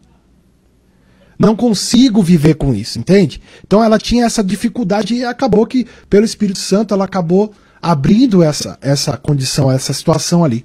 Não 1.38 1.56
consigo 1.56 2.22
viver 2.22 2.54
com 2.54 2.74
isso, 2.74 2.98
entende? 2.98 3.40
Então 3.66 3.82
ela 3.82 3.98
tinha 3.98 4.26
essa 4.26 4.44
dificuldade 4.44 5.14
e 5.14 5.24
acabou 5.24 5.66
que, 5.66 5.86
pelo 6.08 6.24
Espírito 6.24 6.58
Santo, 6.58 6.92
ela 6.92 7.06
acabou 7.06 7.52
abrindo 7.80 8.42
essa, 8.42 8.78
essa 8.82 9.16
condição, 9.16 9.72
essa 9.72 9.92
situação 9.92 10.44
ali. 10.44 10.64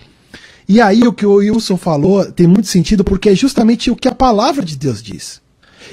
E 0.68 0.82
aí 0.82 1.08
o 1.08 1.14
que 1.14 1.26
o 1.26 1.36
Wilson 1.36 1.78
falou 1.78 2.30
tem 2.30 2.46
muito 2.46 2.68
sentido 2.68 3.04
porque 3.04 3.30
é 3.30 3.36
justamente 3.36 3.90
o 3.90 3.96
que 3.96 4.08
a 4.08 4.16
palavra 4.16 4.66
de 4.66 4.76
Deus 4.76 5.02
diz. 5.02 5.42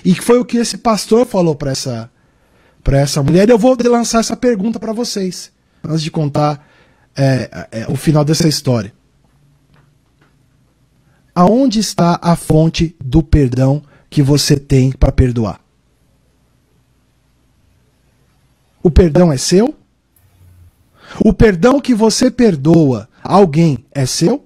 E 0.05 0.15
foi 0.15 0.39
o 0.39 0.45
que 0.45 0.57
esse 0.57 0.79
pastor 0.79 1.27
falou 1.27 1.55
para 1.55 1.71
essa 1.71 2.11
para 2.83 2.99
essa 2.99 3.23
mulher. 3.23 3.49
Eu 3.49 3.59
vou 3.59 3.77
lançar 3.85 4.21
essa 4.21 4.37
pergunta 4.37 4.79
para 4.81 4.93
vocês 4.93 5.53
antes 5.85 6.03
de 6.03 6.11
contar 6.11 6.69
é, 7.17 7.69
é, 7.71 7.87
o 7.89 7.97
final 7.97 8.25
dessa 8.25 8.49
história. 8.49 8.93
Aonde 11.35 11.79
está 11.79 12.19
a 12.23 12.37
fonte 12.37 12.95
do 13.03 13.23
perdão 13.23 13.83
que 14.11 14.23
você 14.23 14.59
tem 14.59 14.93
para 14.93 15.13
perdoar? 15.13 15.61
O 18.83 18.91
perdão 18.91 19.33
é 19.33 19.37
seu? 19.37 19.75
O 21.25 21.33
perdão 21.33 21.81
que 21.81 21.95
você 21.95 22.31
perdoa 22.31 23.09
alguém 23.23 23.85
é 23.93 24.05
seu? 24.05 24.45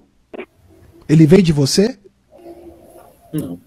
Ele 1.09 1.25
vem 1.25 1.41
de 1.41 1.51
você? 1.51 1.97
Não. 3.33 3.66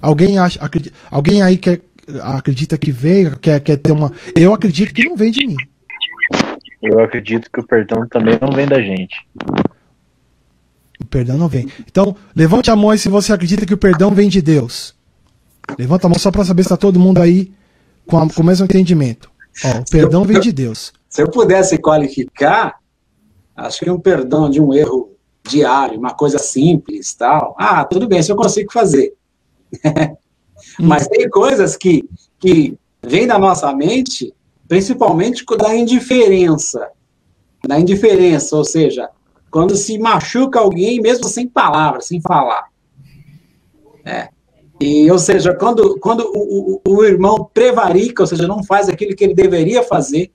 Alguém 0.00 0.38
acha, 0.38 0.62
acredita, 0.62 0.96
alguém 1.10 1.42
aí 1.42 1.56
quer, 1.56 1.80
acredita 2.22 2.78
que 2.78 2.92
veio, 2.92 3.38
quer, 3.38 3.60
quer 3.60 3.76
ter 3.76 3.92
uma. 3.92 4.12
Eu 4.34 4.54
acredito 4.54 4.94
que 4.94 5.08
não 5.08 5.16
vem 5.16 5.30
de 5.30 5.46
mim. 5.46 5.56
Eu 6.82 7.00
acredito 7.00 7.50
que 7.52 7.60
o 7.60 7.66
perdão 7.66 8.06
também 8.08 8.38
não 8.40 8.52
vem 8.52 8.66
da 8.66 8.80
gente. 8.80 9.14
O 11.00 11.06
perdão 11.06 11.36
não 11.36 11.48
vem. 11.48 11.68
Então, 11.80 12.16
levante 12.34 12.70
a 12.70 12.76
mão 12.76 12.90
aí 12.90 12.98
se 12.98 13.08
você 13.08 13.32
acredita 13.32 13.66
que 13.66 13.74
o 13.74 13.78
perdão 13.78 14.10
vem 14.10 14.28
de 14.28 14.40
Deus. 14.40 14.94
Levanta 15.78 16.06
a 16.06 16.10
mão 16.10 16.18
só 16.18 16.30
para 16.30 16.44
saber 16.44 16.62
se 16.62 16.66
está 16.66 16.76
todo 16.76 17.00
mundo 17.00 17.20
aí 17.20 17.52
com, 18.06 18.18
a, 18.18 18.28
com 18.28 18.42
o 18.42 18.44
mesmo 18.44 18.64
entendimento. 18.64 19.30
Ó, 19.64 19.80
o 19.80 19.84
perdão 19.90 20.24
vem 20.24 20.40
de 20.40 20.52
Deus. 20.52 20.92
Se 21.08 21.22
eu 21.22 21.30
pudesse 21.30 21.78
qualificar, 21.78 22.76
acho 23.56 23.80
que 23.80 23.90
um 23.90 23.98
perdão 23.98 24.48
de 24.48 24.60
um 24.60 24.72
erro 24.72 25.12
diário, 25.48 25.98
uma 25.98 26.14
coisa 26.14 26.38
simples, 26.38 27.14
tal. 27.14 27.56
Ah, 27.58 27.84
tudo 27.84 28.06
bem, 28.06 28.20
isso 28.20 28.30
eu 28.30 28.36
consigo 28.36 28.72
fazer. 28.72 29.14
Mas 30.78 31.08
tem 31.08 31.28
coisas 31.28 31.76
que, 31.76 32.08
que 32.38 32.76
vêm 33.02 33.26
da 33.26 33.38
nossa 33.38 33.72
mente, 33.72 34.34
principalmente 34.66 35.44
da 35.56 35.74
indiferença. 35.74 36.90
Da 37.66 37.78
indiferença, 37.78 38.56
ou 38.56 38.64
seja, 38.64 39.08
quando 39.50 39.76
se 39.76 39.98
machuca 39.98 40.60
alguém, 40.60 41.00
mesmo 41.00 41.24
sem 41.24 41.46
palavras, 41.48 42.06
sem 42.06 42.20
falar. 42.20 42.68
É. 44.04 44.28
E, 44.80 45.10
ou 45.10 45.18
seja, 45.18 45.54
quando, 45.54 45.98
quando 45.98 46.20
o, 46.20 46.80
o, 46.86 46.96
o, 46.96 47.04
irmão 47.04 47.50
prevarica, 47.52 48.22
ou 48.22 48.26
seja, 48.26 48.46
não 48.46 48.62
faz 48.62 48.88
aquilo 48.88 49.14
que 49.16 49.24
ele 49.24 49.34
deveria 49.34 49.82
fazer, 49.82 50.30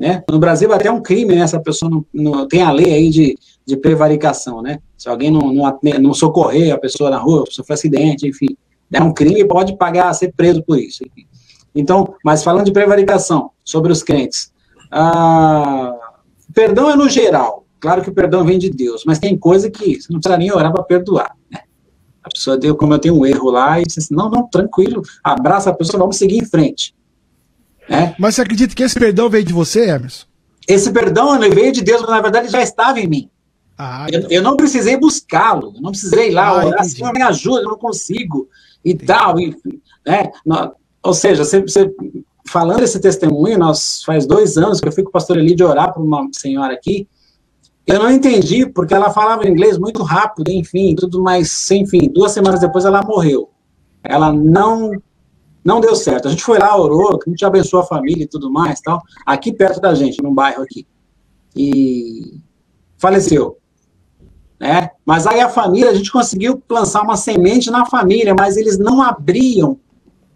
né? 0.00 0.24
No 0.30 0.38
Brasil 0.38 0.72
até 0.72 0.90
um 0.90 1.02
crime, 1.02 1.34
né? 1.34 1.42
Essa 1.42 1.60
pessoa 1.60 1.90
não, 1.90 2.04
não, 2.12 2.48
tem 2.48 2.62
a 2.62 2.72
lei 2.72 2.94
aí 2.94 3.10
de, 3.10 3.36
de 3.66 3.76
prevaricação, 3.76 4.62
né? 4.62 4.78
Se 4.96 5.10
alguém 5.10 5.30
não, 5.30 5.52
não, 5.52 5.78
não 6.00 6.14
socorrer 6.14 6.72
a 6.72 6.78
pessoa 6.78 7.10
na 7.10 7.18
rua, 7.18 7.44
sofrer 7.50 7.74
acidente, 7.74 8.26
enfim, 8.26 8.56
é 8.90 9.02
um 9.02 9.12
crime 9.12 9.40
e 9.40 9.44
pode 9.46 9.76
pagar, 9.76 10.10
ser 10.14 10.32
preso 10.34 10.62
por 10.62 10.78
isso. 10.78 11.04
Enfim. 11.04 11.26
Então, 11.74 12.14
mas 12.24 12.42
falando 12.42 12.64
de 12.64 12.72
prevaricação 12.72 13.50
sobre 13.62 13.92
os 13.92 14.02
crentes, 14.02 14.50
ah, 14.90 15.94
perdão 16.54 16.90
é 16.90 16.96
no 16.96 17.06
geral. 17.06 17.66
Claro 17.78 18.00
que 18.00 18.08
o 18.08 18.14
perdão 18.14 18.42
vem 18.42 18.58
de 18.58 18.70
Deus, 18.70 19.04
mas 19.06 19.18
tem 19.18 19.36
coisa 19.36 19.70
que 19.70 20.00
você 20.00 20.10
não 20.10 20.18
precisa 20.18 20.38
nem 20.38 20.50
orar 20.50 20.72
para 20.72 20.82
perdoar. 20.82 21.36
Né? 21.50 21.60
A 22.24 22.30
pessoa 22.30 22.56
deu, 22.56 22.74
como 22.74 22.94
eu 22.94 22.98
tenho 22.98 23.18
um 23.18 23.26
erro 23.26 23.50
lá, 23.50 23.78
e 23.78 23.84
disse 23.84 24.00
assim, 24.00 24.14
não, 24.14 24.30
não, 24.30 24.48
tranquilo, 24.48 25.02
abraça 25.22 25.68
a 25.68 25.74
pessoa, 25.74 25.98
vamos 26.00 26.16
seguir 26.16 26.38
em 26.38 26.44
frente. 26.44 26.94
É. 27.90 28.14
Mas 28.16 28.36
você 28.36 28.42
acredita 28.42 28.74
que 28.74 28.84
esse 28.84 28.98
perdão 28.98 29.28
veio 29.28 29.44
de 29.44 29.52
você, 29.52 29.90
Emerson? 29.90 30.24
Esse 30.66 30.92
perdão 30.92 31.38
veio 31.40 31.72
de 31.72 31.82
Deus, 31.82 32.00
mas 32.02 32.10
na 32.10 32.20
verdade 32.20 32.48
já 32.48 32.62
estava 32.62 33.00
em 33.00 33.08
mim. 33.08 33.30
Ah, 33.76 34.06
eu, 34.12 34.28
eu, 34.30 34.42
não 34.42 34.56
precisei 34.56 34.96
buscá-lo, 34.96 35.72
eu 35.74 35.80
não 35.80 35.90
precisei 35.90 36.28
ir 36.28 36.32
lá, 36.32 36.48
ah, 36.48 36.66
orar, 36.66 36.84
Senhor, 36.84 37.12
me 37.12 37.22
ajuda, 37.22 37.62
eu 37.62 37.70
não 37.70 37.78
consigo, 37.78 38.48
e 38.84 38.92
entendi. 38.92 39.06
tal. 39.06 39.40
E, 39.40 39.56
né? 40.06 40.30
Ou 41.02 41.14
seja, 41.14 41.44
você, 41.44 41.62
você, 41.62 41.90
falando 42.46 42.82
esse 42.82 43.00
testemunho, 43.00 43.58
nós 43.58 44.02
faz 44.04 44.26
dois 44.26 44.56
anos 44.56 44.80
que 44.80 44.86
eu 44.86 44.92
fui 44.92 45.02
com 45.02 45.08
o 45.08 45.12
pastor 45.12 45.38
Eli 45.38 45.54
de 45.54 45.64
orar 45.64 45.92
para 45.92 46.02
uma 46.02 46.28
senhora 46.32 46.74
aqui, 46.74 47.08
eu 47.86 47.98
não 47.98 48.10
entendi, 48.10 48.66
porque 48.66 48.94
ela 48.94 49.10
falava 49.10 49.48
inglês 49.48 49.76
muito 49.78 50.02
rápido, 50.02 50.48
enfim, 50.50 50.94
tudo 50.94 51.20
mais, 51.20 51.70
enfim, 51.70 52.08
duas 52.12 52.32
semanas 52.32 52.60
depois 52.60 52.84
ela 52.84 53.02
morreu. 53.02 53.50
Ela 54.04 54.32
não 54.32 54.92
não 55.64 55.80
deu 55.80 55.94
certo. 55.94 56.28
A 56.28 56.30
gente 56.30 56.42
foi 56.42 56.58
lá, 56.58 56.76
orou, 56.76 57.18
que 57.18 57.28
a 57.28 57.32
gente 57.32 57.44
abençoou 57.44 57.82
a 57.82 57.86
família 57.86 58.24
e 58.24 58.28
tudo 58.28 58.50
mais, 58.50 58.80
tal, 58.80 59.00
aqui 59.24 59.52
perto 59.52 59.80
da 59.80 59.94
gente, 59.94 60.22
num 60.22 60.34
bairro 60.34 60.62
aqui. 60.62 60.86
E 61.54 62.40
faleceu. 62.98 63.58
Né? 64.58 64.90
Mas 65.04 65.26
aí 65.26 65.40
a 65.40 65.48
família, 65.48 65.90
a 65.90 65.94
gente 65.94 66.12
conseguiu 66.12 66.62
lançar 66.68 67.02
uma 67.02 67.16
semente 67.16 67.70
na 67.70 67.86
família, 67.86 68.34
mas 68.38 68.56
eles 68.56 68.78
não 68.78 69.02
abriam 69.02 69.78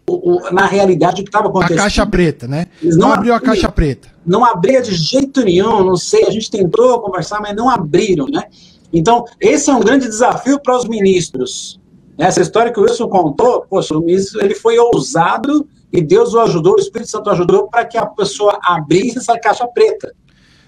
o, 0.07 0.31
o, 0.33 0.53
na 0.53 0.65
realidade 0.65 1.21
o 1.21 1.23
que 1.23 1.29
estava 1.29 1.47
acontecendo. 1.47 1.79
A 1.79 1.83
caixa 1.83 2.05
preta, 2.05 2.47
né? 2.47 2.67
Eles 2.81 2.97
não, 2.97 3.09
não 3.09 3.13
abriu 3.13 3.33
a 3.33 3.39
caixa 3.39 3.71
preta. 3.71 4.09
Não 4.25 4.43
abria 4.43 4.81
de 4.81 4.93
jeito 4.93 5.43
nenhum, 5.43 5.83
não 5.83 5.95
sei, 5.95 6.25
a 6.25 6.31
gente 6.31 6.49
tentou 6.49 6.99
conversar, 7.01 7.39
mas 7.39 7.55
não 7.55 7.69
abriram, 7.69 8.25
né? 8.27 8.43
Então, 8.91 9.25
esse 9.39 9.69
é 9.69 9.73
um 9.73 9.79
grande 9.79 10.07
desafio 10.07 10.59
para 10.59 10.77
os 10.77 10.87
ministros. 10.87 11.79
Essa 12.17 12.41
história 12.41 12.71
que 12.71 12.79
o 12.79 12.83
Wilson 12.83 13.09
contou, 13.09 13.65
poxa, 13.69 13.93
ele 14.39 14.55
foi 14.55 14.79
ousado 14.79 15.67
e 15.91 16.01
Deus 16.01 16.33
o 16.33 16.39
ajudou, 16.39 16.75
o 16.75 16.79
Espírito 16.79 17.09
Santo 17.09 17.29
ajudou 17.29 17.67
para 17.67 17.85
que 17.85 17.97
a 17.97 18.05
pessoa 18.05 18.57
abrisse 18.63 19.17
essa 19.17 19.37
caixa 19.37 19.67
preta. 19.67 20.13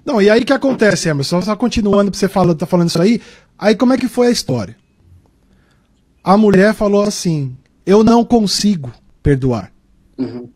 Não, 0.06 0.22
e 0.22 0.30
aí 0.30 0.46
que 0.46 0.54
acontece, 0.54 1.10
Emerson? 1.10 1.42
Só 1.42 1.56
continuando 1.56 2.12
pra 2.12 2.20
você 2.20 2.28
falar, 2.28 2.56
tá 2.56 2.66
falando 2.66 2.90
isso 2.90 3.02
aí. 3.02 3.22
Aí 3.58 3.76
como 3.76 3.94
é 3.94 3.98
que 3.98 4.08
foi 4.08 4.28
a 4.28 4.32
história? 4.32 4.76
A 6.24 6.38
mulher 6.38 6.74
falou 6.74 7.04
assim: 7.04 7.58
Eu 7.86 8.04
não 8.04 8.24
consigo 8.24 8.92
perdoar. 9.22 9.72
Uhum. 10.18 10.50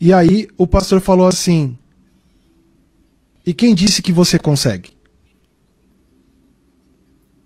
E 0.00 0.12
aí 0.12 0.48
o 0.56 0.66
pastor 0.66 1.00
falou 1.00 1.26
assim: 1.26 1.76
E 3.44 3.52
quem 3.52 3.74
disse 3.74 4.02
que 4.02 4.12
você 4.12 4.38
consegue? 4.38 4.90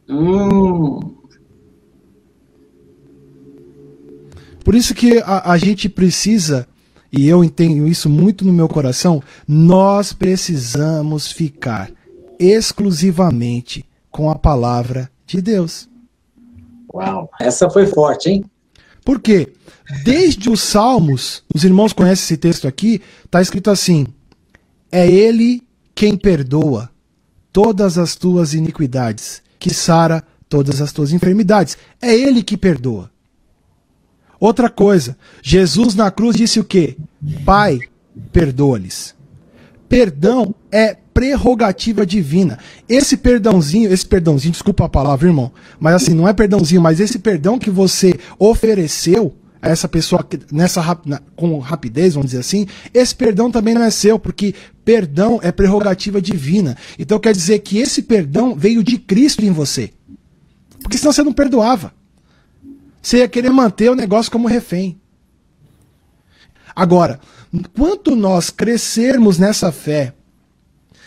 Hum. 0.09 1.23
Por 4.64 4.74
isso 4.74 4.94
que 4.94 5.18
a, 5.18 5.53
a 5.53 5.59
gente 5.59 5.88
precisa, 5.88 6.66
e 7.12 7.29
eu 7.29 7.44
entendo 7.44 7.87
isso 7.87 8.09
muito 8.09 8.44
no 8.44 8.53
meu 8.53 8.66
coração, 8.66 9.22
nós 9.46 10.12
precisamos 10.14 11.31
ficar 11.31 11.90
exclusivamente 12.38 13.85
com 14.11 14.31
a 14.31 14.35
palavra 14.35 15.11
de 15.27 15.42
Deus. 15.42 15.88
Uau, 16.92 17.31
essa 17.40 17.68
foi 17.68 17.87
forte, 17.87 18.31
hein? 18.31 18.44
Por 19.05 19.20
quê? 19.20 19.53
Desde 20.03 20.48
os 20.48 20.62
Salmos, 20.62 21.42
os 21.55 21.62
irmãos 21.62 21.92
conhecem 21.92 22.24
esse 22.24 22.37
texto 22.38 22.66
aqui, 22.66 23.03
está 23.24 23.42
escrito 23.42 23.70
assim: 23.70 24.07
É 24.90 25.07
Ele 25.07 25.62
quem 25.94 26.16
perdoa 26.16 26.90
todas 27.53 27.98
as 27.98 28.16
tuas 28.16 28.55
iniquidades, 28.55 29.42
que 29.59 29.72
sara 29.72 30.24
todas 30.48 30.81
as 30.81 30.92
tuas 30.92 31.12
enfermidades. 31.12 31.77
É 32.00 32.14
Ele 32.14 32.42
que 32.42 32.57
perdoa. 32.57 33.11
Outra 34.44 34.68
coisa, 34.68 35.16
Jesus 35.42 35.94
na 35.94 36.11
cruz 36.11 36.37
disse 36.37 36.61
o 36.61 36.64
quê? 36.64 36.98
Pai, 37.46 37.80
perdoa-lhes. 38.30 39.14
Perdão 39.88 40.54
é 40.70 40.94
prerrogativa 41.14 42.04
divina. 42.04 42.59
Esse 42.87 43.16
perdãozinho, 43.16 43.90
esse 43.90 44.04
perdãozinho, 44.04 44.52
desculpa 44.52 44.85
a 44.85 44.88
palavra, 44.90 45.28
irmão, 45.28 45.50
mas 45.80 45.94
assim, 45.94 46.12
não 46.12 46.28
é 46.28 46.35
perdãozinho, 46.35 46.83
mas 46.83 47.00
esse 47.00 47.18
perdão 47.18 47.59
que 47.59 47.70
você 47.70 48.20
ofereceu 48.38 49.35
a 49.62 49.70
essa 49.70 49.88
pessoa 49.88 50.22
nessa 50.52 50.83
com 51.35 51.59
rapidez, 51.59 52.12
vamos 52.12 52.33
dizer 52.33 52.40
assim, 52.40 52.66
esse 52.92 53.14
perdão 53.14 53.50
também 53.50 53.72
não 53.72 53.83
é 53.83 53.90
seu, 53.90 54.18
porque 54.18 54.54
perdão 54.85 55.40
é 55.42 55.50
prerrogativa 55.50 56.20
divina. 56.20 56.76
Então 56.98 57.18
quer 57.18 57.33
dizer 57.33 57.61
que 57.61 57.78
esse 57.78 58.02
perdão 58.02 58.54
veio 58.54 58.85
de 58.85 58.98
Cristo 58.98 59.42
em 59.42 59.52
você. 59.52 59.90
Porque 60.83 60.98
senão 60.98 61.14
você 61.14 61.22
não 61.22 61.33
perdoava. 61.33 61.94
Você 63.05 63.19
ia 63.19 63.29
querer 63.29 63.51
manter 63.51 63.90
o 63.90 63.95
negócio 63.95 64.33
como 64.33 64.49
refém. 64.49 64.99
Agora, 66.75 67.21
quanto 67.77 68.17
nós 68.17 68.49
crescermos 68.49 69.38
nessa 69.38 69.71
fé 69.71 70.14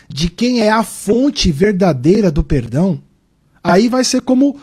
de 0.08 0.30
quem 0.30 0.60
é 0.60 0.70
a 0.70 0.84
fonte 0.84 1.50
verdadeira 1.50 2.30
do 2.30 2.44
perdão, 2.44 3.02
aí 3.62 3.88
vai 3.88 4.04
ser 4.04 4.22
como 4.22 4.60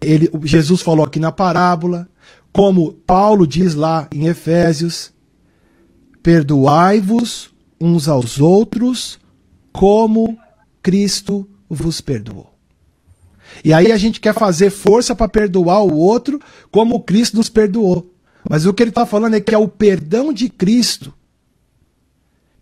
ele, 0.00 0.30
Jesus 0.44 0.80
falou 0.80 1.04
aqui 1.04 1.18
na 1.18 1.32
parábola, 1.32 2.08
como 2.52 2.92
Paulo 2.92 3.44
diz 3.44 3.74
lá 3.74 4.06
em 4.14 4.28
Efésios: 4.28 5.12
perdoai-vos 6.22 7.52
uns 7.80 8.06
aos 8.06 8.38
outros, 8.38 9.18
como 9.72 10.38
Cristo 10.80 11.44
vos 11.68 12.00
perdoou. 12.00 12.57
E 13.64 13.72
aí 13.72 13.92
a 13.92 13.96
gente 13.96 14.20
quer 14.20 14.34
fazer 14.34 14.70
força 14.70 15.14
para 15.14 15.28
perdoar 15.28 15.82
o 15.82 15.96
outro 15.96 16.40
como 16.70 17.00
Cristo 17.00 17.36
nos 17.36 17.48
perdoou. 17.48 18.12
Mas 18.48 18.66
o 18.66 18.72
que 18.72 18.82
ele 18.82 18.90
está 18.90 19.04
falando 19.04 19.34
é 19.34 19.40
que 19.40 19.54
é 19.54 19.58
o 19.58 19.68
perdão 19.68 20.32
de 20.32 20.48
Cristo 20.48 21.12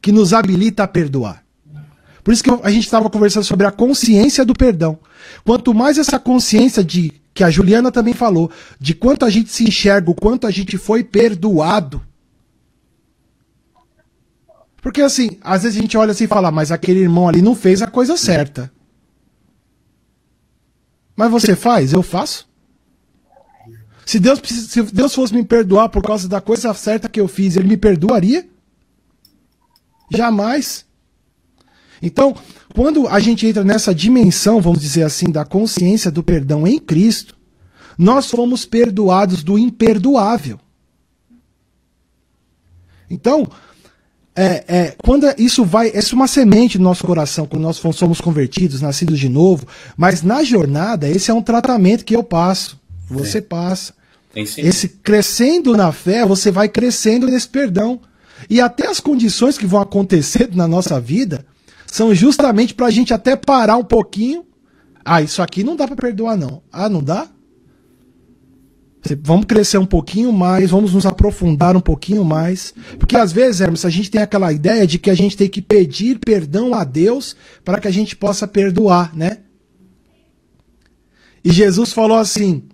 que 0.00 0.12
nos 0.12 0.32
habilita 0.32 0.84
a 0.84 0.88
perdoar. 0.88 1.44
Por 2.22 2.32
isso 2.32 2.42
que 2.42 2.50
a 2.50 2.70
gente 2.70 2.84
estava 2.84 3.08
conversando 3.08 3.44
sobre 3.44 3.66
a 3.66 3.70
consciência 3.70 4.44
do 4.44 4.54
perdão. 4.54 4.98
Quanto 5.44 5.72
mais 5.72 5.96
essa 5.98 6.18
consciência 6.18 6.82
de 6.82 7.12
que 7.32 7.44
a 7.44 7.50
Juliana 7.50 7.92
também 7.92 8.14
falou, 8.14 8.50
de 8.80 8.94
quanto 8.94 9.24
a 9.24 9.30
gente 9.30 9.50
se 9.50 9.64
enxerga, 9.64 10.10
o 10.10 10.14
quanto 10.14 10.46
a 10.46 10.50
gente 10.50 10.78
foi 10.78 11.04
perdoado. 11.04 12.02
Porque 14.80 15.02
assim, 15.02 15.38
às 15.40 15.62
vezes 15.62 15.78
a 15.78 15.80
gente 15.80 15.96
olha 15.96 16.12
assim 16.12 16.24
e 16.24 16.28
fala, 16.28 16.50
mas 16.50 16.72
aquele 16.72 17.00
irmão 17.00 17.28
ali 17.28 17.42
não 17.42 17.54
fez 17.54 17.82
a 17.82 17.86
coisa 17.86 18.16
certa. 18.16 18.72
Mas 21.16 21.30
você 21.30 21.56
faz? 21.56 21.92
Eu 21.92 22.02
faço. 22.02 22.46
Se 24.04 24.20
Deus, 24.20 24.40
se 24.44 24.82
Deus 24.82 25.14
fosse 25.14 25.34
me 25.34 25.42
perdoar 25.42 25.88
por 25.88 26.02
causa 26.02 26.28
da 26.28 26.40
coisa 26.40 26.72
certa 26.74 27.08
que 27.08 27.20
eu 27.20 27.26
fiz, 27.26 27.56
ele 27.56 27.68
me 27.68 27.76
perdoaria? 27.76 28.46
Jamais. 30.12 30.84
Então, 32.00 32.36
quando 32.74 33.08
a 33.08 33.18
gente 33.18 33.46
entra 33.46 33.64
nessa 33.64 33.94
dimensão, 33.94 34.60
vamos 34.60 34.80
dizer 34.80 35.02
assim, 35.02 35.30
da 35.30 35.44
consciência 35.44 36.10
do 36.10 36.22
perdão 36.22 36.66
em 36.66 36.78
Cristo, 36.78 37.36
nós 37.98 38.30
fomos 38.30 38.64
perdoados 38.64 39.42
do 39.42 39.58
imperdoável. 39.58 40.60
Então, 43.08 43.48
é, 44.36 44.64
é, 44.68 44.94
quando 45.02 45.26
isso 45.38 45.64
vai, 45.64 45.90
essa 45.94 46.12
é 46.12 46.14
uma 46.14 46.28
semente 46.28 46.76
no 46.76 46.84
nosso 46.84 47.06
coração, 47.06 47.46
quando 47.46 47.62
nós 47.62 47.80
somos 47.94 48.20
convertidos, 48.20 48.82
nascidos 48.82 49.18
de 49.18 49.30
novo, 49.30 49.66
mas 49.96 50.22
na 50.22 50.44
jornada, 50.44 51.08
esse 51.08 51.30
é 51.30 51.34
um 51.34 51.40
tratamento 51.40 52.04
que 52.04 52.14
eu 52.14 52.22
passo, 52.22 52.78
você 53.08 53.40
sim. 53.40 53.46
passa. 53.46 53.94
Esse 54.34 54.88
crescendo 54.88 55.74
na 55.74 55.90
fé, 55.90 56.26
você 56.26 56.50
vai 56.50 56.68
crescendo 56.68 57.26
nesse 57.26 57.48
perdão. 57.48 57.98
E 58.50 58.60
até 58.60 58.86
as 58.86 59.00
condições 59.00 59.56
que 59.56 59.66
vão 59.66 59.80
acontecer 59.80 60.50
na 60.54 60.68
nossa 60.68 61.00
vida 61.00 61.46
são 61.86 62.14
justamente 62.14 62.74
para 62.74 62.86
a 62.86 62.90
gente 62.90 63.14
até 63.14 63.34
parar 63.34 63.78
um 63.78 63.84
pouquinho, 63.84 64.44
Ah, 65.08 65.22
isso 65.22 65.40
aqui 65.40 65.62
não 65.62 65.76
dá 65.76 65.86
para 65.86 65.94
perdoar, 65.94 66.36
não. 66.36 66.60
Ah, 66.70 66.88
não 66.88 67.00
dá? 67.00 67.28
Vamos 69.14 69.46
crescer 69.46 69.78
um 69.78 69.86
pouquinho 69.86 70.32
mais, 70.32 70.70
vamos 70.70 70.94
nos 70.94 71.06
aprofundar 71.06 71.76
um 71.76 71.80
pouquinho 71.80 72.24
mais. 72.24 72.74
Porque 72.98 73.16
às 73.16 73.32
vezes, 73.32 73.60
Hermes, 73.60 73.84
a 73.84 73.90
gente 73.90 74.10
tem 74.10 74.20
aquela 74.20 74.52
ideia 74.52 74.86
de 74.86 74.98
que 74.98 75.10
a 75.10 75.14
gente 75.14 75.36
tem 75.36 75.48
que 75.48 75.62
pedir 75.62 76.18
perdão 76.18 76.74
a 76.74 76.84
Deus 76.84 77.36
para 77.64 77.78
que 77.80 77.88
a 77.88 77.90
gente 77.90 78.16
possa 78.16 78.46
perdoar, 78.48 79.14
né? 79.14 79.38
E 81.44 81.52
Jesus 81.52 81.92
falou 81.92 82.16
assim, 82.16 82.64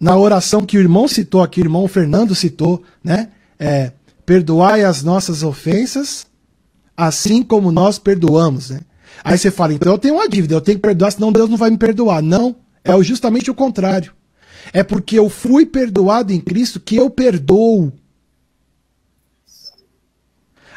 na 0.00 0.16
oração 0.16 0.64
que 0.64 0.78
o 0.78 0.80
irmão 0.80 1.06
citou 1.06 1.42
aqui, 1.42 1.60
o 1.60 1.64
irmão 1.64 1.86
Fernando 1.86 2.34
citou, 2.34 2.82
né? 3.04 3.28
É, 3.58 3.92
perdoai 4.24 4.84
as 4.84 5.02
nossas 5.02 5.42
ofensas, 5.42 6.26
assim 6.96 7.42
como 7.42 7.70
nós 7.70 7.98
perdoamos, 7.98 8.70
né? 8.70 8.80
Aí 9.24 9.36
você 9.36 9.50
fala, 9.50 9.74
então 9.74 9.92
eu 9.92 9.98
tenho 9.98 10.14
uma 10.14 10.28
dívida, 10.28 10.54
eu 10.54 10.60
tenho 10.60 10.78
que 10.78 10.82
perdoar, 10.82 11.10
senão 11.10 11.32
Deus 11.32 11.48
não 11.48 11.56
vai 11.56 11.70
me 11.70 11.78
perdoar. 11.78 12.22
Não, 12.22 12.56
é 12.84 13.02
justamente 13.02 13.50
o 13.50 13.54
contrário. 13.54 14.12
É 14.72 14.82
porque 14.82 15.18
eu 15.18 15.28
fui 15.28 15.64
perdoado 15.66 16.32
em 16.32 16.40
Cristo 16.40 16.80
que 16.80 16.96
eu 16.96 17.08
perdoo. 17.10 17.92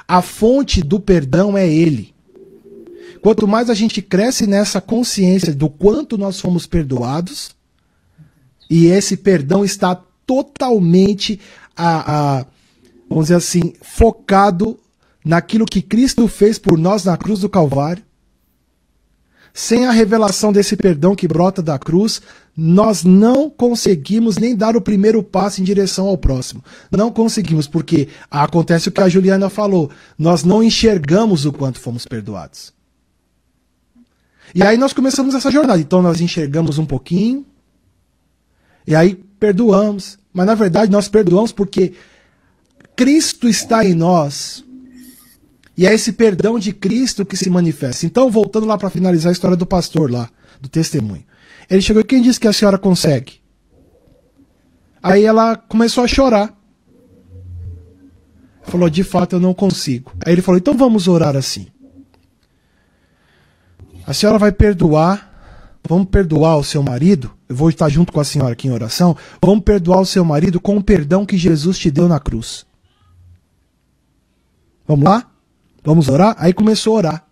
A 0.08 0.21
fonte 0.21 0.82
do 0.82 0.99
perdão 0.99 1.58
é 1.58 1.67
Ele. 1.67 2.13
Quanto 3.21 3.47
mais 3.47 3.69
a 3.69 3.73
gente 3.73 4.02
cresce 4.02 4.47
nessa 4.47 4.80
consciência 4.80 5.54
do 5.54 5.69
quanto 5.69 6.17
nós 6.17 6.39
fomos 6.39 6.65
perdoados, 6.65 7.52
e 8.69 8.86
esse 8.86 9.17
perdão 9.17 9.65
está 9.65 10.02
totalmente, 10.25 11.39
a, 11.75 12.39
a, 12.39 12.45
vamos 13.10 13.25
dizer 13.25 13.36
assim, 13.36 13.73
focado 13.82 14.80
naquilo 15.25 15.65
que 15.65 15.82
Cristo 15.82 16.28
fez 16.28 16.58
por 16.58 16.78
nós 16.78 17.04
na 17.04 17.17
cruz 17.17 17.39
do 17.39 17.49
Calvário, 17.49 18.04
sem 19.53 19.85
a 19.85 19.91
revelação 19.91 20.51
desse 20.51 20.75
perdão 20.75 21.15
que 21.15 21.27
brota 21.27 21.62
da 21.62 21.77
cruz, 21.77 22.21
nós 22.55 23.03
não 23.03 23.49
conseguimos 23.49 24.38
nem 24.38 24.55
dar 24.55 24.75
o 24.75 24.81
primeiro 24.81 25.23
passo 25.23 25.62
em 25.62 25.63
direção 25.63 26.07
ao 26.07 26.17
próximo. 26.17 26.63
Não 26.91 27.12
conseguimos, 27.12 27.67
porque 27.67 28.09
acontece 28.29 28.89
o 28.89 28.91
que 28.91 29.01
a 29.01 29.09
Juliana 29.09 29.49
falou: 29.49 29.89
nós 30.17 30.43
não 30.43 30.62
enxergamos 30.62 31.45
o 31.45 31.53
quanto 31.53 31.79
fomos 31.79 32.05
perdoados. 32.05 32.73
E 34.53 34.63
aí 34.63 34.77
nós 34.77 34.93
começamos 34.93 35.35
essa 35.35 35.51
jornada. 35.51 35.79
Então 35.79 36.01
nós 36.01 36.19
enxergamos 36.19 36.77
um 36.77 36.85
pouquinho, 36.85 37.45
e 38.85 38.95
aí 38.95 39.15
perdoamos. 39.39 40.19
Mas 40.33 40.45
na 40.45 40.55
verdade 40.55 40.91
nós 40.91 41.07
perdoamos 41.07 41.51
porque 41.51 41.93
Cristo 42.95 43.47
está 43.47 43.85
em 43.85 43.93
nós 43.93 44.63
e 45.79 45.87
é 45.87 45.93
esse 45.93 46.11
perdão 46.11 46.59
de 46.59 46.73
Cristo 46.73 47.25
que 47.25 47.37
se 47.37 47.49
manifesta. 47.49 48.05
Então, 48.05 48.29
voltando 48.29 48.65
lá 48.65 48.77
para 48.77 48.89
finalizar 48.89 49.29
a 49.29 49.31
história 49.31 49.55
do 49.55 49.65
pastor 49.65 50.11
lá, 50.11 50.29
do 50.59 50.67
testemunho. 50.67 51.23
Ele 51.69 51.81
chegou 51.81 52.01
e 52.01 52.03
quem 52.03 52.21
disse 52.21 52.37
que 52.37 52.49
a 52.49 52.51
senhora 52.51 52.77
consegue? 52.77 53.39
Aí 55.01 55.23
ela 55.23 55.55
começou 55.55 56.03
a 56.03 56.07
chorar. 56.07 56.53
Falou, 58.63 58.89
de 58.89 59.05
fato 59.05 59.37
eu 59.37 59.39
não 59.39 59.53
consigo. 59.53 60.11
Aí 60.25 60.33
ele 60.33 60.41
falou, 60.41 60.57
então 60.57 60.75
vamos 60.75 61.07
orar 61.07 61.37
assim. 61.37 61.67
A 64.05 64.13
senhora 64.13 64.37
vai 64.37 64.51
perdoar, 64.51 65.79
vamos 65.87 66.09
perdoar 66.09 66.57
o 66.57 66.63
seu 66.63 66.83
marido. 66.83 67.31
Eu 67.47 67.55
vou 67.55 67.69
estar 67.69 67.87
junto 67.87 68.11
com 68.11 68.19
a 68.19 68.25
senhora 68.25 68.51
aqui 68.51 68.67
em 68.67 68.71
oração. 68.71 69.15
Vamos 69.41 69.63
perdoar 69.63 70.01
o 70.01 70.05
seu 70.05 70.25
marido 70.25 70.59
com 70.59 70.75
o 70.75 70.83
perdão 70.83 71.25
que 71.25 71.37
Jesus 71.37 71.79
te 71.79 71.89
deu 71.89 72.09
na 72.09 72.19
cruz. 72.19 72.65
Vamos 74.85 75.05
lá? 75.05 75.38
Vamos 75.83 76.09
orar? 76.09 76.35
Aí 76.37 76.53
começou 76.53 76.93
a 76.93 76.97
orar. 76.97 77.25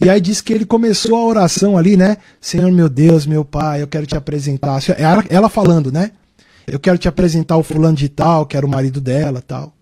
E 0.00 0.08
aí 0.08 0.20
diz 0.20 0.40
que 0.40 0.52
ele 0.52 0.64
começou 0.64 1.16
a 1.16 1.24
oração 1.24 1.76
ali, 1.76 1.96
né? 1.96 2.18
Senhor 2.40 2.70
meu 2.70 2.88
Deus, 2.88 3.26
meu 3.26 3.44
pai, 3.44 3.82
eu 3.82 3.88
quero 3.88 4.06
te 4.06 4.16
apresentar. 4.16 4.80
Ela, 4.96 5.24
ela 5.28 5.48
falando, 5.48 5.90
né? 5.90 6.12
Eu 6.66 6.78
quero 6.78 6.98
te 6.98 7.08
apresentar 7.08 7.56
o 7.56 7.62
fulano 7.62 7.96
de 7.96 8.08
tal, 8.08 8.46
que 8.46 8.56
era 8.56 8.64
o 8.64 8.68
marido 8.68 9.00
dela, 9.00 9.42
tal. 9.42 9.74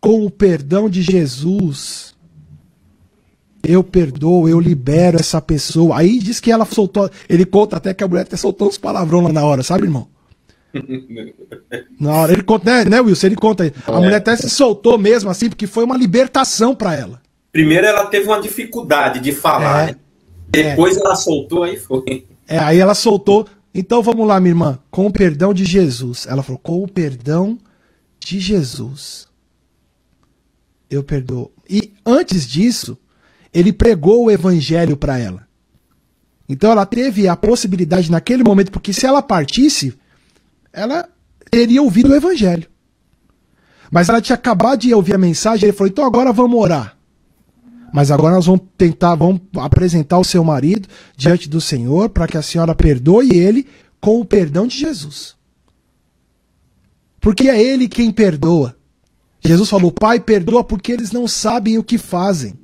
Com 0.00 0.24
o 0.24 0.30
perdão 0.30 0.88
de 0.88 1.02
Jesus, 1.02 2.14
eu 3.62 3.82
perdoo, 3.82 4.48
eu 4.48 4.60
libero 4.60 5.18
essa 5.18 5.40
pessoa. 5.40 5.98
Aí 5.98 6.18
diz 6.18 6.40
que 6.40 6.52
ela 6.52 6.64
soltou, 6.64 7.10
ele 7.28 7.44
conta 7.44 7.76
até 7.76 7.92
que 7.92 8.04
a 8.04 8.08
mulher 8.08 8.22
até 8.22 8.36
soltou 8.36 8.68
uns 8.68 8.78
palavrão 8.78 9.20
lá 9.20 9.32
na 9.32 9.44
hora, 9.44 9.62
sabe, 9.62 9.84
irmão? 9.84 10.08
Na 11.98 12.12
hora, 12.12 12.32
ele 12.32 12.42
conta, 12.42 12.64
né, 12.70 12.84
né, 12.84 13.00
Wilson? 13.00 13.26
Ele 13.28 13.36
conta. 13.36 13.72
A 13.86 13.92
é. 13.92 13.96
mulher 13.96 14.16
até 14.16 14.36
se 14.36 14.50
soltou 14.50 14.98
mesmo, 14.98 15.30
assim, 15.30 15.48
porque 15.48 15.66
foi 15.66 15.84
uma 15.84 15.96
libertação 15.96 16.74
para 16.74 16.94
ela. 16.94 17.22
Primeiro 17.52 17.86
ela 17.86 18.06
teve 18.06 18.26
uma 18.26 18.40
dificuldade 18.40 19.20
de 19.20 19.32
falar, 19.32 19.82
é, 19.82 19.86
né? 19.86 19.96
Depois 20.48 20.96
é. 20.96 21.00
ela 21.00 21.14
soltou, 21.14 21.62
aí 21.62 21.76
foi. 21.76 22.26
É, 22.48 22.58
aí 22.58 22.78
ela 22.78 22.94
soltou. 22.94 23.46
Então 23.72 24.02
vamos 24.02 24.26
lá, 24.26 24.38
minha 24.40 24.50
irmã. 24.50 24.78
Com 24.90 25.06
o 25.06 25.12
perdão 25.12 25.54
de 25.54 25.64
Jesus. 25.64 26.26
Ela 26.28 26.42
falou, 26.42 26.58
com 26.58 26.82
o 26.82 26.88
perdão 26.88 27.58
de 28.18 28.40
Jesus. 28.40 29.28
Eu 30.90 31.02
perdoo. 31.02 31.52
E 31.68 31.92
antes 32.04 32.46
disso, 32.46 32.96
ele 33.52 33.72
pregou 33.72 34.24
o 34.24 34.30
evangelho 34.30 34.96
para 34.96 35.18
ela. 35.18 35.46
Então 36.48 36.70
ela 36.70 36.84
teve 36.84 37.26
a 37.26 37.36
possibilidade 37.36 38.10
naquele 38.10 38.44
momento, 38.44 38.70
porque 38.70 38.92
se 38.92 39.06
ela 39.06 39.22
partisse, 39.22 39.94
ela 40.74 41.08
teria 41.50 41.80
ouvido 41.80 42.10
o 42.10 42.14
evangelho. 42.14 42.68
Mas 43.90 44.08
ela 44.08 44.20
tinha 44.20 44.34
acabado 44.34 44.80
de 44.80 44.92
ouvir 44.92 45.14
a 45.14 45.18
mensagem, 45.18 45.68
ele 45.68 45.76
falou: 45.76 45.88
então 45.88 46.04
agora 46.04 46.32
vamos 46.32 46.58
orar. 46.58 46.96
Mas 47.92 48.10
agora 48.10 48.34
nós 48.34 48.46
vamos 48.46 48.62
tentar, 48.76 49.14
vamos 49.14 49.40
apresentar 49.56 50.18
o 50.18 50.24
seu 50.24 50.42
marido 50.42 50.88
diante 51.16 51.48
do 51.48 51.60
Senhor 51.60 52.08
para 52.08 52.26
que 52.26 52.36
a 52.36 52.42
senhora 52.42 52.74
perdoe 52.74 53.30
ele 53.32 53.68
com 54.00 54.20
o 54.20 54.24
perdão 54.24 54.66
de 54.66 54.76
Jesus. 54.76 55.36
Porque 57.20 57.48
é 57.48 57.62
ele 57.62 57.86
quem 57.86 58.10
perdoa. 58.10 58.76
Jesus 59.40 59.70
falou: 59.70 59.92
Pai, 59.92 60.18
perdoa 60.18 60.64
porque 60.64 60.90
eles 60.90 61.12
não 61.12 61.28
sabem 61.28 61.78
o 61.78 61.84
que 61.84 61.96
fazem. 61.96 62.58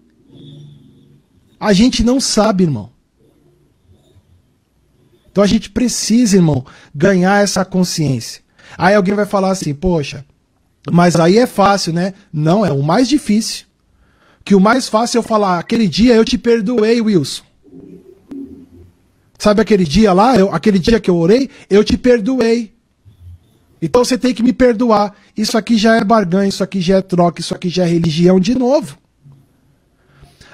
A 1.60 1.72
gente 1.72 2.02
não 2.02 2.18
sabe, 2.20 2.64
irmão. 2.64 2.90
Então 5.40 5.46
a 5.46 5.48
gente 5.48 5.70
precisa, 5.70 6.36
irmão, 6.36 6.66
ganhar 6.94 7.42
essa 7.42 7.64
consciência. 7.64 8.42
Aí 8.76 8.94
alguém 8.94 9.14
vai 9.14 9.24
falar 9.24 9.50
assim, 9.50 9.72
poxa, 9.72 10.22
mas 10.92 11.16
aí 11.16 11.38
é 11.38 11.46
fácil, 11.46 11.94
né? 11.94 12.12
Não, 12.30 12.64
é 12.64 12.70
o 12.70 12.82
mais 12.82 13.08
difícil. 13.08 13.64
Que 14.44 14.54
o 14.54 14.60
mais 14.60 14.86
fácil 14.86 15.16
é 15.16 15.18
eu 15.20 15.22
falar, 15.22 15.58
aquele 15.58 15.88
dia 15.88 16.14
eu 16.14 16.26
te 16.26 16.36
perdoei, 16.36 17.00
Wilson. 17.00 17.42
Sabe 19.38 19.62
aquele 19.62 19.84
dia 19.84 20.12
lá, 20.12 20.36
eu, 20.36 20.52
aquele 20.52 20.78
dia 20.78 21.00
que 21.00 21.08
eu 21.08 21.16
orei, 21.16 21.48
eu 21.70 21.82
te 21.82 21.96
perdoei. 21.96 22.74
Então 23.80 24.04
você 24.04 24.18
tem 24.18 24.34
que 24.34 24.42
me 24.42 24.52
perdoar. 24.52 25.16
Isso 25.34 25.56
aqui 25.56 25.78
já 25.78 25.96
é 25.96 26.04
barganha, 26.04 26.50
isso 26.50 26.62
aqui 26.62 26.82
já 26.82 26.98
é 26.98 27.00
troca, 27.00 27.40
isso 27.40 27.54
aqui 27.54 27.70
já 27.70 27.84
é 27.84 27.88
religião 27.88 28.38
de 28.38 28.54
novo. 28.54 28.98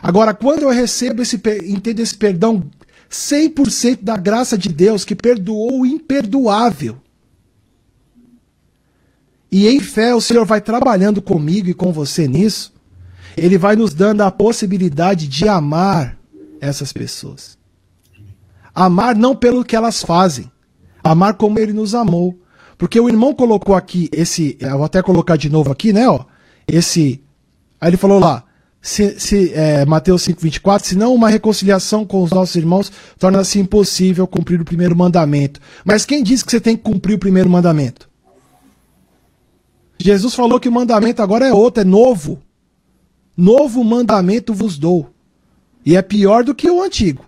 Agora, 0.00 0.32
quando 0.32 0.62
eu 0.62 0.70
recebo 0.70 1.22
esse, 1.22 1.42
entendo 1.64 1.98
esse 1.98 2.16
perdão 2.16 2.62
100% 3.10 4.00
da 4.02 4.16
graça 4.16 4.56
de 4.56 4.68
Deus 4.68 5.04
que 5.04 5.14
perdoou 5.14 5.80
o 5.80 5.86
imperdoável. 5.86 6.98
E 9.50 9.68
em 9.68 9.80
fé 9.80 10.14
o 10.14 10.20
Senhor 10.20 10.44
vai 10.44 10.60
trabalhando 10.60 11.22
comigo 11.22 11.68
e 11.68 11.74
com 11.74 11.92
você 11.92 12.26
nisso. 12.26 12.74
Ele 13.36 13.56
vai 13.58 13.76
nos 13.76 13.94
dando 13.94 14.22
a 14.22 14.30
possibilidade 14.30 15.28
de 15.28 15.48
amar 15.48 16.18
essas 16.60 16.92
pessoas. 16.92 17.56
Amar 18.74 19.14
não 19.14 19.34
pelo 19.34 19.64
que 19.64 19.76
elas 19.76 20.02
fazem, 20.02 20.50
amar 21.02 21.34
como 21.34 21.58
ele 21.58 21.72
nos 21.72 21.94
amou. 21.94 22.38
Porque 22.76 23.00
o 23.00 23.08
irmão 23.08 23.34
colocou 23.34 23.74
aqui 23.74 24.08
esse, 24.12 24.56
eu 24.60 24.76
vou 24.76 24.84
até 24.84 25.02
colocar 25.02 25.36
de 25.36 25.48
novo 25.48 25.72
aqui, 25.72 25.92
né, 25.92 26.08
ó, 26.08 26.24
esse 26.68 27.22
Aí 27.80 27.90
ele 27.90 27.96
falou 27.96 28.18
lá, 28.18 28.42
se, 28.86 29.18
se, 29.18 29.52
é, 29.52 29.84
Mateus 29.84 30.22
5,24, 30.28 30.84
senão 30.84 31.12
uma 31.12 31.28
reconciliação 31.28 32.06
com 32.06 32.22
os 32.22 32.30
nossos 32.30 32.54
irmãos 32.54 32.92
torna-se 33.18 33.58
impossível 33.58 34.28
cumprir 34.28 34.60
o 34.60 34.64
primeiro 34.64 34.94
mandamento. 34.94 35.60
Mas 35.84 36.04
quem 36.04 36.22
disse 36.22 36.44
que 36.44 36.52
você 36.52 36.60
tem 36.60 36.76
que 36.76 36.84
cumprir 36.84 37.14
o 37.14 37.18
primeiro 37.18 37.50
mandamento? 37.50 38.08
Jesus 39.98 40.34
falou 40.34 40.60
que 40.60 40.68
o 40.68 40.72
mandamento 40.72 41.20
agora 41.20 41.48
é 41.48 41.52
outro, 41.52 41.80
é 41.80 41.84
novo. 41.84 42.40
Novo 43.36 43.82
mandamento 43.82 44.54
vos 44.54 44.78
dou. 44.78 45.10
E 45.84 45.96
é 45.96 46.00
pior 46.00 46.44
do 46.44 46.54
que 46.54 46.70
o 46.70 46.80
antigo. 46.80 47.24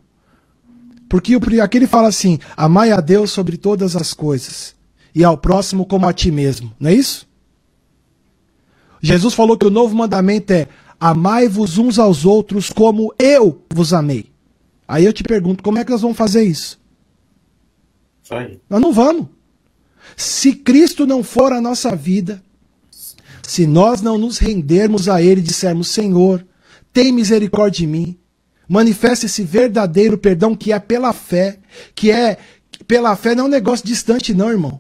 Porque 1.09 1.35
aqui 1.61 1.79
ele 1.79 1.89
fala 1.89 2.07
assim: 2.07 2.39
amai 2.57 2.93
a 2.93 3.01
Deus 3.01 3.33
sobre 3.33 3.57
todas 3.57 3.97
as 3.97 4.15
coisas, 4.15 4.77
e 5.13 5.25
ao 5.25 5.37
próximo 5.37 5.85
como 5.85 6.07
a 6.07 6.13
ti 6.13 6.31
mesmo. 6.31 6.73
Não 6.79 6.91
é 6.91 6.95
isso? 6.95 7.27
Jesus 9.01 9.35
falou 9.35 9.57
que 9.57 9.67
o 9.67 9.71
novo 9.71 9.97
mandamento 9.97 10.53
é 10.53 10.69
Amai-vos 11.01 11.79
uns 11.79 11.99
aos 11.99 12.25
outros 12.25 12.71
como 12.71 13.15
eu 13.19 13.63
vos 13.73 13.93
amei. 13.93 14.31
Aí 14.87 15.05
eu 15.05 15.13
te 15.13 15.23
pergunto, 15.23 15.63
como 15.63 15.79
é 15.79 15.85
que 15.85 15.91
nós 15.91 16.01
vamos 16.01 16.17
fazer 16.17 16.45
isso? 16.45 16.81
Aí. 18.31 18.61
Nós 18.69 18.81
não 18.81 18.93
vamos. 18.93 19.27
Se 20.17 20.53
Cristo 20.55 21.07
não 21.07 21.23
for 21.23 21.53
a 21.53 21.61
nossa 21.61 21.95
vida, 21.95 22.43
se 23.43 23.67
nós 23.67 24.03
não 24.03 24.19
nos 24.19 24.39
rendermos 24.39 25.09
a 25.09 25.23
Ele 25.23 25.41
e 25.41 25.45
dissermos, 25.45 25.89
Senhor, 25.89 26.45
tem 26.93 27.13
misericórdia 27.13 27.81
de 27.81 27.87
mim, 27.87 28.19
Manifesta 28.69 29.25
esse 29.25 29.43
verdadeiro 29.43 30.19
perdão 30.19 30.55
que 30.55 30.73
é 30.73 30.79
pela 30.79 31.15
fé, 31.15 31.59
que 31.95 32.11
é 32.11 32.37
pela 32.87 33.17
fé 33.17 33.35
não 33.35 33.45
é 33.45 33.47
um 33.47 33.51
negócio 33.51 33.87
distante 33.87 34.35
não, 34.35 34.51
irmão. 34.51 34.79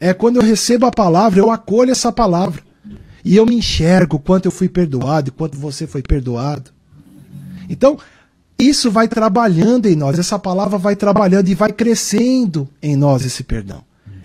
É 0.00 0.14
quando 0.14 0.36
eu 0.36 0.42
recebo 0.42 0.86
a 0.86 0.90
palavra, 0.90 1.40
eu 1.40 1.50
acolho 1.50 1.90
essa 1.90 2.10
palavra. 2.10 2.62
E 3.26 3.34
eu 3.34 3.44
me 3.44 3.56
enxergo 3.56 4.20
quanto 4.20 4.46
eu 4.46 4.52
fui 4.52 4.68
perdoado 4.68 5.30
e 5.30 5.32
quanto 5.32 5.58
você 5.58 5.84
foi 5.84 6.00
perdoado. 6.00 6.70
Então, 7.68 7.98
isso 8.56 8.88
vai 8.88 9.08
trabalhando 9.08 9.86
em 9.86 9.96
nós, 9.96 10.16
essa 10.16 10.38
palavra 10.38 10.78
vai 10.78 10.94
trabalhando 10.94 11.48
e 11.48 11.54
vai 11.54 11.72
crescendo 11.72 12.68
em 12.80 12.94
nós 12.94 13.24
esse 13.24 13.42
perdão. 13.42 13.82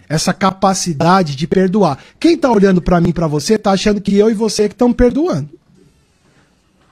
Essa 0.08 0.36
capacidade 0.36 1.36
de 1.36 1.48
perdoar. 1.48 1.98
Quem 2.20 2.36
está 2.36 2.52
olhando 2.52 2.80
para 2.80 3.02
mim 3.02 3.12
para 3.12 3.26
você 3.26 3.56
está 3.56 3.72
achando 3.72 4.00
que 4.00 4.16
eu 4.16 4.30
e 4.30 4.36
você 4.36 4.70
que 4.70 4.76
estão 4.76 4.94
perdoando. 4.94 5.50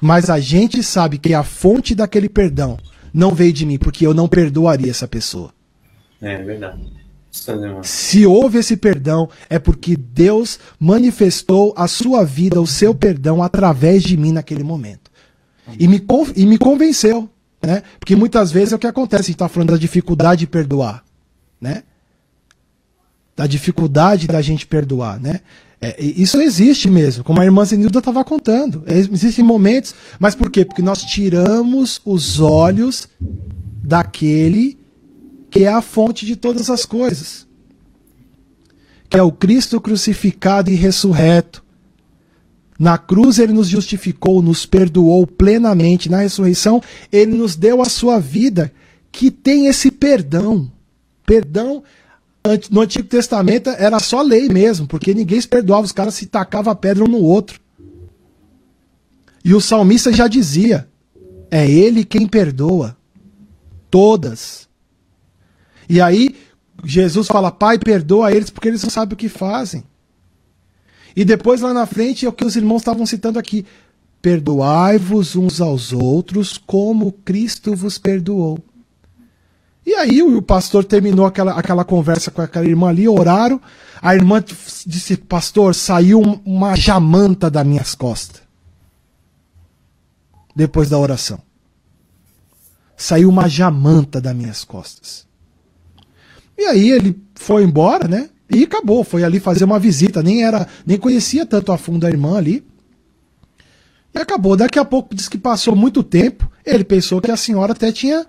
Mas 0.02 0.32
a 0.32 0.40
gente 0.40 0.82
sabe 0.82 1.20
que 1.20 1.36
a 1.36 1.44
fonte 1.44 1.94
daquele 1.94 2.28
perdão 2.28 2.80
não 3.14 3.36
veio 3.36 3.54
de 3.54 3.68
mim, 3.68 3.78
porque 3.78 4.08
eu 4.08 4.16
não 4.16 4.28
perdoaria 4.28 4.90
essa 4.90 5.08
pessoa. 5.08 5.54
É 6.20 6.42
verdade. 6.42 6.92
Se 7.84 8.26
houve 8.26 8.58
esse 8.58 8.76
perdão, 8.76 9.30
é 9.50 9.60
porque 9.60 9.96
Deus 9.96 10.60
manifestou 10.80 11.74
a 11.78 11.88
sua 11.88 12.24
vida, 12.24 12.60
o 12.60 12.68
seu 12.68 12.94
perdão, 12.94 13.44
através 13.44 14.04
de 14.04 14.18
mim 14.18 14.32
naquele 14.32 14.64
momento. 14.64 15.12
E 15.78 15.88
me, 15.88 16.04
e 16.36 16.46
me 16.46 16.58
convenceu, 16.58 17.30
né? 17.62 17.84
Porque 18.00 18.16
muitas 18.16 18.52
vezes 18.52 18.74
é 18.74 18.76
o 18.76 18.80
que 18.80 18.88
acontece, 18.88 19.22
a 19.22 19.26
gente 19.26 19.36
está 19.36 19.48
falando 19.48 19.72
da 19.72 19.78
dificuldade 19.78 20.40
de 20.40 20.48
perdoar, 20.48 21.04
né? 21.62 21.84
Da 23.36 23.46
dificuldade 23.46 24.28
da 24.28 24.42
gente 24.42 24.66
perdoar, 24.66 25.20
né? 25.20 25.42
É, 25.82 25.96
isso 26.02 26.42
existe 26.42 26.90
mesmo, 26.90 27.24
como 27.24 27.40
a 27.40 27.46
irmã 27.46 27.64
Zenilda 27.64 28.00
estava 28.00 28.24
contando. 28.26 28.84
É, 28.88 28.98
existem 28.98 29.46
momentos, 29.46 29.94
mas 30.20 30.34
por 30.34 30.50
quê? 30.50 30.66
Porque 30.66 30.82
nós 30.82 31.04
tiramos 31.04 32.02
os 32.04 32.40
olhos 32.40 33.08
daquele 33.84 34.79
que 35.50 35.64
é 35.64 35.68
a 35.68 35.82
fonte 35.82 36.26
de 36.26 36.36
todas 36.36 36.70
as 36.70 36.86
coisas, 36.86 37.48
que 39.10 39.18
é 39.18 39.24
o 39.24 39.32
Cristo 39.32 39.82
crucificado 39.82 40.70
e 40.70 40.76
ressurreto. 40.76 41.64
Na 42.78 42.98
cruz 42.98 43.40
ele 43.40 43.52
nos 43.52 43.68
justificou, 43.68 44.42
nos 44.42 44.66
perdoou 44.66 45.28
plenamente. 45.28 46.10
Na 46.10 46.20
ressurreição 46.20 46.82
ele 47.12 47.36
nos 47.36 47.56
deu 47.56 47.82
a 47.82 47.86
sua 47.86 48.20
vida, 48.20 48.72
que 49.12 49.30
tem 49.30 49.68
esse 49.68 49.92
perdão. 49.92 50.72
Perdão 51.26 51.84
no 52.72 52.82
Antigo 52.82 53.08
Testamento 53.08 53.70
era 53.70 54.00
só 54.00 54.22
lei 54.22 54.48
mesmo, 54.48 54.88
porque 54.88 55.14
ninguém 55.14 55.40
se 55.40 55.48
perdoava, 55.48 55.86
os 55.86 55.92
caras 55.92 56.14
se 56.14 56.26
tacavam 56.26 56.72
a 56.72 56.76
pedra 56.76 57.04
um 57.04 57.08
no 57.08 57.22
outro. 57.22 57.60
E 59.44 59.54
o 59.54 59.62
salmista 59.62 60.12
já 60.12 60.28
dizia: 60.28 60.88
é 61.52 61.70
ele 61.70 62.06
quem 62.06 62.28
perdoa 62.28 62.96
todas. 63.90 64.69
E 65.90 66.00
aí 66.00 66.36
Jesus 66.84 67.28
fala: 67.28 67.52
Pai, 67.52 67.80
perdoa 67.80 68.32
eles 68.32 68.50
porque 68.50 68.68
eles 68.68 68.84
não 68.84 68.90
sabem 68.90 69.16
o 69.16 69.18
que 69.18 69.28
fazem. 69.28 69.84
E 71.16 71.26
depois 71.26 71.62
lá 71.62 71.74
na 71.74 71.86
frente 71.86 72.26
é 72.26 72.30
o 72.30 72.34
que 72.34 72.46
os 72.46 72.56
irmãos 72.56 72.82
estavam 72.82 73.06
citando 73.06 73.40
aqui: 73.40 73.66
Perdoai-vos 74.22 75.36
uns 75.36 75.60
aos 75.60 75.92
outros 75.92 76.58
como 76.58 77.12
Cristo 77.12 77.76
vos 77.76 77.98
perdoou. 77.98 78.60
E 79.86 79.96
aí 79.96 80.22
o 80.22 80.42
pastor 80.42 80.84
terminou 80.86 81.26
aquela, 81.26 81.54
aquela 81.54 81.84
conversa 81.84 82.30
com 82.30 82.42
aquela 82.42 82.68
irmã 82.68 82.90
ali, 82.90 83.08
oraram. 83.08 83.60
A 84.00 84.14
irmã 84.14 84.44
disse, 84.86 85.18
pastor, 85.18 85.74
saiu 85.74 86.22
uma 86.46 86.76
jamanta 86.76 87.50
das 87.50 87.66
minhas 87.66 87.96
costas. 87.96 88.42
Depois 90.56 90.90
da 90.90 90.98
oração. 91.00 91.42
Saiu 92.96 93.30
uma 93.30 93.48
jamanta 93.48 94.22
das 94.22 94.36
minhas 94.36 94.64
costas. 94.64 95.26
E 96.60 96.66
aí 96.66 96.92
ele 96.92 97.18
foi 97.36 97.64
embora, 97.64 98.06
né? 98.06 98.30
E 98.52 98.64
acabou, 98.64 99.02
foi 99.06 99.24
ali 99.24 99.40
fazer 99.40 99.64
uma 99.64 99.80
visita, 99.80 100.22
nem 100.22 100.44
era, 100.44 100.68
nem 100.86 100.98
conhecia 100.98 101.46
tanto 101.46 101.72
a 101.72 101.78
fundo 101.78 102.06
a 102.06 102.10
irmã 102.10 102.38
ali. 102.38 102.68
E 104.14 104.20
acabou. 104.20 104.58
Daqui 104.58 104.78
a 104.78 104.84
pouco 104.84 105.16
disse 105.16 105.30
que 105.30 105.38
passou 105.38 105.74
muito 105.74 106.04
tempo, 106.04 106.52
ele 106.66 106.84
pensou 106.84 107.22
que 107.22 107.32
a 107.32 107.38
senhora 107.38 107.72
até 107.72 107.94
tinha 107.94 108.28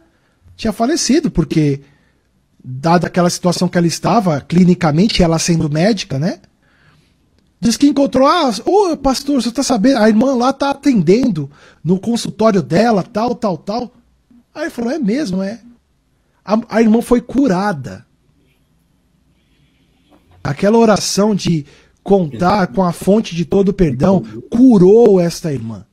tinha 0.55 0.73
falecido, 0.73 1.31
porque, 1.31 1.81
dada 2.63 3.07
aquela 3.09 3.31
situação 3.31 3.67
que 3.67 3.79
ela 3.79 3.87
estava, 3.87 4.41
clinicamente, 4.43 5.23
ela 5.23 5.39
sendo 5.39 5.69
médica, 5.69 6.19
né? 6.19 6.39
Diz 7.59 7.77
que 7.77 7.89
encontrou, 7.89 8.29
ah, 8.29 8.53
ô 8.65 8.97
pastor, 8.97 9.43
você 9.43 9.51
tá 9.51 9.63
sabendo, 9.63 9.99
a 9.99 10.09
irmã 10.09 10.37
lá 10.37 10.53
tá 10.53 10.71
atendendo 10.71 11.51
no 11.83 11.99
consultório 11.99 12.63
dela, 12.63 13.03
tal, 13.03 13.35
tal, 13.35 13.57
tal. 13.57 13.93
Aí 14.55 14.71
falou, 14.71 14.93
é 14.93 14.99
mesmo, 14.99 15.43
é. 15.43 15.61
A, 16.45 16.61
a 16.69 16.83
irmã 16.83 17.03
foi 17.03 17.21
curada. 17.23 18.07
Aquela 20.43 20.79
oração 20.79 21.35
de 21.35 21.67
contar 22.03 22.69
com 22.69 22.83
a 22.83 22.93
fonte 22.93 23.35
de 23.35 23.45
todo 23.45 23.73
perdão 23.73 24.23
curou 24.51 25.21
esta 25.21 25.53
irmã. 25.53 25.85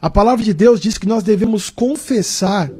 A 0.00 0.08
palavra 0.08 0.42
de 0.44 0.54
Deus 0.54 0.80
diz 0.80 0.96
que 0.96 1.06
nós 1.06 1.22
devemos 1.22 1.68
confessar 1.68 2.70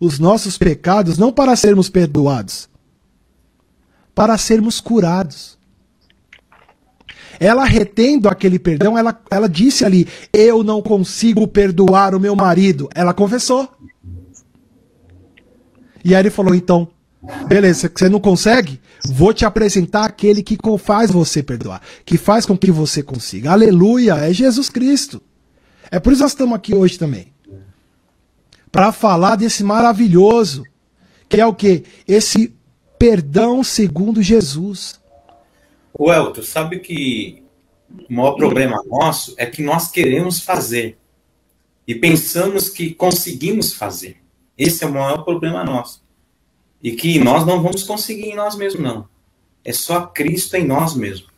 os 0.00 0.18
nossos 0.18 0.58
pecados 0.58 1.18
não 1.18 1.32
para 1.32 1.54
sermos 1.54 1.88
perdoados, 1.88 2.68
para 4.14 4.36
sermos 4.36 4.80
curados. 4.80 5.58
Ela 7.38 7.64
retendo 7.64 8.28
aquele 8.28 8.58
perdão, 8.58 8.98
ela, 8.98 9.18
ela 9.30 9.48
disse 9.48 9.84
ali: 9.84 10.06
Eu 10.32 10.62
não 10.62 10.82
consigo 10.82 11.46
perdoar 11.46 12.14
o 12.14 12.20
meu 12.20 12.34
marido. 12.34 12.88
Ela 12.94 13.14
confessou. 13.14 13.68
E 16.04 16.14
aí 16.14 16.20
ele 16.20 16.30
falou: 16.30 16.54
Então, 16.54 16.88
beleza, 17.46 17.90
você 17.94 18.08
não 18.08 18.20
consegue? 18.20 18.80
Vou 19.06 19.32
te 19.32 19.44
apresentar 19.44 20.04
aquele 20.04 20.42
que 20.42 20.58
faz 20.78 21.10
você 21.10 21.42
perdoar, 21.42 21.80
que 22.04 22.18
faz 22.18 22.44
com 22.44 22.56
que 22.56 22.70
você 22.70 23.02
consiga. 23.02 23.52
Aleluia, 23.52 24.14
é 24.14 24.32
Jesus 24.32 24.68
Cristo. 24.68 25.22
É 25.90 25.98
por 25.98 26.12
isso 26.12 26.20
que 26.20 26.24
nós 26.24 26.32
estamos 26.32 26.54
aqui 26.54 26.74
hoje 26.74 26.98
também 26.98 27.32
para 28.70 28.92
falar 28.92 29.36
desse 29.36 29.64
maravilhoso, 29.64 30.64
que 31.28 31.40
é 31.40 31.46
o 31.46 31.54
que? 31.54 31.84
Esse 32.06 32.54
perdão 32.98 33.64
segundo 33.64 34.22
Jesus. 34.22 35.00
O 35.92 36.12
Elton, 36.12 36.42
sabe 36.42 36.78
que 36.78 37.42
o 38.08 38.12
maior 38.12 38.32
problema 38.32 38.82
nosso 38.86 39.34
é 39.36 39.46
que 39.46 39.62
nós 39.62 39.90
queremos 39.90 40.40
fazer 40.40 40.98
e 41.86 41.94
pensamos 41.94 42.68
que 42.68 42.94
conseguimos 42.94 43.72
fazer. 43.72 44.18
Esse 44.56 44.84
é 44.84 44.86
o 44.86 44.92
maior 44.92 45.24
problema 45.24 45.64
nosso. 45.64 46.02
E 46.82 46.92
que 46.92 47.18
nós 47.18 47.46
não 47.46 47.62
vamos 47.62 47.82
conseguir 47.82 48.30
em 48.30 48.36
nós 48.36 48.56
mesmos, 48.56 48.82
não. 48.82 49.06
É 49.64 49.72
só 49.72 50.02
Cristo 50.06 50.56
em 50.56 50.66
nós 50.66 50.94
mesmos. 50.94 51.28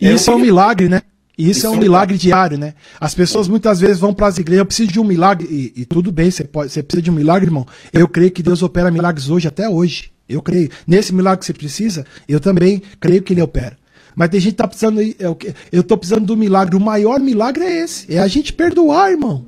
E 0.00 0.12
isso 0.12 0.30
é 0.30 0.34
um 0.34 0.38
milagre, 0.38 0.88
né? 0.88 1.02
E 1.36 1.50
isso, 1.50 1.58
isso 1.58 1.66
é 1.66 1.70
um 1.70 1.76
milagre 1.76 2.16
diário, 2.16 2.56
né? 2.56 2.74
As 3.00 3.14
pessoas 3.14 3.48
muitas 3.48 3.80
vezes 3.80 3.98
vão 3.98 4.14
para 4.14 4.28
as 4.28 4.38
igrejas, 4.38 4.60
eu 4.60 4.66
preciso 4.66 4.92
de 4.92 5.00
um 5.00 5.04
milagre, 5.04 5.46
e, 5.50 5.82
e, 5.82 5.84
tudo 5.84 6.12
bem, 6.12 6.30
você, 6.30 6.44
pode, 6.44 6.70
você 6.70 6.82
precisa 6.82 7.02
de 7.02 7.10
um 7.10 7.14
milagre, 7.14 7.48
irmão. 7.48 7.66
Eu 7.92 8.08
creio 8.08 8.30
que 8.30 8.42
Deus 8.42 8.62
opera 8.62 8.90
milagres 8.90 9.28
hoje, 9.28 9.48
até 9.48 9.68
hoje. 9.68 10.12
Eu 10.28 10.40
creio. 10.40 10.70
Nesse 10.86 11.12
milagre 11.12 11.40
que 11.40 11.46
você 11.46 11.52
precisa, 11.52 12.06
eu 12.28 12.40
também 12.40 12.80
creio 13.00 13.22
que 13.22 13.32
Ele 13.32 13.42
opera. 13.42 13.76
Mas 14.14 14.28
tem 14.28 14.40
gente 14.40 14.52
que 14.52 14.58
tá 14.58 14.68
precisando, 14.68 15.00
eu, 15.00 15.36
eu 15.72 15.82
tô 15.82 15.98
precisando 15.98 16.24
do 16.24 16.36
milagre. 16.36 16.76
O 16.76 16.80
maior 16.80 17.18
milagre 17.18 17.64
é 17.64 17.82
esse, 17.82 18.14
é 18.14 18.20
a 18.20 18.28
gente 18.28 18.52
perdoar, 18.52 19.10
irmão. 19.10 19.44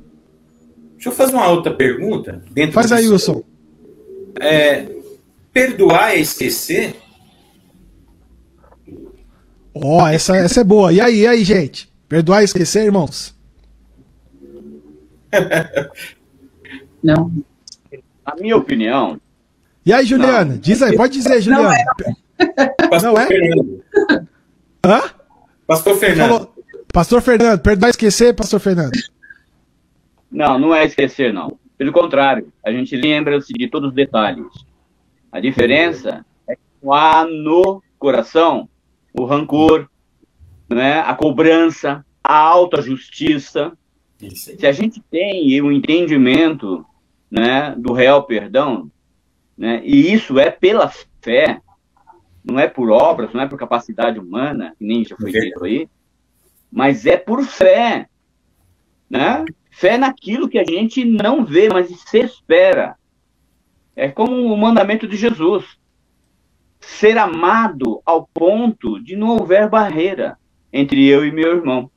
Deixa 0.95 1.09
eu 1.09 1.13
fazer 1.13 1.33
uma 1.33 1.47
outra 1.47 1.73
pergunta. 1.73 2.43
Faz 2.73 2.91
aí, 2.91 3.07
Wilson. 3.07 3.43
É, 4.39 4.87
perdoar 5.51 6.11
é 6.11 6.19
esquecer? 6.19 6.95
Ó, 9.73 10.03
oh, 10.03 10.07
essa, 10.07 10.35
essa 10.35 10.61
é 10.61 10.63
boa. 10.63 10.91
E 10.91 10.99
aí, 10.99 11.19
e 11.19 11.27
aí, 11.27 11.43
gente? 11.43 11.91
Perdoar 12.09 12.41
e 12.41 12.45
esquecer, 12.45 12.85
irmãos? 12.85 13.35
Não. 17.03 17.31
A 18.25 18.35
minha 18.35 18.57
opinião. 18.57 19.19
E 19.85 19.93
aí, 19.93 20.05
Juliana? 20.05 20.53
Não. 20.53 20.57
Diz 20.57 20.81
aí, 20.81 20.95
pode 20.95 21.13
dizer, 21.13 21.41
Juliana. 21.41 21.63
Não 21.63 21.71
é? 21.71 23.01
Não 23.01 23.17
é? 23.17 23.27
Fernando. 23.27 23.83
Hã? 24.85 25.01
Pastor 25.65 25.97
Fernando. 25.97 26.29
Falou, 26.29 26.53
Pastor 26.93 27.21
Fernando, 27.21 27.59
perdoar 27.59 27.89
e 27.89 27.91
esquecer, 27.91 28.33
Pastor 28.33 28.59
Fernando. 28.59 28.97
Não, 30.31 30.57
não 30.57 30.73
é 30.73 30.85
esquecer, 30.85 31.33
não. 31.33 31.57
Pelo 31.77 31.91
contrário, 31.91 32.51
a 32.65 32.71
gente 32.71 32.95
lembra-se 32.95 33.53
de 33.53 33.67
todos 33.67 33.89
os 33.89 33.95
detalhes. 33.95 34.47
A 35.31 35.39
diferença 35.39 36.25
é 36.47 36.55
que 36.55 36.61
há 36.91 37.25
no 37.25 37.83
coração 37.99 38.67
o 39.13 39.25
rancor, 39.25 39.87
né, 40.69 40.99
a 41.01 41.13
cobrança, 41.13 42.05
a 42.23 42.35
alta 42.35 42.81
justiça. 42.81 43.77
Se 44.17 44.65
a 44.65 44.71
gente 44.71 45.01
tem 45.11 45.61
o 45.61 45.67
um 45.67 45.71
entendimento 45.71 46.85
né, 47.29 47.75
do 47.77 47.93
real 47.93 48.23
perdão, 48.23 48.91
né, 49.55 49.81
e 49.83 50.11
isso 50.11 50.39
é 50.39 50.49
pela 50.49 50.91
fé, 51.21 51.61
não 52.43 52.59
é 52.59 52.67
por 52.67 52.89
obras, 52.89 53.33
não 53.33 53.41
é 53.41 53.47
por 53.47 53.59
capacidade 53.59 54.17
humana, 54.17 54.73
que 54.77 54.85
nem 54.85 55.03
já 55.03 55.15
foi 55.15 55.31
dito 55.31 55.63
aí, 55.63 55.87
mas 56.71 57.05
é 57.05 57.17
por 57.17 57.43
fé. 57.43 58.07
Né? 59.09 59.45
Fé 59.77 59.95
naquilo 59.95 60.49
que 60.49 60.57
a 60.57 60.63
gente 60.63 61.05
não 61.05 61.45
vê, 61.45 61.69
mas 61.69 61.87
se 61.87 62.17
espera. 62.17 62.95
É 63.95 64.09
como 64.09 64.51
o 64.51 64.57
mandamento 64.57 65.07
de 65.07 65.15
Jesus. 65.15 65.77
Ser 66.79 67.15
amado 67.15 68.01
ao 68.03 68.25
ponto 68.25 68.99
de 68.99 69.15
não 69.15 69.37
houver 69.37 69.69
barreira 69.69 70.35
entre 70.73 71.05
eu 71.05 71.23
e 71.23 71.31
meu 71.31 71.57
irmão. 71.57 71.91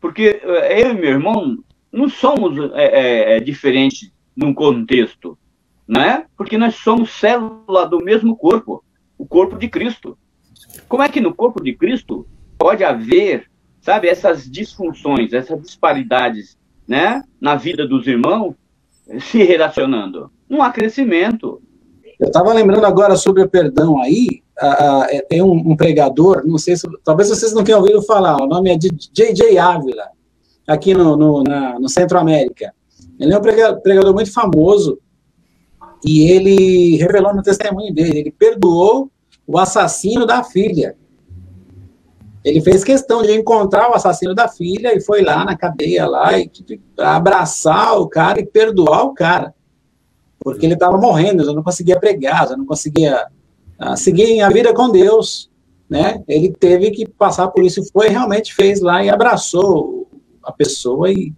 Porque 0.00 0.40
eh, 0.42 0.84
eu 0.84 0.92
e 0.92 0.94
meu 0.94 1.10
irmão 1.10 1.58
não 1.92 2.08
somos 2.08 2.72
é, 2.72 3.36
é, 3.36 3.40
diferentes 3.40 4.10
num 4.34 4.54
contexto, 4.54 5.38
né? 5.86 6.24
Porque 6.34 6.56
nós 6.56 6.76
somos 6.76 7.10
célula 7.10 7.86
do 7.86 8.02
mesmo 8.02 8.34
corpo, 8.34 8.82
o 9.18 9.26
corpo 9.26 9.58
de 9.58 9.68
Cristo. 9.68 10.16
Como 10.88 11.02
é 11.02 11.10
que 11.10 11.20
no 11.20 11.34
corpo 11.34 11.62
de 11.62 11.74
Cristo 11.74 12.26
pode 12.56 12.82
haver, 12.82 13.50
sabe, 13.82 14.08
essas 14.08 14.50
disfunções, 14.50 15.34
essas 15.34 15.60
disparidades, 15.60 16.56
né, 16.86 17.22
na 17.40 17.56
vida 17.56 17.86
dos 17.86 18.06
irmãos 18.06 18.54
se 19.20 19.42
relacionando? 19.42 20.30
Não 20.48 20.62
há 20.62 20.70
crescimento. 20.70 21.60
Eu 22.20 22.28
estava 22.28 22.52
lembrando 22.52 22.84
agora 22.84 23.16
sobre 23.16 23.42
o 23.42 23.48
perdão 23.48 24.00
aí, 24.00 24.42
uh, 24.62 25.26
tem 25.28 25.42
um, 25.42 25.72
um, 25.72 25.76
pregador, 25.76 26.46
não 26.46 26.56
sei 26.56 26.76
se, 26.76 26.86
talvez 27.04 27.28
vocês 27.28 27.52
não 27.52 27.64
tenham 27.64 27.80
ouvido 27.80 28.00
falar, 28.02 28.40
o 28.40 28.46
nome 28.46 28.70
é 28.70 28.76
de 28.76 28.90
J.J. 29.12 29.58
Ávila, 29.58 30.08
aqui 30.66 30.94
no, 30.94 31.16
no, 31.16 31.42
na, 31.42 31.80
no 31.80 31.88
Centro 31.88 32.18
América. 32.18 32.72
Ele 33.18 33.32
é 33.32 33.38
um 33.38 33.40
pregador 33.40 34.14
muito 34.14 34.32
famoso 34.32 34.98
e 36.04 36.30
ele 36.30 36.96
revelou 36.96 37.34
no 37.34 37.42
testemunho 37.42 37.92
dele, 37.92 38.20
ele 38.20 38.30
perdoou 38.30 39.10
o 39.46 39.58
assassino 39.58 40.26
da 40.26 40.42
filha. 40.42 40.96
Ele 42.44 42.60
fez 42.60 42.82
questão 42.82 43.22
de 43.22 43.32
encontrar 43.32 43.90
o 43.90 43.94
assassino 43.94 44.34
da 44.34 44.48
filha 44.48 44.96
e 44.96 45.00
foi 45.00 45.22
lá 45.22 45.44
na 45.44 45.56
cadeia 45.56 46.06
lá 46.06 46.36
e 46.36 46.50
abraçar 46.98 47.98
o 48.00 48.08
cara 48.08 48.40
e 48.40 48.46
perdoar 48.46 49.04
o 49.04 49.14
cara. 49.14 49.54
Porque 50.40 50.66
ele 50.66 50.74
estava 50.74 50.98
morrendo, 50.98 51.44
já 51.44 51.52
não 51.52 51.62
conseguia 51.62 51.98
pregar, 52.00 52.48
já 52.48 52.56
não 52.56 52.66
conseguia 52.66 53.26
uh, 53.80 53.96
seguir 53.96 54.40
a 54.40 54.48
vida 54.48 54.74
com 54.74 54.90
Deus, 54.90 55.48
né? 55.88 56.24
Ele 56.26 56.52
teve 56.52 56.90
que 56.90 57.06
passar 57.06 57.46
por 57.48 57.62
isso, 57.62 57.80
foi 57.92 58.08
realmente 58.08 58.52
fez 58.52 58.80
lá 58.80 59.04
e 59.04 59.08
abraçou 59.08 60.08
a 60.42 60.50
pessoa 60.50 61.12
e 61.12 61.32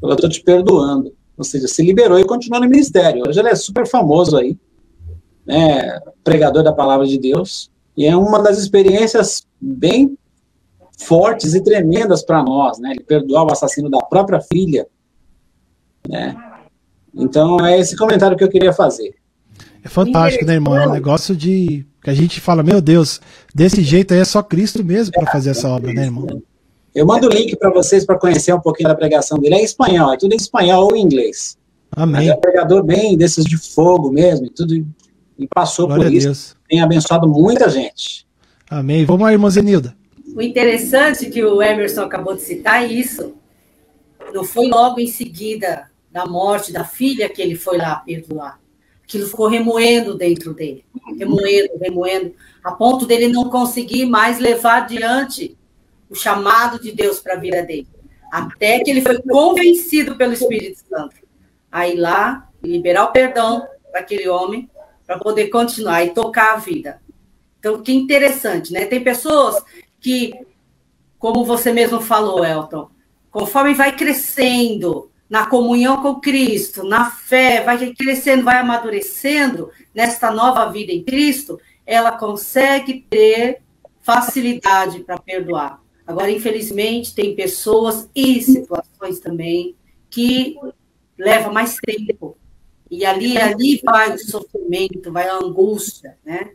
falou, 0.00 0.14
eu 0.14 0.16
estou 0.16 0.30
te 0.30 0.42
perdoando. 0.42 1.14
Ou 1.38 1.44
seja, 1.44 1.68
se 1.68 1.82
liberou 1.84 2.18
e 2.18 2.24
continuou 2.24 2.62
no 2.62 2.68
ministério. 2.68 3.22
Hoje 3.28 3.38
ele 3.38 3.48
é 3.48 3.54
super 3.54 3.86
famoso 3.86 4.36
aí, 4.36 4.58
né, 5.46 6.00
pregador 6.24 6.64
da 6.64 6.72
palavra 6.72 7.06
de 7.06 7.16
Deus, 7.16 7.70
e 7.96 8.06
é 8.06 8.16
uma 8.16 8.42
das 8.42 8.58
experiências 8.58 9.46
bem 9.60 10.16
fortes 11.06 11.54
e 11.54 11.62
tremendas 11.62 12.22
para 12.22 12.42
nós, 12.42 12.78
né? 12.78 12.90
Ele 12.92 13.00
perdoar 13.00 13.44
o 13.44 13.52
assassino 13.52 13.90
da 13.90 13.98
própria 13.98 14.40
filha, 14.40 14.86
né? 16.08 16.36
Então 17.14 17.64
é 17.64 17.78
esse 17.78 17.96
comentário 17.96 18.36
que 18.36 18.44
eu 18.44 18.48
queria 18.48 18.72
fazer. 18.72 19.14
É 19.84 19.88
fantástico, 19.88 20.44
né, 20.44 20.54
irmão? 20.54 20.76
É 20.76 20.86
um 20.86 20.92
negócio 20.92 21.34
de 21.34 21.86
que 22.02 22.10
a 22.10 22.14
gente 22.14 22.40
fala, 22.40 22.62
meu 22.62 22.80
Deus, 22.80 23.20
desse 23.54 23.82
jeito 23.82 24.14
aí 24.14 24.20
é 24.20 24.24
só 24.24 24.42
Cristo 24.42 24.84
mesmo 24.84 25.12
para 25.12 25.30
fazer 25.30 25.50
essa 25.50 25.68
obra, 25.68 25.92
né, 25.92 26.04
irmão? 26.04 26.42
Eu 26.94 27.06
mando 27.06 27.26
o 27.26 27.30
link 27.30 27.56
para 27.56 27.70
vocês 27.70 28.04
para 28.04 28.18
conhecer 28.18 28.54
um 28.54 28.60
pouquinho 28.60 28.88
da 28.88 28.94
pregação 28.94 29.38
dele. 29.38 29.54
É 29.54 29.60
em 29.60 29.64
espanhol, 29.64 30.12
é 30.12 30.16
tudo 30.16 30.32
em 30.32 30.36
espanhol 30.36 30.84
ou 30.84 30.96
em 30.96 31.02
inglês. 31.02 31.56
Amém. 31.94 32.14
Mas 32.14 32.28
é 32.28 32.34
um 32.34 32.40
pregador 32.40 32.82
bem 32.82 33.16
desses 33.16 33.44
de 33.44 33.56
fogo 33.56 34.10
mesmo, 34.10 34.46
e 34.46 34.50
tudo 34.50 34.74
e 35.38 35.48
passou 35.48 35.86
Glória 35.86 36.04
por 36.04 36.12
isso. 36.12 36.56
Tem 36.68 36.80
abençoado 36.80 37.28
muita 37.28 37.68
gente. 37.68 38.26
Amém. 38.70 39.04
Vamos 39.04 39.22
lá, 39.22 39.32
irmã 39.32 39.50
Zenilda. 39.50 39.94
O 40.34 40.40
interessante 40.40 41.28
que 41.28 41.44
o 41.44 41.62
Emerson 41.62 42.02
acabou 42.02 42.34
de 42.34 42.42
citar 42.42 42.82
é 42.82 42.86
isso. 42.86 43.34
Não 44.32 44.44
foi 44.44 44.66
logo 44.68 44.98
em 44.98 45.06
seguida 45.06 45.90
da 46.10 46.26
morte 46.26 46.72
da 46.72 46.84
filha 46.84 47.28
que 47.28 47.42
ele 47.42 47.54
foi 47.54 47.76
lá 47.76 47.96
perdoar. 47.96 48.60
Aquilo 49.02 49.26
ficou 49.26 49.46
remoendo 49.46 50.14
dentro 50.14 50.54
dele, 50.54 50.84
remoendo, 51.18 51.78
remoendo, 51.80 52.34
a 52.64 52.72
ponto 52.72 53.04
dele 53.04 53.28
não 53.28 53.50
conseguir 53.50 54.06
mais 54.06 54.38
levar 54.38 54.82
adiante 54.82 55.56
o 56.08 56.14
chamado 56.14 56.80
de 56.80 56.92
Deus 56.92 57.20
para 57.20 57.34
a 57.34 57.38
vida 57.38 57.62
dele. 57.62 57.88
Até 58.30 58.80
que 58.80 58.90
ele 58.90 59.02
foi 59.02 59.20
convencido 59.22 60.16
pelo 60.16 60.32
Espírito 60.32 60.80
Santo 60.88 61.16
a 61.70 61.86
ir 61.88 61.96
lá 61.96 62.48
e 62.62 62.68
liberar 62.68 63.04
o 63.04 63.12
perdão 63.12 63.66
para 63.90 64.00
aquele 64.00 64.28
homem 64.28 64.70
para 65.06 65.18
poder 65.18 65.48
continuar 65.48 66.04
e 66.04 66.10
tocar 66.10 66.54
a 66.54 66.56
vida. 66.56 67.02
Então, 67.58 67.82
que 67.82 67.92
interessante, 67.92 68.72
né? 68.72 68.86
Tem 68.86 69.04
pessoas 69.04 69.62
que, 70.02 70.34
como 71.18 71.44
você 71.44 71.72
mesmo 71.72 72.00
falou, 72.00 72.44
Elton, 72.44 72.90
conforme 73.30 73.72
vai 73.72 73.96
crescendo 73.96 75.10
na 75.30 75.46
comunhão 75.46 76.02
com 76.02 76.20
Cristo, 76.20 76.82
na 76.84 77.10
fé, 77.10 77.62
vai 77.62 77.94
crescendo, 77.94 78.44
vai 78.44 78.58
amadurecendo 78.58 79.70
nesta 79.94 80.30
nova 80.30 80.70
vida 80.70 80.92
em 80.92 81.02
Cristo, 81.02 81.58
ela 81.86 82.12
consegue 82.12 83.06
ter 83.08 83.62
facilidade 84.02 85.00
para 85.00 85.16
perdoar. 85.16 85.80
Agora, 86.06 86.30
infelizmente, 86.30 87.14
tem 87.14 87.34
pessoas 87.34 88.10
e 88.14 88.42
situações 88.42 89.20
também 89.20 89.74
que 90.10 90.56
leva 91.16 91.50
mais 91.50 91.76
tempo 91.76 92.36
e 92.90 93.06
ali, 93.06 93.38
ali 93.38 93.80
vai 93.82 94.14
o 94.14 94.18
sofrimento, 94.18 95.10
vai 95.10 95.26
a 95.26 95.36
angústia, 95.36 96.18
né? 96.22 96.50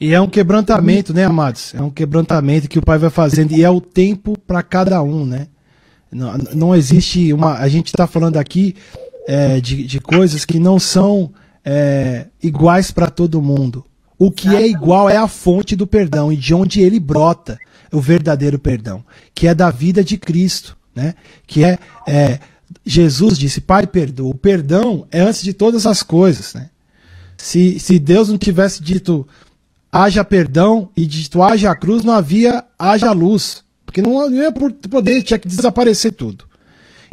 E 0.00 0.14
é 0.14 0.20
um 0.20 0.28
quebrantamento, 0.28 1.12
né, 1.12 1.24
amados? 1.24 1.74
É 1.74 1.82
um 1.82 1.90
quebrantamento 1.90 2.68
que 2.68 2.78
o 2.78 2.82
Pai 2.82 2.98
vai 2.98 3.10
fazendo 3.10 3.52
e 3.52 3.64
é 3.64 3.70
o 3.70 3.80
tempo 3.80 4.38
para 4.38 4.62
cada 4.62 5.02
um, 5.02 5.24
né? 5.24 5.48
Não, 6.10 6.38
não 6.54 6.74
existe 6.74 7.32
uma. 7.32 7.54
A 7.58 7.68
gente 7.68 7.88
está 7.88 8.06
falando 8.06 8.36
aqui 8.36 8.76
é, 9.26 9.60
de, 9.60 9.84
de 9.84 10.00
coisas 10.00 10.44
que 10.44 10.58
não 10.58 10.78
são 10.78 11.32
é, 11.64 12.26
iguais 12.42 12.90
para 12.90 13.10
todo 13.10 13.42
mundo. 13.42 13.84
O 14.18 14.30
que 14.30 14.54
é 14.54 14.66
igual 14.66 15.10
é 15.10 15.16
a 15.16 15.28
fonte 15.28 15.76
do 15.76 15.86
perdão 15.86 16.32
e 16.32 16.36
de 16.36 16.54
onde 16.54 16.80
ele 16.80 16.98
brota 16.98 17.58
o 17.92 18.00
verdadeiro 18.00 18.58
perdão, 18.58 19.04
que 19.34 19.46
é 19.46 19.54
da 19.54 19.70
vida 19.70 20.02
de 20.02 20.16
Cristo, 20.16 20.76
né? 20.94 21.14
Que 21.46 21.64
é, 21.64 21.78
é 22.06 22.38
Jesus 22.84 23.38
disse, 23.38 23.60
Pai, 23.60 23.86
perdoa. 23.86 24.30
O 24.30 24.34
perdão 24.34 25.06
é 25.10 25.20
antes 25.20 25.42
de 25.42 25.52
todas 25.52 25.86
as 25.86 26.02
coisas. 26.02 26.54
Né? 26.54 26.70
Se, 27.36 27.78
se 27.78 27.98
Deus 27.98 28.28
não 28.28 28.38
tivesse 28.38 28.82
dito 28.82 29.26
haja 29.90 30.24
perdão 30.24 30.90
e 30.96 31.06
dito 31.06 31.42
haja 31.42 31.74
cruz, 31.74 32.04
não 32.04 32.14
havia 32.14 32.64
haja 32.78 33.12
luz. 33.12 33.64
Porque 33.84 34.02
não, 34.02 34.30
ia 34.30 34.52
poder, 34.52 35.22
tinha 35.22 35.38
que 35.38 35.48
desaparecer 35.48 36.12
tudo. 36.12 36.44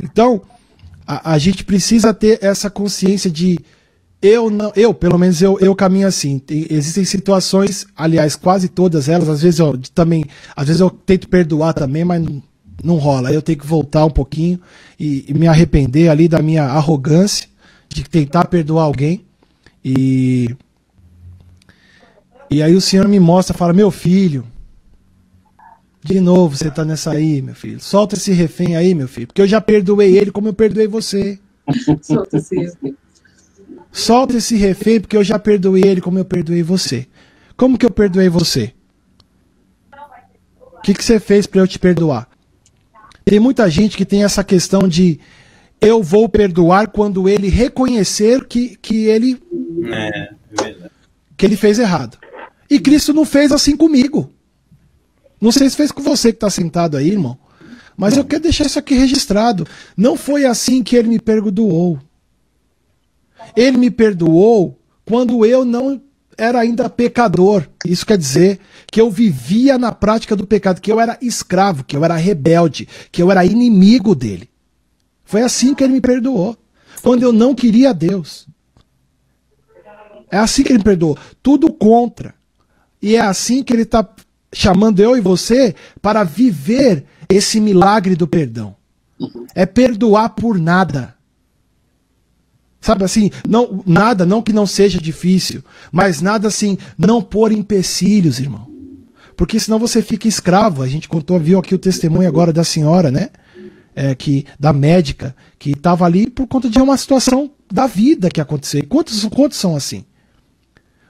Então, 0.02 0.42
a, 1.08 1.34
a 1.34 1.38
gente 1.38 1.64
precisa 1.64 2.14
ter 2.14 2.40
essa 2.42 2.70
consciência 2.70 3.32
de 3.32 3.58
eu 4.22 4.50
não, 4.50 4.72
eu, 4.76 4.94
pelo 4.94 5.18
menos 5.18 5.42
eu, 5.42 5.58
eu 5.60 5.76
caminho 5.76 6.08
assim. 6.08 6.40
Tem, 6.40 6.66
existem 6.70 7.06
situações, 7.06 7.86
aliás, 7.96 8.36
quase 8.36 8.68
todas 8.68 9.08
elas, 9.08 9.30
às 9.30 9.42
vezes 9.42 9.60
eu 9.60 9.78
também, 9.94 10.26
às 10.56 10.68
vezes 10.68 10.82
eu 10.82 10.90
tento 10.90 11.30
perdoar 11.30 11.74
também, 11.74 12.04
mas 12.04 12.22
não, 12.24 12.44
não 12.84 12.96
rola. 12.96 13.32
Eu 13.32 13.42
tenho 13.42 13.60
que 13.60 13.68
voltar 13.68 14.04
um 14.06 14.10
pouquinho 14.10 14.60
e, 15.00 15.26
e, 15.28 15.34
me 15.34 15.48
arrepender 15.48 16.10
ali 16.10 16.28
da 16.28 16.42
minha 16.42 16.64
arrogância 16.64 17.48
de 17.88 18.04
tentar 18.04 18.46
perdoar 18.46 18.84
alguém. 18.84 19.24
E 19.84 20.56
e 22.50 22.62
aí 22.62 22.76
o 22.76 22.82
Senhor 22.82 23.08
me 23.08 23.20
mostra, 23.20 23.58
fala: 23.58 23.74
"Meu 23.74 23.92
filho, 23.92 24.46
de 26.04 26.20
novo 26.20 26.56
você 26.56 26.70
tá 26.70 26.86
nessa 26.86 27.12
aí, 27.12 27.42
meu 27.42 27.56
filho. 27.56 27.80
Solta 27.80 28.16
esse 28.16 28.32
refém 28.32 28.76
aí, 28.76 28.94
meu 28.94 29.08
filho, 29.08 29.28
porque 29.28 29.42
eu 29.42 29.48
já 29.48 29.60
perdoei 29.60 30.18
ele 30.18 30.32
como 30.32 30.48
eu 30.48 30.54
perdoei 30.54 30.88
você." 30.88 31.40
Solta 32.02 32.38
esse 32.38 32.56
refém. 32.56 32.96
Solta 33.92 34.38
esse 34.38 34.56
refém 34.56 35.00
porque 35.00 35.16
eu 35.16 35.24
já 35.24 35.40
perdoei 35.40 35.84
ele 35.84 36.02
como 36.02 36.20
eu 36.20 36.26
perdoei 36.26 36.62
você. 36.62 37.08
Como 37.56 37.78
que 37.78 37.86
eu 37.86 37.92
perdoei 37.92 38.28
você? 38.28 38.74
O 40.74 40.82
que, 40.82 40.94
que 40.94 41.04
você 41.04 41.20
fez 41.20 41.48
para 41.48 41.62
eu 41.62 41.68
te 41.68 41.80
perdoar? 41.80 42.28
Tem 43.24 43.40
muita 43.40 43.68
gente 43.70 43.98
que 43.98 44.06
tem 44.06 44.24
essa 44.24 44.44
questão 44.44 44.88
de 44.88 45.20
eu 45.82 46.04
vou 46.04 46.30
perdoar 46.30 46.90
quando 46.90 47.28
ele 47.28 47.48
reconhecer 47.48 48.46
que, 48.46 48.76
que 48.78 49.06
ele 49.06 49.42
é, 49.92 50.30
que 51.36 51.46
ele 51.46 51.56
fez 51.56 51.80
errado. 51.80 52.18
E 52.70 52.80
Cristo 52.80 53.14
não 53.14 53.26
fez 53.26 53.52
assim 53.52 53.76
comigo. 53.76 54.32
Não 55.40 55.52
sei 55.52 55.70
se 55.70 55.76
fez 55.76 55.92
com 55.92 56.02
você 56.02 56.32
que 56.32 56.38
está 56.38 56.50
sentado 56.50 56.98
aí, 56.98 57.10
irmão. 57.10 57.38
Mas 57.98 58.18
eu 58.18 58.26
quero 58.26 58.44
deixar 58.44 58.66
isso 58.66 58.80
aqui 58.80 58.96
registrado. 58.96 59.66
Não 59.96 60.18
foi 60.18 60.46
assim 60.46 60.84
que 60.84 60.96
ele 60.96 61.08
me 61.08 61.20
perdoou. 61.20 62.00
Ele 63.56 63.78
me 63.78 63.92
perdoou 63.92 64.80
quando 65.06 65.46
eu 65.46 65.64
não 65.64 66.02
era 66.38 66.60
ainda 66.60 66.90
pecador. 66.90 67.68
Isso 67.86 68.06
quer 68.06 68.18
dizer 68.18 68.60
que 68.92 69.00
eu 69.00 69.10
vivia 69.10 69.78
na 69.78 69.92
prática 69.92 70.36
do 70.36 70.46
pecado, 70.46 70.82
que 70.82 70.92
eu 70.92 71.00
era 71.00 71.18
escravo, 71.22 71.84
que 71.84 71.96
eu 71.96 72.04
era 72.04 72.16
rebelde, 72.16 72.88
que 73.12 73.22
eu 73.22 73.32
era 73.32 73.46
inimigo 73.46 74.14
dele. 74.14 74.50
Foi 75.24 75.42
assim 75.42 75.74
que 75.74 75.84
ele 75.84 75.94
me 75.94 76.02
perdoou. 76.02 76.58
Quando 77.02 77.24
eu 77.24 77.32
não 77.32 77.54
queria 77.56 77.94
Deus. 77.94 78.48
É 80.32 80.38
assim 80.38 80.64
que 80.64 80.70
ele 80.70 80.80
me 80.80 80.84
perdoou. 80.84 81.18
Tudo 81.42 81.72
contra. 81.72 82.34
E 83.02 83.16
é 83.16 83.22
assim 83.22 83.64
que 83.64 83.74
ele 83.74 83.84
está 83.84 84.08
chamando 84.54 85.00
eu 85.00 85.18
e 85.18 85.22
você 85.22 85.76
para 86.02 86.24
viver 86.24 87.06
esse 87.30 87.60
milagre 87.60 88.16
do 88.16 88.28
perdão. 88.28 88.76
É 89.54 89.66
perdoar 89.66 90.30
por 90.30 90.58
nada. 90.58 91.16
Sabe 92.80 93.04
assim, 93.04 93.32
não, 93.48 93.84
nada, 93.86 94.26
não 94.26 94.42
que 94.42 94.54
não 94.54 94.68
seja 94.68 95.00
difícil, 95.00 95.64
mas 95.92 96.22
nada 96.22 96.48
assim, 96.48 96.78
não 96.98 97.22
pôr 97.22 97.52
empecilhos, 97.52 98.40
irmão. 98.40 98.70
Porque 99.36 99.60
senão 99.60 99.80
você 99.80 100.02
fica 100.02 100.28
escravo. 100.28 100.82
A 100.82 100.88
gente 100.88 101.10
contou, 101.10 101.40
viu 101.40 101.60
aqui 101.60 101.74
o 101.76 101.80
testemunho 101.80 102.28
agora 102.28 102.54
da 102.54 102.64
senhora, 102.64 103.12
né? 103.12 103.30
É, 103.96 104.14
que 104.14 104.46
da 104.60 104.74
médica 104.74 105.36
que 105.58 105.72
estava 105.72 106.06
ali 106.06 106.30
por 106.30 106.48
conta 106.48 106.70
de 106.70 106.80
uma 106.80 106.98
situação 106.98 107.50
da 107.72 107.88
vida 107.88 108.30
que 108.30 108.42
aconteceu. 108.42 108.86
Quantos, 108.88 109.24
quantos 109.26 109.58
são 109.58 109.76
assim? 109.76 110.06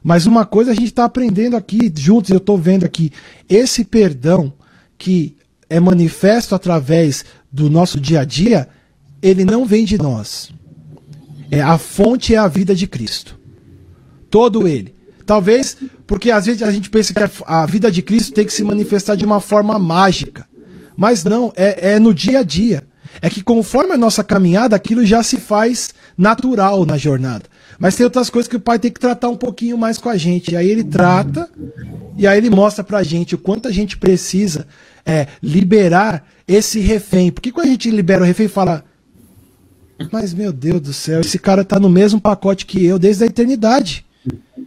Mas 0.06 0.28
uma 0.28 0.46
coisa 0.46 0.70
a 0.70 0.76
gente 0.76 0.90
está 0.90 1.04
aprendendo 1.04 1.58
aqui 1.58 1.92
juntos, 1.98 2.30
eu 2.30 2.38
estou 2.38 2.60
vendo 2.60 2.86
aqui, 2.86 3.12
esse 3.50 3.84
perdão 3.84 4.54
que 5.00 5.36
é 5.68 5.80
manifesto 5.80 6.54
através 6.54 7.26
do 7.52 7.72
nosso 7.72 8.00
dia 8.00 8.20
a 8.20 8.24
dia, 8.24 8.70
ele 9.20 9.44
não 9.44 9.66
vem 9.66 9.84
de 9.84 9.98
nós. 9.98 10.52
É 11.50 11.60
a 11.60 11.80
fonte 11.80 12.36
é 12.36 12.38
a 12.38 12.48
vida 12.48 12.76
de 12.76 12.86
Cristo. 12.86 13.36
Todo 14.30 14.68
ele. 14.68 14.94
Talvez 15.26 15.76
porque 16.06 16.30
às 16.30 16.46
vezes 16.46 16.62
a 16.62 16.72
gente 16.72 16.88
pensa 16.88 17.12
que 17.12 17.44
a 17.44 17.66
vida 17.66 17.92
de 17.92 18.04
Cristo 18.04 18.32
tem 18.32 18.46
que 18.46 18.54
se 18.54 18.64
manifestar 18.64 19.16
de 19.16 19.26
uma 19.26 19.40
forma 19.40 19.80
mágica. 19.80 20.48
Mas 20.96 21.24
não, 21.24 21.52
é, 21.56 21.94
é 21.94 22.00
no 22.00 22.14
dia 22.14 22.42
a 22.42 22.44
dia. 22.44 22.84
É 23.24 23.28
que 23.28 23.42
conforme 23.42 23.94
a 23.94 23.98
nossa 23.98 24.24
caminhada, 24.24 24.76
aquilo 24.76 25.04
já 25.04 25.24
se 25.24 25.38
faz 25.38 25.96
natural 26.16 26.86
na 26.86 26.96
jornada. 26.96 27.46
Mas 27.78 27.96
tem 27.96 28.04
outras 28.04 28.30
coisas 28.30 28.48
que 28.48 28.56
o 28.56 28.60
pai 28.60 28.80
tem 28.80 28.92
que 28.92 29.00
tratar 29.00 29.30
um 29.30 29.36
pouquinho 29.36 29.78
mais 29.78 29.98
com 29.98 30.10
a 30.10 30.18
gente. 30.18 30.52
E 30.52 30.58
aí 30.58 30.70
ele 30.70 30.84
trata, 30.84 31.50
e 32.18 32.26
aí 32.26 32.38
ele 32.38 32.50
mostra 32.50 32.84
pra 32.84 33.04
gente 33.04 33.36
o 33.36 33.38
quanto 33.38 33.68
a 33.68 33.72
gente 33.72 33.98
precisa 33.98 34.68
é, 35.06 35.28
liberar 35.42 36.26
esse 36.48 36.80
refém. 36.80 37.32
Porque 37.32 37.52
quando 37.52 37.68
a 37.68 37.72
gente 37.72 37.92
libera 37.92 38.24
o 38.24 38.26
refém, 38.26 38.48
fala. 38.48 38.84
Mas 40.12 40.34
meu 40.34 40.52
Deus 40.52 40.82
do 40.82 40.94
céu, 40.94 41.22
esse 41.22 41.40
cara 41.40 41.64
tá 41.64 41.80
no 41.80 41.90
mesmo 41.90 42.20
pacote 42.20 42.66
que 42.66 42.84
eu 42.84 43.00
desde 43.00 43.24
a 43.24 43.28
eternidade. 43.28 44.06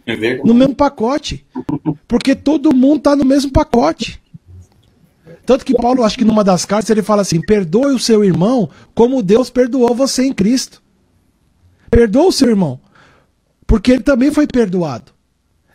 É 0.05 0.37
no 0.43 0.53
mesmo 0.53 0.75
pacote. 0.75 1.45
Porque 2.07 2.33
todo 2.33 2.75
mundo 2.75 3.01
tá 3.01 3.15
no 3.15 3.25
mesmo 3.25 3.51
pacote. 3.51 4.19
Tanto 5.45 5.65
que 5.65 5.73
Paulo, 5.73 6.03
acho 6.03 6.17
que 6.17 6.25
numa 6.25 6.43
das 6.43 6.65
cartas, 6.65 6.89
ele 6.89 7.01
fala 7.01 7.23
assim: 7.23 7.41
perdoe 7.41 7.93
o 7.93 7.99
seu 7.99 8.23
irmão 8.23 8.69
como 8.93 9.21
Deus 9.23 9.49
perdoou 9.49 9.93
você 9.95 10.23
em 10.23 10.33
Cristo. 10.33 10.81
Perdoa 11.91 12.27
o 12.27 12.31
seu 12.31 12.49
irmão 12.49 12.79
porque 13.69 13.91
ele 13.91 14.01
também 14.01 14.31
foi 14.31 14.47
perdoado. 14.47 15.11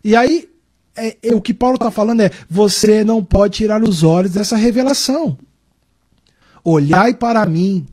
E 0.03 0.17
aí, 0.17 0.49
é, 0.97 1.17
é, 1.23 1.33
o 1.33 1.41
que 1.41 1.55
Paulo 1.55 1.77
está 1.77 1.93
falando 1.93 2.23
é: 2.23 2.31
você 2.51 3.05
não 3.05 3.23
pode 3.25 3.55
tirar 3.55 3.85
os 3.85 4.03
olhos 4.03 4.33
dessa 4.33 4.57
revelação. 4.57 5.39
Olhai 6.65 7.15
para 7.15 7.47
mim, 7.47 7.87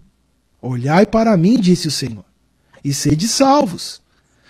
olhai 0.60 1.06
para 1.06 1.38
mim, 1.38 1.60
disse 1.60 1.88
o 1.88 1.92
Senhor, 1.92 2.26
e 2.84 2.92
sede 2.92 3.28
salvos. 3.28 4.02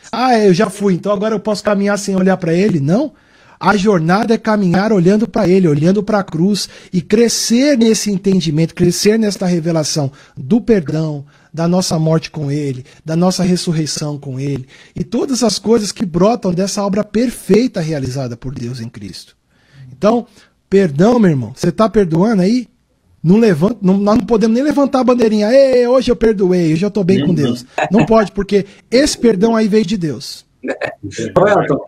Ah, 0.09 0.39
eu 0.39 0.53
já 0.53 0.69
fui, 0.69 0.93
então 0.93 1.11
agora 1.11 1.35
eu 1.35 1.39
posso 1.39 1.61
caminhar 1.61 1.99
sem 1.99 2.15
olhar 2.15 2.37
para 2.37 2.53
ele? 2.53 2.79
Não. 2.79 3.11
A 3.59 3.75
jornada 3.75 4.33
é 4.33 4.39
caminhar 4.39 4.91
olhando 4.91 5.27
para 5.27 5.47
Ele, 5.47 5.67
olhando 5.67 6.01
para 6.01 6.17
a 6.17 6.23
cruz 6.23 6.67
e 6.91 6.99
crescer 6.99 7.77
nesse 7.77 8.09
entendimento, 8.09 8.73
crescer 8.73 9.19
nesta 9.19 9.45
revelação 9.45 10.11
do 10.35 10.59
perdão, 10.59 11.23
da 11.53 11.67
nossa 11.67 11.99
morte 11.99 12.31
com 12.31 12.51
Ele, 12.51 12.85
da 13.03 13.15
nossa 13.15 13.43
ressurreição 13.43 14.17
com 14.17 14.39
Ele 14.39 14.67
e 14.95 15.03
todas 15.03 15.43
as 15.43 15.59
coisas 15.59 15.91
que 15.91 16.05
brotam 16.05 16.53
dessa 16.53 16.83
obra 16.83 17.03
perfeita 17.03 17.81
realizada 17.81 18.37
por 18.37 18.53
Deus 18.53 18.79
em 18.79 18.89
Cristo. 18.89 19.35
Então, 19.91 20.25
perdão, 20.69 21.19
meu 21.19 21.31
irmão, 21.31 21.53
você 21.55 21.69
está 21.69 21.89
perdoando 21.89 22.41
aí? 22.41 22.67
Não 23.23 23.37
levanta, 23.37 23.77
não, 23.81 23.97
nós 23.97 24.17
não 24.17 24.25
podemos 24.25 24.55
nem 24.55 24.63
levantar 24.63 25.01
a 25.01 25.03
bandeirinha. 25.03 25.51
Ei, 25.51 25.85
hoje 25.87 26.11
eu 26.11 26.15
perdoei, 26.15 26.73
hoje 26.73 26.83
eu 26.83 26.87
estou 26.87 27.03
bem 27.03 27.23
com 27.23 27.35
Deus. 27.35 27.65
Não 27.91 28.03
pode, 28.03 28.31
porque 28.31 28.65
esse 28.89 29.15
perdão 29.17 29.55
aí 29.55 29.67
veio 29.67 29.85
de 29.85 29.95
Deus. 29.95 30.43
Elton, 30.63 31.85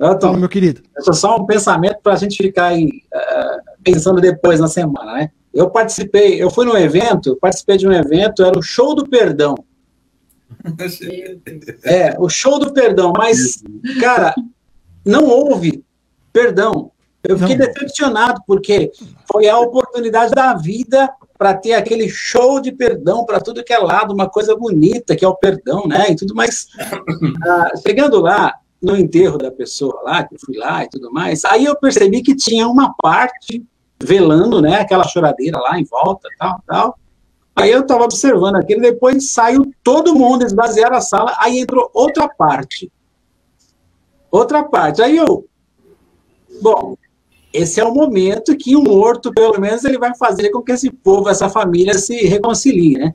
Elton, 0.00 0.36
meu 0.38 0.48
querido. 0.48 0.82
É 0.96 1.12
só 1.12 1.36
um 1.36 1.46
pensamento 1.46 1.98
para 2.02 2.14
a 2.14 2.16
gente 2.16 2.36
ficar 2.36 2.66
aí, 2.66 2.86
uh, 3.14 3.82
pensando 3.84 4.20
depois 4.20 4.58
na 4.58 4.66
semana, 4.66 5.14
né? 5.14 5.30
Eu 5.56 5.70
participei, 5.70 6.42
eu 6.42 6.50
fui 6.50 6.66
num 6.66 6.76
evento, 6.76 7.36
participei 7.40 7.78
de 7.78 7.88
um 7.88 7.92
evento, 7.92 8.44
era 8.44 8.58
o 8.58 8.62
Show 8.62 8.94
do 8.94 9.08
Perdão. 9.08 9.54
É, 11.84 12.14
o 12.18 12.28
Show 12.28 12.58
do 12.58 12.72
Perdão, 12.72 13.12
mas, 13.16 13.62
cara, 14.00 14.34
não 15.04 15.24
houve 15.24 15.84
perdão. 16.32 16.90
Eu 17.22 17.38
fiquei 17.38 17.56
não. 17.56 17.66
decepcionado, 17.66 18.42
porque 18.46 18.92
foi 19.30 19.48
a 19.48 19.58
oportunidade 19.58 20.32
da 20.32 20.54
vida 20.54 21.08
para 21.36 21.54
ter 21.54 21.72
aquele 21.72 22.08
show 22.08 22.60
de 22.60 22.72
perdão 22.72 23.24
para 23.24 23.40
tudo 23.40 23.64
que 23.64 23.72
é 23.72 23.78
lado, 23.78 24.14
uma 24.14 24.28
coisa 24.28 24.56
bonita 24.56 25.16
que 25.16 25.24
é 25.24 25.28
o 25.28 25.34
perdão, 25.34 25.86
né? 25.86 26.10
E 26.10 26.16
tudo 26.16 26.34
mais. 26.34 26.66
Ah, 27.44 27.70
chegando 27.86 28.20
lá, 28.20 28.54
no 28.80 28.96
enterro 28.96 29.38
da 29.38 29.50
pessoa 29.50 30.02
lá, 30.02 30.24
que 30.24 30.34
eu 30.34 30.38
fui 30.44 30.56
lá 30.56 30.84
e 30.84 30.88
tudo 30.88 31.10
mais, 31.10 31.44
aí 31.44 31.64
eu 31.64 31.76
percebi 31.76 32.22
que 32.22 32.34
tinha 32.34 32.68
uma 32.68 32.94
parte 33.00 33.64
velando, 34.02 34.60
né, 34.60 34.80
aquela 34.80 35.04
choradeira 35.04 35.58
lá 35.58 35.78
em 35.78 35.84
volta, 35.84 36.28
tal, 36.38 36.62
tal. 36.66 36.98
Aí 37.54 37.70
eu 37.70 37.80
estava 37.80 38.04
observando 38.04 38.56
aquilo, 38.56 38.82
depois 38.82 39.30
saiu 39.30 39.72
todo 39.82 40.14
mundo, 40.14 40.44
esvaziaram 40.44 40.96
a 40.96 41.00
sala, 41.00 41.34
aí 41.38 41.58
entrou 41.58 41.90
outra 41.94 42.28
parte. 42.28 42.92
Outra 44.30 44.62
parte. 44.62 45.00
Aí 45.00 45.16
eu, 45.16 45.46
bom, 46.60 46.96
esse 47.52 47.80
é 47.80 47.84
o 47.84 47.94
momento 47.94 48.56
que 48.56 48.76
o 48.76 48.82
morto, 48.82 49.32
pelo 49.32 49.58
menos, 49.58 49.84
ele 49.84 49.98
vai 49.98 50.14
fazer 50.14 50.50
com 50.50 50.62
que 50.62 50.72
esse 50.72 50.90
povo, 50.90 51.30
essa 51.30 51.48
família 51.48 51.94
se 51.94 52.14
reconcilie, 52.26 52.98
né? 52.98 53.14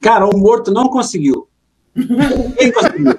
Cara, 0.00 0.24
o 0.24 0.38
morto 0.38 0.70
não 0.70 0.88
conseguiu. 0.88 1.48
Ninguém 1.94 2.72
conseguiu 2.72 3.18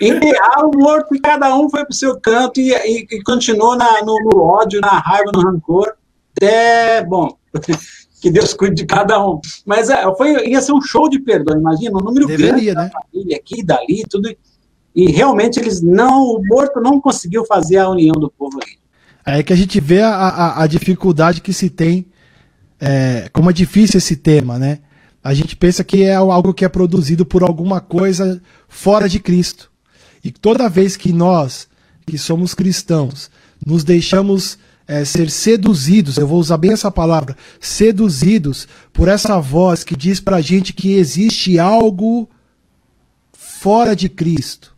enterraram 0.00 0.70
o 0.70 0.78
morto 0.78 1.14
e 1.14 1.20
cada 1.20 1.54
um 1.54 1.68
foi 1.68 1.84
para 1.84 1.92
o 1.92 1.94
seu 1.94 2.18
canto 2.18 2.60
e, 2.60 2.72
e, 2.72 3.06
e 3.10 3.22
continuou 3.22 3.76
na, 3.76 4.02
no, 4.02 4.16
no, 4.24 4.40
ódio, 4.40 4.80
na 4.80 4.98
raiva, 4.98 5.30
no 5.32 5.40
rancor. 5.40 5.94
Até, 6.42 7.04
bom, 7.04 7.36
que 8.20 8.30
Deus 8.30 8.52
cuide 8.52 8.74
de 8.74 8.86
cada 8.86 9.24
um. 9.24 9.40
Mas 9.64 9.88
é, 9.88 10.02
foi, 10.16 10.48
ia 10.48 10.60
ser 10.60 10.72
um 10.72 10.80
show 10.80 11.08
de 11.08 11.20
perdão, 11.20 11.56
imagina, 11.56 11.96
um 11.96 12.02
número 12.02 12.26
Deveria, 12.26 12.74
grande 12.74 12.74
né? 12.74 12.90
família, 12.90 13.36
aqui, 13.36 13.62
dali, 13.62 14.02
tudo. 14.10 14.34
E 14.94 15.10
realmente 15.10 15.60
eles 15.60 15.80
não, 15.80 16.24
o 16.24 16.42
morto 16.44 16.80
não 16.80 17.00
conseguiu 17.00 17.44
fazer 17.46 17.78
a 17.78 17.88
união 17.88 18.14
do 18.14 18.28
povo 18.30 18.58
ali. 18.60 18.78
É 19.24 19.42
que 19.42 19.52
a 19.52 19.56
gente 19.56 19.80
vê 19.80 20.00
a, 20.00 20.10
a, 20.10 20.62
a 20.64 20.66
dificuldade 20.66 21.40
que 21.40 21.52
se 21.52 21.70
tem, 21.70 22.06
é, 22.80 23.28
como 23.32 23.48
é 23.48 23.52
difícil 23.52 23.98
esse 23.98 24.16
tema, 24.16 24.58
né? 24.58 24.80
A 25.22 25.32
gente 25.32 25.54
pensa 25.54 25.84
que 25.84 26.02
é 26.02 26.16
algo 26.16 26.52
que 26.52 26.64
é 26.64 26.68
produzido 26.68 27.24
por 27.24 27.44
alguma 27.44 27.80
coisa 27.80 28.42
fora 28.68 29.08
de 29.08 29.20
Cristo. 29.20 29.70
E 30.24 30.32
toda 30.32 30.68
vez 30.68 30.96
que 30.96 31.12
nós, 31.12 31.68
que 32.04 32.18
somos 32.18 32.54
cristãos, 32.54 33.30
nos 33.64 33.84
deixamos 33.84 34.58
é, 34.86 35.04
ser 35.04 35.30
seduzidos, 35.30 36.16
eu 36.16 36.26
vou 36.26 36.38
usar 36.38 36.56
bem 36.56 36.72
essa 36.72 36.90
palavra, 36.90 37.36
seduzidos 37.60 38.66
por 38.92 39.08
essa 39.08 39.40
voz 39.40 39.84
que 39.84 39.96
diz 39.96 40.20
pra 40.20 40.40
gente 40.40 40.72
que 40.72 40.94
existe 40.94 41.58
algo 41.58 42.28
fora 43.32 43.94
de 43.94 44.08
Cristo. 44.08 44.72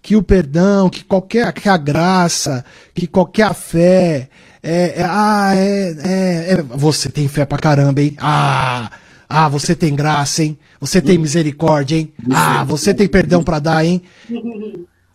Que 0.00 0.16
o 0.16 0.22
perdão, 0.22 0.90
que 0.90 1.04
qualquer 1.04 1.52
que 1.52 1.68
a 1.68 1.76
graça, 1.76 2.64
que 2.92 3.06
qualquer 3.06 3.54
fé, 3.54 4.28
é, 4.60 5.00
é 5.00 5.04
ah, 5.08 5.52
é, 5.54 5.90
é, 5.90 6.52
é, 6.54 6.62
você 6.62 7.08
tem 7.08 7.28
fé 7.28 7.44
pra 7.44 7.58
caramba, 7.58 8.02
hein? 8.02 8.16
Ah, 8.18 8.90
ah, 9.28 9.48
você 9.48 9.76
tem 9.76 9.94
graça, 9.94 10.42
hein? 10.42 10.58
Você 10.80 11.00
tem 11.00 11.16
misericórdia, 11.18 11.96
hein? 11.96 12.12
Ah, 12.32 12.64
você 12.64 12.92
tem 12.92 13.06
perdão 13.06 13.44
para 13.44 13.60
dar, 13.60 13.84
hein? 13.84 14.02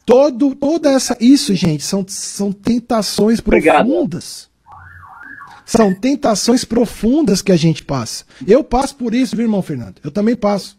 Todo, 0.07 0.55
toda 0.55 0.89
essa. 0.89 1.17
Isso, 1.19 1.53
gente, 1.53 1.83
são, 1.83 2.05
são 2.07 2.53
tentações 2.53 3.41
profundas. 3.41 4.47
São 5.65 5.93
tentações 5.93 6.63
profundas 6.63 7.41
que 7.41 7.51
a 7.51 7.57
gente 7.57 7.83
passa. 7.83 8.23
Eu 8.47 8.63
passo 8.63 8.95
por 8.95 9.13
isso, 9.13 9.35
viu, 9.35 9.43
irmão 9.43 9.61
Fernando? 9.61 9.95
Eu 10.01 10.09
também 10.09 10.33
passo. 10.33 10.77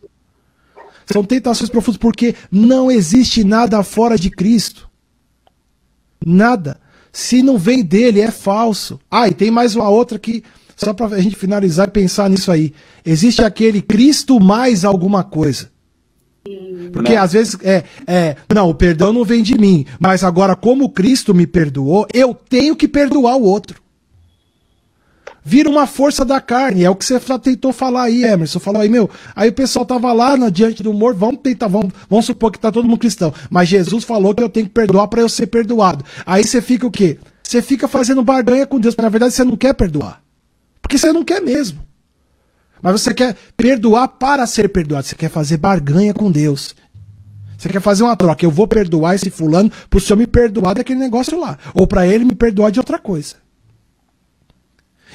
São 1.05 1.23
tentações 1.23 1.69
profundas 1.69 1.99
porque 1.99 2.35
não 2.51 2.91
existe 2.91 3.45
nada 3.45 3.83
fora 3.83 4.17
de 4.17 4.31
Cristo. 4.31 4.89
Nada. 6.25 6.81
Se 7.13 7.43
não 7.43 7.59
vem 7.59 7.85
dele, 7.85 8.23
é 8.23 8.31
falso. 8.31 8.99
Ah, 9.11 9.29
e 9.29 9.35
tem 9.35 9.51
mais 9.51 9.77
uma 9.77 9.91
outra 9.91 10.19
que 10.19 10.43
só 10.75 10.95
para 10.95 11.17
a 11.17 11.21
gente 11.21 11.37
finalizar 11.37 11.89
e 11.89 11.91
pensar 11.91 12.31
nisso 12.31 12.51
aí. 12.51 12.73
Existe 13.05 13.45
aquele 13.45 13.83
Cristo 13.83 14.41
mais 14.41 14.87
alguma 14.87 15.23
coisa. 15.23 15.71
Porque 16.93 17.15
não. 17.15 17.23
às 17.23 17.33
vezes 17.33 17.57
é, 17.63 17.85
é, 18.07 18.37
não, 18.55 18.71
o 18.71 18.75
perdão 18.75 19.13
não 19.13 19.25
vem 19.25 19.43
de 19.43 19.59
mim, 19.59 19.85
mas 19.99 20.25
agora 20.25 20.57
como 20.57 20.89
Cristo 20.91 21.35
me 21.35 21.47
perdoou, 21.47 22.07
eu 22.13 22.35
tenho 22.35 22.75
que 22.75 22.89
perdoar 22.89 23.37
o 23.37 23.43
outro. 23.43 23.81
Vira 25.45 25.71
uma 25.71 25.87
força 25.87 26.27
da 26.27 26.43
carne, 26.43 26.85
é 26.85 26.91
o 26.91 26.95
que 26.95 27.05
você 27.07 27.19
tentou 27.39 27.73
falar 27.73 28.03
aí, 28.03 28.23
Emerson. 28.23 28.59
Falou 28.59 28.83
aí, 28.83 28.89
meu. 28.91 29.09
Aí 29.35 29.49
o 29.49 29.53
pessoal 29.53 29.87
tava 29.87 30.13
lá 30.13 30.37
no, 30.37 30.51
diante 30.51 30.83
do 30.83 30.93
morto, 30.93 31.17
vamos 31.17 31.41
tentar, 31.43 31.69
vamos, 31.69 31.91
vamos 32.09 32.27
supor 32.27 32.53
que 32.53 32.59
tá 32.59 32.71
todo 32.71 32.87
mundo 32.87 32.99
cristão. 32.99 33.33
Mas 33.49 33.69
Jesus 33.69 34.05
falou 34.05 34.35
que 34.35 34.43
eu 34.43 34.49
tenho 34.51 34.67
que 34.67 34.73
perdoar 34.73 35.09
para 35.09 35.23
eu 35.23 35.29
ser 35.29 35.47
perdoado. 35.47 36.05
Aí 36.27 36.45
você 36.45 36.61
fica 36.61 36.87
o 36.87 36.91
quê? 36.91 37.19
Você 37.43 37.63
fica 37.63 37.89
fazendo 37.89 38.23
barganha 38.23 38.67
com 38.67 38.79
Deus, 38.79 38.95
porque 38.95 39.07
na 39.07 39.09
verdade 39.09 39.33
você 39.33 39.43
não 39.43 39.57
quer 39.57 39.73
perdoar. 39.73 40.23
Porque 40.83 40.99
você 40.99 41.15
não 41.15 41.25
quer 41.25 41.41
mesmo. 41.41 41.81
Mas 42.83 43.01
você 43.01 43.13
quer 43.13 43.37
perdoar 43.57 44.09
para 44.09 44.47
ser 44.47 44.69
perdoado. 44.69 45.07
Você 45.07 45.15
quer 45.15 45.31
fazer 45.31 45.57
barganha 45.57 46.15
com 46.15 46.31
Deus. 46.31 46.75
Você 47.57 47.69
quer 47.69 47.81
fazer 47.81 48.05
uma 48.05 48.17
troca. 48.17 48.45
Eu 48.45 48.51
vou 48.51 48.69
perdoar 48.69 49.15
esse 49.15 49.31
fulano 49.31 49.71
pro 49.91 50.01
senhor 50.01 50.17
me 50.17 50.27
perdoar 50.27 50.75
daquele 50.75 51.01
negócio 51.01 51.39
lá. 51.39 51.59
Ou 51.75 51.87
para 51.87 52.07
ele 52.07 52.25
me 52.25 52.35
perdoar 52.35 52.71
de 52.71 52.79
outra 52.79 52.99
coisa. 52.99 53.37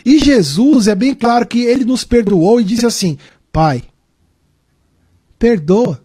E 0.06 0.20
Jesus 0.20 0.88
é 0.88 0.96
bem 0.96 1.16
claro 1.16 1.48
que 1.48 1.64
ele 1.64 1.86
nos 1.86 2.04
perdoou 2.04 2.60
e 2.60 2.66
disse 2.66 2.86
assim: 2.86 3.18
Pai, 3.52 3.84
perdoa. 5.40 6.04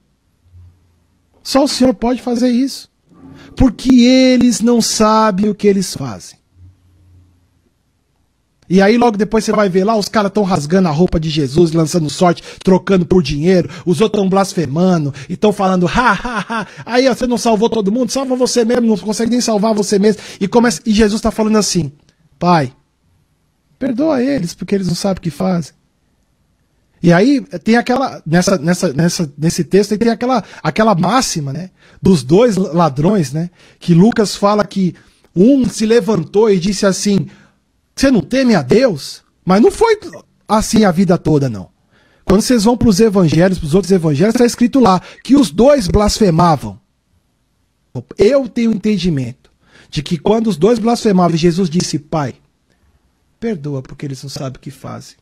Só 1.43 1.65
o 1.65 1.69
Senhor 1.69 1.95
pode 1.95 2.23
fazer 2.23 2.51
isso. 2.51 2.89
Porque 3.57 3.91
eles 4.05 4.61
não 4.61 4.81
sabem 4.81 5.49
o 5.49 5.55
que 5.55 5.67
eles 5.67 5.95
fazem. 5.95 6.38
E 8.69 8.83
aí 8.83 8.99
logo 8.99 9.17
depois 9.17 9.45
você 9.45 9.53
vai 9.53 9.69
ver 9.69 9.85
lá, 9.85 9.97
os 9.97 10.09
caras 10.09 10.29
estão 10.29 10.43
rasgando 10.43 10.89
a 10.89 10.91
roupa 10.91 11.19
de 11.19 11.31
Jesus, 11.31 11.73
lançando 11.73 12.11
sorte, 12.11 12.43
trocando 12.63 13.07
por 13.07 13.23
dinheiro, 13.23 13.69
os 13.87 14.01
outros 14.01 14.19
estão 14.19 14.29
blasfemando 14.29 15.15
e 15.29 15.35
estão 15.35 15.53
falando, 15.53 15.87
ha, 15.87 16.13
ha, 16.13 16.45
ha, 16.49 16.67
aí 16.85 17.09
você 17.09 17.27
não 17.27 17.39
salvou 17.39 17.71
todo 17.71 17.91
mundo, 17.91 18.11
salva 18.11 18.37
você 18.37 18.65
mesmo, 18.65 18.87
não 18.87 18.99
consegue 18.99 19.31
nem 19.31 19.41
salvar 19.41 19.75
você 19.75 19.99
mesmo. 19.99 20.21
E, 20.39 20.47
começa, 20.47 20.83
e 20.85 20.93
Jesus 20.93 21.19
está 21.19 21.31
falando 21.31 21.57
assim, 21.57 21.91
pai, 22.39 22.73
perdoa 23.79 24.23
eles, 24.23 24.55
porque 24.55 24.75
eles 24.75 24.89
não 24.89 24.95
sabem 24.95 25.19
o 25.19 25.23
que 25.23 25.31
fazem. 25.31 25.73
E 27.03 27.13
aí 27.13 27.41
tem 27.63 27.77
aquela, 27.77 28.21
nessa, 28.27 28.59
nessa, 28.59 28.93
nessa, 28.93 29.33
nesse 29.39 29.65
texto 29.65 29.97
tem 29.97 30.11
aquela, 30.11 30.43
aquela 30.63 30.95
máxima, 30.95 31.53
né, 31.53 31.71
dos 32.03 32.23
dois 32.23 32.57
ladrões, 32.57 33.33
né, 33.33 33.51
que 33.79 33.95
Lucas 33.95 34.35
fala 34.35 34.65
que 34.65 34.95
um 35.35 35.67
se 35.69 35.87
levantou 35.87 36.51
e 36.51 36.59
disse 36.59 36.85
assim, 36.85 37.29
você 38.01 38.11
não 38.11 38.21
teme 38.21 38.55
a 38.55 38.63
Deus? 38.63 39.23
Mas 39.45 39.61
não 39.61 39.71
foi 39.71 39.99
assim 40.47 40.85
a 40.85 40.91
vida 40.91 41.19
toda, 41.19 41.49
não. 41.49 41.71
Quando 42.25 42.43
vocês 42.43 42.65
vão 42.65 42.77
para 42.77 42.89
os 42.89 43.01
evangelhos, 43.01 43.59
para 43.59 43.67
os 43.67 43.75
outros 43.75 43.91
evangelhos, 43.91 44.35
está 44.35 44.45
escrito 44.45 44.79
lá 44.79 45.01
que 45.25 45.35
os 45.35 45.51
dois 45.51 45.89
blasfemavam. 45.89 46.79
Eu 48.17 48.49
tenho 48.49 48.73
entendimento 48.73 49.51
de 49.89 50.03
que 50.03 50.19
quando 50.19 50.49
os 50.49 50.57
dois 50.57 50.79
blasfemavam, 50.79 51.37
Jesus 51.37 51.71
disse: 51.71 51.99
Pai, 51.99 52.35
perdoa 53.41 53.83
porque 53.83 54.05
eles 54.05 54.23
não 54.23 54.29
sabem 54.29 54.59
o 54.59 54.61
que 54.61 54.71
fazem. 54.71 55.17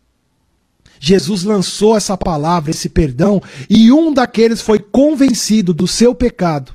Jesus 0.99 1.45
lançou 1.45 1.97
essa 1.97 2.17
palavra, 2.17 2.71
esse 2.71 2.89
perdão, 2.89 3.41
e 3.71 3.93
um 3.93 4.13
daqueles 4.13 4.61
foi 4.61 4.79
convencido 4.79 5.73
do 5.73 5.87
seu 5.87 6.15
pecado. 6.15 6.75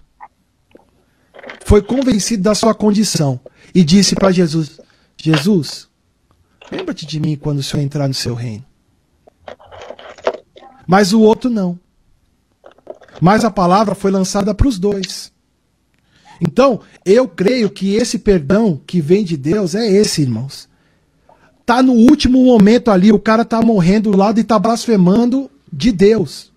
Foi 1.65 1.81
convencido 1.81 2.43
da 2.43 2.55
sua 2.55 2.73
condição 2.73 3.39
e 3.75 3.83
disse 3.83 4.15
para 4.15 4.31
Jesus: 4.31 4.79
Jesus, 5.17 5.90
Lembra-te 6.71 7.05
de 7.05 7.19
mim 7.19 7.35
quando 7.35 7.59
o 7.59 7.63
Senhor 7.63 7.83
entrar 7.83 8.07
no 8.07 8.13
seu 8.13 8.33
reino. 8.33 8.65
Mas 10.87 11.13
o 11.13 11.21
outro 11.21 11.49
não. 11.49 11.79
Mas 13.19 13.43
a 13.43 13.51
palavra 13.51 13.93
foi 13.93 14.09
lançada 14.09 14.53
para 14.53 14.67
os 14.67 14.79
dois. 14.79 15.31
Então, 16.39 16.81
eu 17.05 17.27
creio 17.27 17.69
que 17.69 17.93
esse 17.93 18.17
perdão 18.17 18.81
que 18.87 18.99
vem 18.99 19.23
de 19.23 19.37
Deus 19.37 19.75
é 19.75 19.87
esse, 19.87 20.23
irmãos. 20.23 20.67
Tá 21.65 21.83
no 21.83 21.93
último 21.93 22.43
momento 22.43 22.89
ali, 22.89 23.11
o 23.11 23.19
cara 23.19 23.45
tá 23.45 23.61
morrendo 23.61 24.11
do 24.11 24.17
lado 24.17 24.39
e 24.39 24.43
tá 24.43 24.57
blasfemando 24.57 25.51
de 25.71 25.91
Deus. 25.91 26.51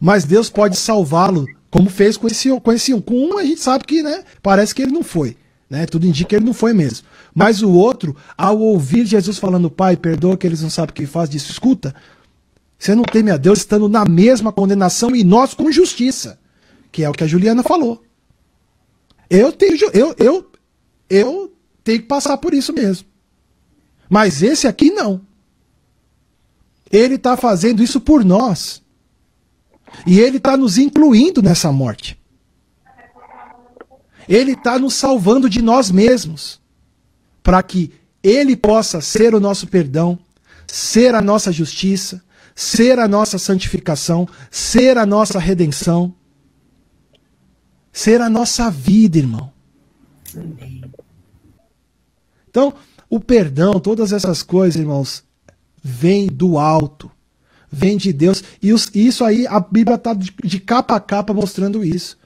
Mas 0.00 0.24
Deus 0.24 0.50
pode 0.50 0.76
salvá-lo, 0.76 1.46
como 1.70 1.88
fez 1.88 2.16
com 2.16 2.26
esse, 2.26 2.50
com 2.60 2.72
esse 2.72 2.92
um. 2.92 3.00
Com 3.00 3.14
um 3.14 3.38
a 3.38 3.44
gente 3.44 3.60
sabe 3.60 3.84
que, 3.84 4.02
né, 4.02 4.24
parece 4.42 4.74
que 4.74 4.82
ele 4.82 4.92
não 4.92 5.04
foi. 5.04 5.36
Né? 5.70 5.86
Tudo 5.86 6.06
indica 6.06 6.30
que 6.30 6.34
ele 6.34 6.44
não 6.44 6.52
foi 6.52 6.72
mesmo. 6.72 7.06
Mas 7.34 7.62
o 7.62 7.70
outro, 7.70 8.14
ao 8.36 8.58
ouvir 8.58 9.06
Jesus 9.06 9.38
falando, 9.38 9.70
Pai, 9.70 9.96
perdoa 9.96 10.36
que 10.36 10.46
eles 10.46 10.62
não 10.62 10.70
sabem 10.70 10.90
o 10.90 10.94
que 10.94 11.06
faz, 11.06 11.30
disse: 11.30 11.50
escuta, 11.50 11.94
você 12.78 12.94
não 12.94 13.04
teme 13.04 13.30
a 13.30 13.36
Deus 13.36 13.60
estando 13.60 13.88
na 13.88 14.04
mesma 14.04 14.52
condenação 14.52 15.14
e 15.14 15.22
nós 15.22 15.54
com 15.54 15.70
justiça. 15.70 16.38
Que 16.90 17.04
é 17.04 17.08
o 17.08 17.12
que 17.12 17.24
a 17.24 17.26
Juliana 17.26 17.62
falou. 17.62 18.02
Eu 19.30 19.52
tenho, 19.52 19.76
eu, 19.94 20.14
eu, 20.18 20.50
eu 21.08 21.52
tenho 21.82 22.00
que 22.00 22.06
passar 22.06 22.36
por 22.36 22.52
isso 22.52 22.72
mesmo. 22.72 23.06
Mas 24.10 24.42
esse 24.42 24.66
aqui 24.66 24.90
não. 24.90 25.22
Ele 26.90 27.14
está 27.14 27.36
fazendo 27.36 27.82
isso 27.82 28.00
por 28.00 28.24
nós. 28.24 28.82
E 30.06 30.20
ele 30.20 30.36
está 30.36 30.56
nos 30.56 30.76
incluindo 30.76 31.40
nessa 31.42 31.72
morte. 31.72 32.20
Ele 34.28 34.52
está 34.52 34.78
nos 34.78 34.94
salvando 34.94 35.48
de 35.48 35.62
nós 35.62 35.90
mesmos, 35.90 36.60
para 37.42 37.62
que 37.62 37.92
Ele 38.22 38.56
possa 38.56 39.00
ser 39.00 39.34
o 39.34 39.40
nosso 39.40 39.66
perdão, 39.66 40.18
ser 40.66 41.14
a 41.14 41.20
nossa 41.20 41.50
justiça, 41.50 42.22
ser 42.54 42.98
a 42.98 43.08
nossa 43.08 43.38
santificação, 43.38 44.28
ser 44.50 44.98
a 44.98 45.06
nossa 45.06 45.38
redenção, 45.38 46.14
ser 47.92 48.20
a 48.20 48.28
nossa 48.28 48.70
vida, 48.70 49.18
irmão. 49.18 49.52
Então, 52.48 52.74
o 53.08 53.20
perdão, 53.20 53.80
todas 53.80 54.12
essas 54.12 54.42
coisas, 54.42 54.80
irmãos, 54.80 55.24
vem 55.82 56.26
do 56.26 56.58
alto, 56.58 57.10
vem 57.70 57.96
de 57.96 58.12
Deus. 58.12 58.42
E 58.62 58.72
os, 58.72 58.90
isso 58.94 59.24
aí, 59.24 59.46
a 59.46 59.58
Bíblia 59.60 59.96
está 59.96 60.14
de, 60.14 60.32
de 60.44 60.60
capa 60.60 60.96
a 60.96 61.00
capa 61.00 61.34
mostrando 61.34 61.84
isso 61.84 62.16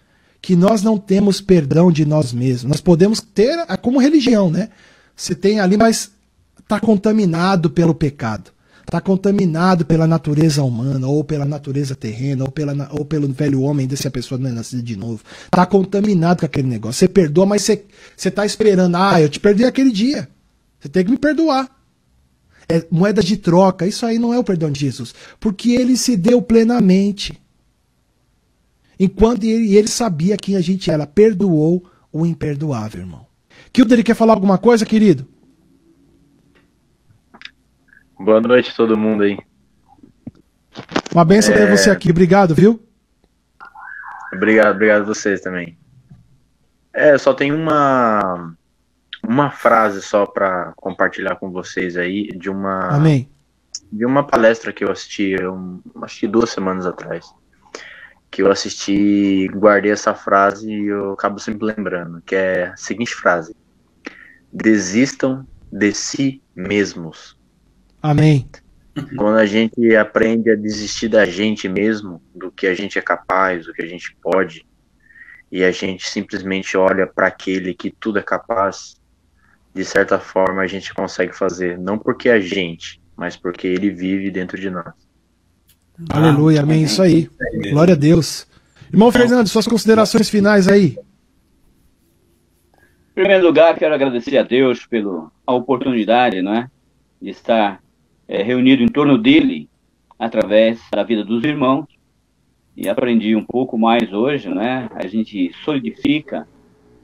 que 0.46 0.54
nós 0.54 0.80
não 0.80 0.96
temos 0.96 1.40
perdão 1.40 1.90
de 1.90 2.04
nós 2.04 2.32
mesmos. 2.32 2.70
Nós 2.70 2.80
podemos 2.80 3.20
ter 3.20 3.66
como 3.82 3.98
religião, 3.98 4.48
né? 4.48 4.68
Você 5.16 5.34
tem 5.34 5.58
ali, 5.58 5.78
mas 5.78 6.12
está 6.60 6.78
contaminado 6.78 7.70
pelo 7.70 7.94
pecado. 7.94 8.52
Está 8.82 9.00
contaminado 9.00 9.84
pela 9.84 10.06
natureza 10.06 10.62
humana, 10.62 11.08
ou 11.08 11.24
pela 11.24 11.44
natureza 11.44 11.96
terrena, 11.96 12.44
ou, 12.44 12.50
pela, 12.52 12.88
ou 12.92 13.04
pelo 13.04 13.26
velho 13.32 13.62
homem, 13.62 13.88
se 13.96 14.06
a 14.06 14.10
pessoa 14.12 14.38
não 14.38 14.48
é 14.48 14.52
nascida 14.52 14.80
de 14.80 14.94
novo. 14.94 15.24
Está 15.46 15.66
contaminado 15.66 16.40
com 16.40 16.46
aquele 16.46 16.68
negócio. 16.68 17.00
Você 17.00 17.08
perdoa, 17.08 17.46
mas 17.46 17.62
você 17.62 17.84
está 18.16 18.46
esperando. 18.46 18.94
Ah, 18.94 19.20
eu 19.20 19.28
te 19.28 19.40
perdi 19.40 19.64
aquele 19.64 19.90
dia. 19.90 20.28
Você 20.78 20.88
tem 20.88 21.04
que 21.04 21.10
me 21.10 21.18
perdoar. 21.18 21.68
É 22.68 22.84
moeda 22.88 23.22
de 23.22 23.36
troca. 23.36 23.86
Isso 23.86 24.06
aí 24.06 24.20
não 24.20 24.32
é 24.32 24.38
o 24.38 24.44
perdão 24.44 24.70
de 24.70 24.78
Jesus. 24.78 25.12
Porque 25.40 25.72
ele 25.72 25.96
se 25.96 26.16
deu 26.16 26.40
plenamente. 26.40 27.40
Enquanto 29.00 29.42
ele, 29.44 29.76
ele 29.76 29.88
sabia 29.88 30.36
quem 30.36 30.54
a 30.54 30.60
gente 30.60 30.90
era, 30.90 31.06
perdoou 31.06 31.84
o 32.12 32.24
imperdoável, 32.24 33.00
irmão. 33.00 33.25
Kilder, 33.76 34.02
quer 34.02 34.14
falar 34.14 34.32
alguma 34.32 34.56
coisa, 34.56 34.86
querido? 34.86 35.26
Boa 38.18 38.40
noite 38.40 38.70
a 38.70 38.74
todo 38.74 38.96
mundo 38.96 39.22
aí. 39.22 39.36
Uma 41.12 41.26
benção 41.26 41.54
é... 41.54 41.58
ter 41.58 41.70
você 41.70 41.90
aqui, 41.90 42.10
obrigado, 42.10 42.54
viu? 42.54 42.82
Obrigado, 44.32 44.76
obrigado 44.76 45.02
a 45.02 45.04
vocês 45.04 45.42
também. 45.42 45.76
É, 46.90 47.18
só 47.18 47.34
tem 47.34 47.52
uma 47.52 48.54
uma 49.22 49.50
frase 49.50 50.00
só 50.00 50.24
para 50.24 50.72
compartilhar 50.74 51.36
com 51.36 51.50
vocês 51.50 51.98
aí 51.98 52.28
de 52.28 52.48
uma 52.48 52.96
Amém. 52.96 53.28
de 53.92 54.06
uma 54.06 54.26
palestra 54.26 54.72
que 54.72 54.84
eu 54.84 54.90
assisti, 54.90 55.32
eu, 55.38 55.82
acho 56.00 56.20
que 56.20 56.26
duas 56.26 56.48
semanas 56.48 56.86
atrás 56.86 57.26
que 58.30 58.40
eu 58.40 58.50
assisti, 58.50 59.48
guardei 59.54 59.92
essa 59.92 60.14
frase 60.14 60.70
e 60.70 60.86
eu 60.86 61.12
acabo 61.12 61.38
sempre 61.38 61.66
lembrando, 61.66 62.22
que 62.22 62.34
é 62.34 62.68
a 62.68 62.76
seguinte 62.76 63.14
frase: 63.14 63.54
Desistam 64.58 65.46
de 65.70 65.92
si 65.92 66.42
mesmos. 66.54 67.36
Amém. 68.00 68.48
Quando 69.14 69.36
a 69.36 69.44
gente 69.44 69.94
aprende 69.94 70.50
a 70.50 70.56
desistir 70.56 71.08
da 71.08 71.26
gente 71.26 71.68
mesmo, 71.68 72.22
do 72.34 72.50
que 72.50 72.66
a 72.66 72.74
gente 72.74 72.98
é 72.98 73.02
capaz, 73.02 73.66
do 73.66 73.74
que 73.74 73.82
a 73.82 73.86
gente 73.86 74.16
pode, 74.22 74.64
e 75.52 75.62
a 75.62 75.70
gente 75.70 76.08
simplesmente 76.08 76.74
olha 76.76 77.06
para 77.06 77.26
aquele 77.26 77.74
que 77.74 77.90
tudo 77.90 78.18
é 78.18 78.22
capaz, 78.22 78.96
de 79.74 79.84
certa 79.84 80.18
forma 80.18 80.62
a 80.62 80.66
gente 80.66 80.94
consegue 80.94 81.36
fazer, 81.36 81.78
não 81.78 81.98
porque 81.98 82.30
é 82.30 82.32
a 82.32 82.40
gente, 82.40 82.98
mas 83.14 83.36
porque 83.36 83.66
ele 83.66 83.90
vive 83.90 84.30
dentro 84.30 84.58
de 84.58 84.70
nós. 84.70 84.94
Aleluia, 86.08 86.62
amém. 86.62 86.82
Isso 86.82 87.02
aí. 87.02 87.28
Glória 87.70 87.92
a 87.92 87.96
Deus. 87.96 88.46
Irmão 88.90 89.12
Fernando, 89.12 89.48
suas 89.48 89.66
considerações 89.66 90.30
finais 90.30 90.66
aí. 90.66 90.98
Em 93.16 93.22
primeiro 93.22 93.46
lugar, 93.46 93.78
quero 93.78 93.94
agradecer 93.94 94.36
a 94.36 94.42
Deus 94.42 94.84
pela 94.84 95.32
oportunidade 95.46 96.42
não 96.42 96.52
é, 96.52 96.70
de 97.18 97.30
estar 97.30 97.82
é, 98.28 98.42
reunido 98.42 98.82
em 98.82 98.88
torno 98.88 99.16
dele 99.16 99.70
através 100.18 100.78
da 100.92 101.02
vida 101.02 101.24
dos 101.24 101.42
irmãos. 101.42 101.86
E 102.76 102.86
aprendi 102.90 103.34
um 103.34 103.42
pouco 103.42 103.78
mais 103.78 104.12
hoje, 104.12 104.50
né? 104.50 104.90
A 104.94 105.06
gente 105.06 105.50
solidifica 105.64 106.46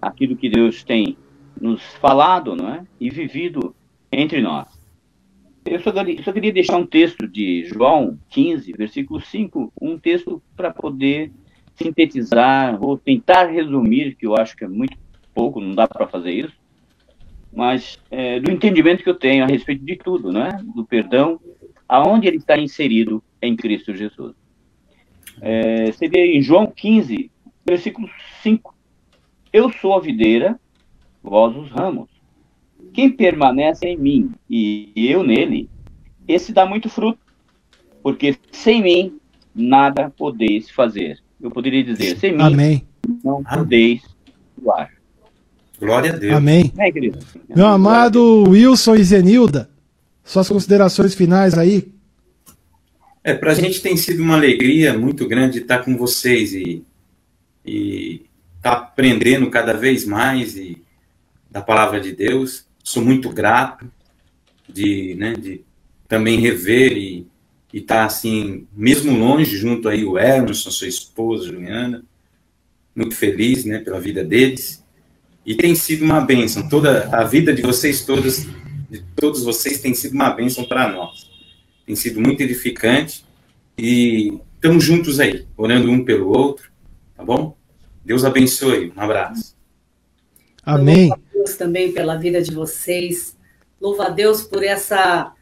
aquilo 0.02 0.36
que 0.36 0.50
Deus 0.50 0.84
tem 0.84 1.16
nos 1.58 1.82
falado, 1.94 2.54
não 2.54 2.68
é? 2.68 2.84
E 3.00 3.08
vivido 3.08 3.74
entre 4.12 4.42
nós. 4.42 4.68
Eu 5.64 5.80
só, 5.80 5.92
só, 6.22 6.30
queria 6.30 6.52
deixar 6.52 6.76
um 6.76 6.84
texto 6.84 7.26
de 7.26 7.64
João 7.64 8.18
15, 8.28 8.70
versículo 8.74 9.18
5, 9.18 9.72
um 9.80 9.98
texto 9.98 10.42
para 10.54 10.70
poder 10.70 11.32
sintetizar 11.74 12.76
ou 12.84 12.98
tentar 12.98 13.46
resumir, 13.46 14.14
que 14.14 14.26
eu 14.26 14.36
acho 14.36 14.54
que 14.54 14.64
é 14.64 14.68
muito 14.68 15.00
pouco, 15.35 15.61
não 15.61 15.74
dá 15.74 15.87
para 15.87 16.07
fazer 16.07 16.33
isso, 16.33 16.53
mas 17.53 17.99
é, 18.11 18.41
do 18.41 18.51
entendimento 18.51 19.03
que 19.03 19.11
eu 19.11 19.14
tenho 19.14 19.45
a 19.45 19.47
respeito 19.47 19.85
de 19.85 19.97
tudo, 19.97 20.33
né? 20.33 20.59
Do 20.74 20.85
perdão, 20.85 21.39
aonde 21.89 22.26
ele 22.26 22.39
está 22.39 22.57
inserido 22.59 23.22
em 23.41 23.55
Cristo 23.55 23.95
Jesus. 23.95 24.35
É, 25.41 25.91
vê 26.09 26.37
em 26.37 26.43
João 26.43 26.66
15, 26.66 27.30
versículo 27.66 28.09
5. 28.43 28.74
Eu 29.53 29.70
sou 29.70 29.95
a 29.95 30.01
videira, 30.01 30.59
vós 31.22 31.55
os 31.57 31.70
ramos. 31.70 32.09
Quem 32.93 33.11
permanece 33.11 33.87
em 33.87 33.97
mim 33.97 34.33
e 34.49 34.93
eu 34.97 35.22
nele, 35.22 35.68
esse 36.26 36.53
dá 36.53 36.64
muito 36.64 36.89
fruto, 36.89 37.18
porque 38.03 38.37
sem 38.51 38.83
mim 38.83 39.18
nada 39.55 40.11
podeis 40.11 40.70
fazer. 40.70 41.18
Eu 41.41 41.51
poderia 41.51 41.83
dizer, 41.83 42.16
sem 42.16 42.33
mim 42.33 42.43
Amém. 42.43 42.87
não 43.22 43.43
podeis 43.43 44.03
doar. 44.57 44.91
Glória 45.83 46.12
a 46.12 46.16
Deus. 46.16 46.35
Amém. 46.35 46.72
É, 46.78 46.93
querido? 46.93 47.18
Meu 47.55 47.66
amado 47.66 48.45
Wilson 48.49 48.95
e 48.95 49.03
Zenilda, 49.03 49.68
suas 50.22 50.49
considerações 50.49 51.14
finais 51.14 51.59
aí. 51.59 51.93
É, 53.24 53.35
para 53.35 53.51
a 53.51 53.55
gente 53.55 53.80
tem 53.80 53.97
sido 53.97 54.22
uma 54.22 54.37
alegria 54.37 54.97
muito 54.97 55.26
grande 55.26 55.59
estar 55.59 55.78
com 55.78 55.97
vocês 55.97 56.55
e 56.55 56.85
e 57.64 58.26
estar 58.57 58.72
aprendendo 58.72 59.49
cada 59.51 59.72
vez 59.72 60.05
mais 60.05 60.57
e 60.57 60.83
da 61.51 61.61
palavra 61.61 62.01
de 62.01 62.12
Deus. 62.12 62.66
Sou 62.83 63.05
muito 63.05 63.28
grato 63.30 63.91
de, 64.68 65.14
né, 65.16 65.35
de 65.35 65.62
também 66.09 66.41
rever 66.41 66.97
e 66.97 67.26
estar 67.72 68.05
assim, 68.05 68.66
mesmo 68.72 69.16
longe, 69.16 69.57
junto 69.57 69.89
aí 69.89 70.05
o 70.05 70.18
Emerson, 70.18 70.70
sua 70.70 70.89
esposa, 70.89 71.47
Juliana, 71.47 72.05
muito 72.95 73.14
feliz, 73.14 73.64
né, 73.64 73.78
pela 73.78 74.01
vida 74.01 74.22
deles. 74.24 74.82
E 75.45 75.55
tem 75.55 75.74
sido 75.74 76.05
uma 76.05 76.20
bênção. 76.20 76.68
Toda 76.68 77.09
a 77.16 77.24
vida 77.24 77.53
de 77.53 77.62
vocês 77.62 78.05
todos, 78.05 78.47
de 78.90 79.03
todos 79.16 79.43
vocês, 79.43 79.80
tem 79.80 79.95
sido 79.95 80.14
uma 80.14 80.30
bênção 80.30 80.64
para 80.64 80.88
nós. 80.88 81.30
Tem 81.84 81.97
sido 81.97 82.20
muito 82.20 82.43
edificante 82.43 83.24
e 83.76 84.38
estamos 84.55 84.84
juntos 84.84 85.18
aí, 85.18 85.47
orando 85.57 85.90
um 85.90 86.05
pelo 86.05 86.28
outro, 86.28 86.70
tá 87.16 87.24
bom? 87.24 87.57
Deus 88.05 88.24
abençoe. 88.24 88.93
Um 88.97 89.01
abraço. 89.01 89.57
Amém. 90.64 91.09
Louva 91.09 91.22
a 91.22 91.34
Deus 91.34 91.57
também 91.57 91.93
pela 91.93 92.16
vida 92.16 92.40
de 92.40 92.55
vocês. 92.55 93.36
Louva 93.80 94.07
a 94.07 94.11
Deus 94.11 94.43
por 94.43 94.62
essa 94.62 95.32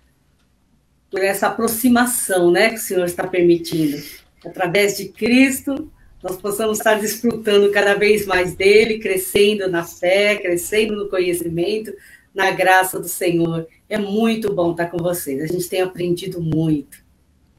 por 1.11 1.21
essa 1.21 1.49
aproximação, 1.49 2.53
né, 2.53 2.71
que 2.71 2.77
o 2.77 2.79
Senhor 2.79 3.05
está 3.05 3.27
permitindo. 3.27 4.01
Através 4.47 4.97
de 4.97 5.09
Cristo, 5.09 5.91
nós 6.23 6.37
possamos 6.37 6.79
estar 6.79 7.01
desfrutando 7.01 7.71
cada 7.71 7.95
vez 7.95 8.27
mais 8.27 8.55
dele, 8.55 8.99
crescendo 8.99 9.69
na 9.69 9.85
fé, 9.85 10.37
crescendo 10.37 10.95
no 10.95 11.09
conhecimento, 11.09 11.93
na 12.35 12.51
graça 12.51 13.01
do 13.01 13.09
Senhor. 13.09 13.67
É 13.89 13.99
muito 13.99 14.53
bom 14.55 14.73
estar 14.73 14.87
com 14.87 14.99
vocês. 14.99 15.43
A 15.43 15.47
gente 15.47 15.69
tem 15.69 15.81
aprendido 15.81 16.41
muito. 16.41 16.99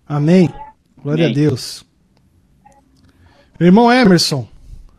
Amém. 0.07 0.49
Glória 1.01 1.25
Amém. 1.25 1.35
a 1.35 1.39
Deus. 1.39 1.83
Irmão 3.59 3.91
Emerson, 3.91 4.47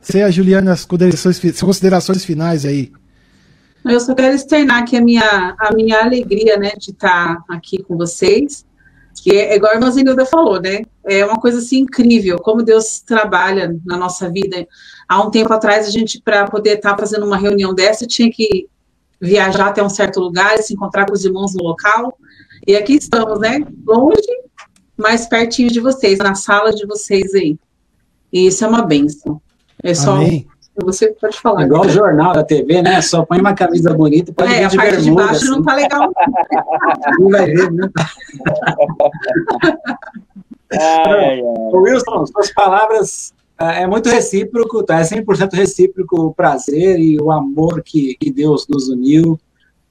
você 0.00 0.18
e 0.18 0.22
a 0.22 0.30
Juliana, 0.30 0.72
as 0.72 0.84
considerações, 0.84 1.60
considerações 1.60 2.24
finais 2.24 2.64
aí. 2.64 2.92
Eu 3.84 3.98
só 3.98 4.14
quero 4.14 4.34
externar 4.34 4.82
aqui 4.82 4.96
a 4.96 5.00
minha, 5.00 5.56
a 5.58 5.74
minha 5.74 6.00
alegria, 6.02 6.56
né, 6.56 6.72
de 6.78 6.90
estar 6.90 7.42
aqui 7.48 7.82
com 7.82 7.96
vocês, 7.96 8.64
que 9.22 9.32
é 9.32 9.56
igual 9.56 9.72
a 9.72 9.74
irmã 9.74 9.90
Zenilda 9.90 10.24
falou, 10.24 10.60
né, 10.60 10.82
é 11.06 11.24
uma 11.24 11.40
coisa 11.40 11.58
assim 11.58 11.80
incrível, 11.80 12.38
como 12.38 12.62
Deus 12.62 13.00
trabalha 13.00 13.74
na 13.84 13.96
nossa 13.96 14.30
vida. 14.30 14.66
Há 15.08 15.22
um 15.22 15.30
tempo 15.30 15.52
atrás, 15.52 15.86
a 15.86 15.90
gente, 15.90 16.20
para 16.20 16.46
poder 16.46 16.76
estar 16.76 16.96
fazendo 16.96 17.26
uma 17.26 17.36
reunião 17.36 17.74
dessa, 17.74 18.06
tinha 18.06 18.30
que 18.30 18.68
viajar 19.20 19.68
até 19.68 19.82
um 19.82 19.88
certo 19.88 20.20
lugar 20.20 20.54
e 20.58 20.62
se 20.62 20.74
encontrar 20.74 21.06
com 21.06 21.12
os 21.12 21.24
irmãos 21.24 21.54
no 21.54 21.62
local, 21.62 22.16
e 22.66 22.76
aqui 22.76 22.94
estamos, 22.94 23.38
né, 23.40 23.60
longe, 23.86 24.20
mas 24.96 25.26
pertinho 25.26 25.68
de 25.70 25.80
vocês, 25.80 26.18
na 26.18 26.34
sala 26.34 26.72
de 26.72 26.86
vocês 26.86 27.34
aí. 27.34 27.56
E 28.32 28.46
isso 28.46 28.64
é 28.64 28.68
uma 28.68 28.82
bênção. 28.82 29.40
É 29.82 29.94
só, 29.94 30.14
Amém. 30.14 30.46
você 30.76 31.08
pode 31.20 31.38
falar. 31.40 31.64
Igual 31.66 31.86
o 31.86 31.88
jornal 31.88 32.32
da 32.32 32.44
TV, 32.44 32.82
né? 32.82 33.00
Só 33.02 33.24
põe 33.24 33.40
uma 33.40 33.54
camisa 33.54 33.92
bonita 33.92 34.32
pode 34.32 34.52
É, 34.52 34.58
vir 34.60 34.64
a 34.64 34.68
de 34.68 34.76
parte 34.76 35.02
de 35.02 35.10
baixo 35.10 35.44
não 35.46 35.54
assim. 35.54 35.64
tá 35.64 35.74
legal. 35.74 36.12
Não 37.18 37.28
vai 37.28 37.46
ver, 37.46 37.70
né? 37.72 37.88
Ô, 41.72 41.78
Wilson, 41.80 42.26
suas 42.26 42.52
palavras 42.52 43.32
ah, 43.58 43.74
é 43.74 43.86
muito 43.86 44.08
recíproco, 44.08 44.82
tá? 44.82 45.00
É 45.00 45.02
100% 45.02 45.52
recíproco 45.52 46.20
o 46.20 46.34
prazer 46.34 46.98
e 46.98 47.20
o 47.20 47.30
amor 47.30 47.82
que, 47.82 48.16
que 48.18 48.32
Deus 48.32 48.66
nos 48.68 48.88
uniu 48.88 49.38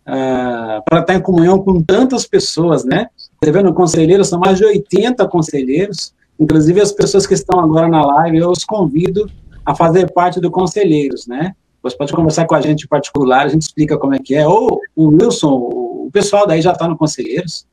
para 0.04 1.00
estar 1.00 1.14
em 1.14 1.22
comunhão 1.22 1.60
com 1.60 1.82
tantas 1.82 2.26
pessoas, 2.26 2.84
né? 2.84 3.08
Você 3.42 3.52
vê 3.52 3.62
no 3.62 3.74
conselheiro, 3.74 4.26
são 4.26 4.40
mais 4.40 4.58
de 4.58 4.66
80 4.66 5.28
conselheiros, 5.28 6.14
inclusive 6.40 6.82
as 6.82 6.92
pessoas 6.92 7.26
que 7.26 7.34
estão 7.34 7.60
agora 7.60 7.88
na 7.88 8.06
live, 8.06 8.40
eu 8.40 8.50
os 8.50 8.66
convido 8.66 9.30
a 9.66 9.76
fazer 9.76 10.12
parte 10.12 10.40
do 10.40 10.50
Conselheiros, 10.50 11.28
né? 11.28 11.54
Você 11.84 11.96
pode 11.96 12.14
conversar 12.14 12.46
com 12.46 12.56
a 12.56 12.62
gente 12.62 12.86
em 12.86 12.88
particular, 12.88 13.46
a 13.46 13.48
gente 13.48 13.64
explica 13.64 13.98
como 13.98 14.14
é 14.14 14.20
que 14.20 14.36
é. 14.36 14.48
Ou 14.48 14.80
o 14.96 15.08
Wilson, 15.08 15.50
o 15.50 16.10
pessoal 16.12 16.46
daí 16.46 16.62
já 16.62 16.72
está 16.72 16.88
no 16.88 16.98
Conselheiros. 16.98 17.66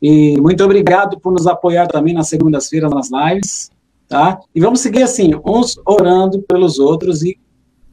E 0.00 0.40
muito 0.40 0.62
obrigado 0.64 1.18
por 1.18 1.32
nos 1.32 1.46
apoiar 1.46 1.86
também 1.88 2.14
nas 2.14 2.28
segundas-feiras 2.28 2.90
nas 2.90 3.08
lives, 3.10 3.70
tá? 4.08 4.38
E 4.54 4.60
vamos 4.60 4.80
seguir 4.80 5.02
assim, 5.02 5.32
uns 5.44 5.78
orando 5.84 6.40
pelos 6.42 6.78
outros 6.78 7.22
e, 7.22 7.38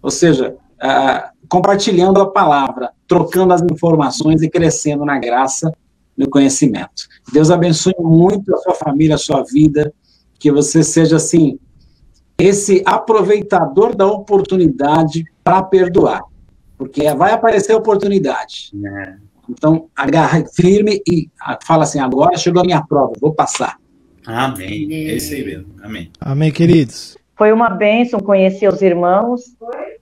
ou 0.01 0.11
seja, 0.11 0.55
ah, 0.79 1.31
compartilhando 1.49 2.19
a 2.21 2.29
palavra, 2.29 2.91
trocando 3.07 3.53
as 3.53 3.61
informações 3.61 4.41
e 4.41 4.49
crescendo 4.49 5.03
na 5.03 5.17
graça, 5.17 5.71
no 6.15 6.29
conhecimento. 6.29 7.07
Deus 7.33 7.51
abençoe 7.51 7.95
muito 7.99 8.53
a 8.53 8.57
sua 8.57 8.73
família, 8.73 9.15
a 9.15 9.19
sua 9.19 9.43
vida, 9.43 9.93
que 10.39 10.51
você 10.51 10.83
seja 10.83 11.17
assim 11.17 11.59
esse 12.37 12.83
aproveitador 12.85 13.95
da 13.95 14.05
oportunidade 14.05 15.23
para 15.43 15.63
perdoar, 15.63 16.21
porque 16.77 17.11
vai 17.13 17.31
aparecer 17.31 17.73
oportunidade. 17.73 18.71
É. 18.85 19.15
Então, 19.49 19.87
agarra 19.95 20.43
firme 20.53 21.01
e 21.07 21.27
ah, 21.41 21.57
fala 21.65 21.83
assim: 21.83 21.99
agora 21.99 22.37
chegou 22.37 22.61
a 22.61 22.65
minha 22.65 22.83
prova, 22.85 23.13
vou 23.19 23.33
passar. 23.33 23.77
Amém. 24.25 24.87
É 24.91 25.15
isso 25.15 25.33
aí 25.33 25.45
mesmo. 25.45 25.67
Amém. 25.83 26.11
Amém, 26.19 26.51
queridos. 26.51 27.17
Foi 27.37 27.51
uma 27.51 27.69
bênção 27.69 28.19
conhecer 28.19 28.67
os 28.67 28.81
irmãos, 28.81 29.41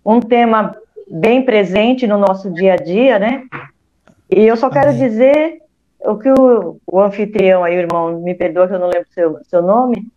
um 0.05 0.19
tema 0.19 0.75
bem 1.09 1.43
presente 1.43 2.07
no 2.07 2.17
nosso 2.17 2.49
dia 2.51 2.73
a 2.73 2.77
dia, 2.77 3.19
né? 3.19 3.43
E 4.29 4.41
eu 4.43 4.55
só 4.55 4.69
quero 4.69 4.91
Amém. 4.91 4.99
dizer 5.01 5.57
o 5.99 6.15
que 6.17 6.29
o, 6.29 6.77
o 6.85 6.99
anfitrião 6.99 7.63
aí, 7.63 7.75
o 7.75 7.79
irmão, 7.79 8.21
me 8.21 8.33
perdoa 8.33 8.67
que 8.67 8.73
eu 8.73 8.79
não 8.79 8.87
lembro 8.87 9.07
seu, 9.13 9.37
seu 9.43 9.61
nome. 9.61 10.07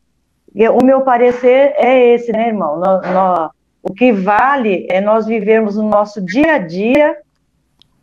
O 0.80 0.84
meu 0.84 1.02
parecer 1.02 1.74
é 1.76 2.14
esse, 2.14 2.32
né, 2.32 2.48
irmão? 2.48 2.78
Nó- 2.78 3.00
nó- 3.12 3.50
o 3.82 3.92
que 3.92 4.12
vale 4.12 4.86
é 4.90 5.00
nós 5.00 5.26
vivermos 5.26 5.76
no 5.76 5.88
nosso 5.88 6.20
dia 6.20 6.54
a 6.54 6.58
dia 6.58 7.16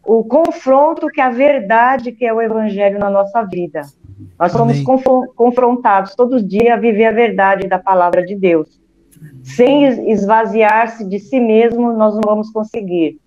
o 0.06 0.24
confronto 0.24 1.08
que 1.08 1.22
a 1.22 1.30
verdade 1.30 2.12
que 2.12 2.26
é 2.26 2.34
o 2.34 2.42
evangelho 2.42 3.00
na 3.00 3.10
nossa 3.10 3.44
vida. 3.44 3.82
Nós 4.40 4.52
somos 4.52 4.82
confrontados 5.36 6.16
todos 6.16 6.42
os 6.42 6.48
dias 6.48 6.72
a 6.74 6.78
viver 6.78 7.06
a 7.06 7.12
verdade 7.12 7.68
da 7.68 7.80
palavra 7.80 8.24
de 8.26 8.36
Deus. 8.36 8.68
Sem 9.44 9.86
es- 9.86 9.98
esvaziar-se 10.20 11.08
de 11.08 11.20
si 11.20 11.40
mesmo, 11.40 11.94
nós 11.94 12.14
não 12.14 12.22
vamos 12.26 12.50
conseguir. 12.52 13.18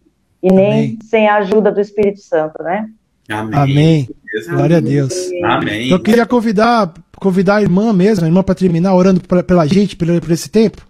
E 0.42 0.52
nem 0.52 0.72
Amém. 0.72 0.98
sem 1.02 1.28
a 1.28 1.36
ajuda 1.36 1.72
do 1.72 1.80
Espírito 1.80 2.20
Santo, 2.20 2.62
né? 2.62 2.88
Amém. 3.28 3.58
Amém. 3.58 4.08
Glória 4.50 4.76
a 4.76 4.80
Deus. 4.80 5.12
Amém. 5.42 5.88
Eu 5.90 5.98
queria 6.00 6.26
convidar, 6.26 6.92
convidar 7.18 7.56
a 7.56 7.62
irmã 7.62 7.92
mesmo, 7.92 8.24
a 8.24 8.28
irmã 8.28 8.42
para 8.42 8.54
terminar 8.54 8.94
orando 8.94 9.20
pra- 9.26 9.42
pela 9.42 9.66
gente, 9.66 9.96
pelo- 9.96 10.20
por 10.20 10.30
esse 10.30 10.50
tempo. 10.50 10.86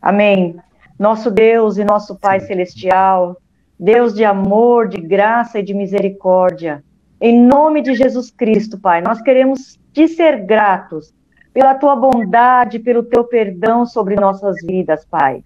Amém. 0.00 0.56
Nosso 0.98 1.30
Deus 1.30 1.78
e 1.78 1.84
nosso 1.84 2.14
Pai 2.16 2.40
Celestial, 2.40 3.36
Deus 3.80 4.12
de 4.12 4.26
amor, 4.26 4.88
de 4.88 5.00
graça 5.00 5.58
e 5.58 5.62
de 5.62 5.72
misericórdia, 5.72 6.84
em 7.18 7.42
nome 7.42 7.80
de 7.80 7.94
Jesus 7.94 8.30
Cristo, 8.30 8.78
Pai, 8.78 9.00
nós 9.00 9.22
queremos 9.22 9.78
te 9.90 10.06
ser 10.06 10.44
gratos 10.44 11.14
pela 11.54 11.74
tua 11.74 11.96
bondade, 11.96 12.78
pelo 12.78 13.02
teu 13.02 13.24
perdão 13.24 13.86
sobre 13.86 14.16
nossas 14.16 14.56
vidas, 14.66 15.06
Pai. 15.06 15.42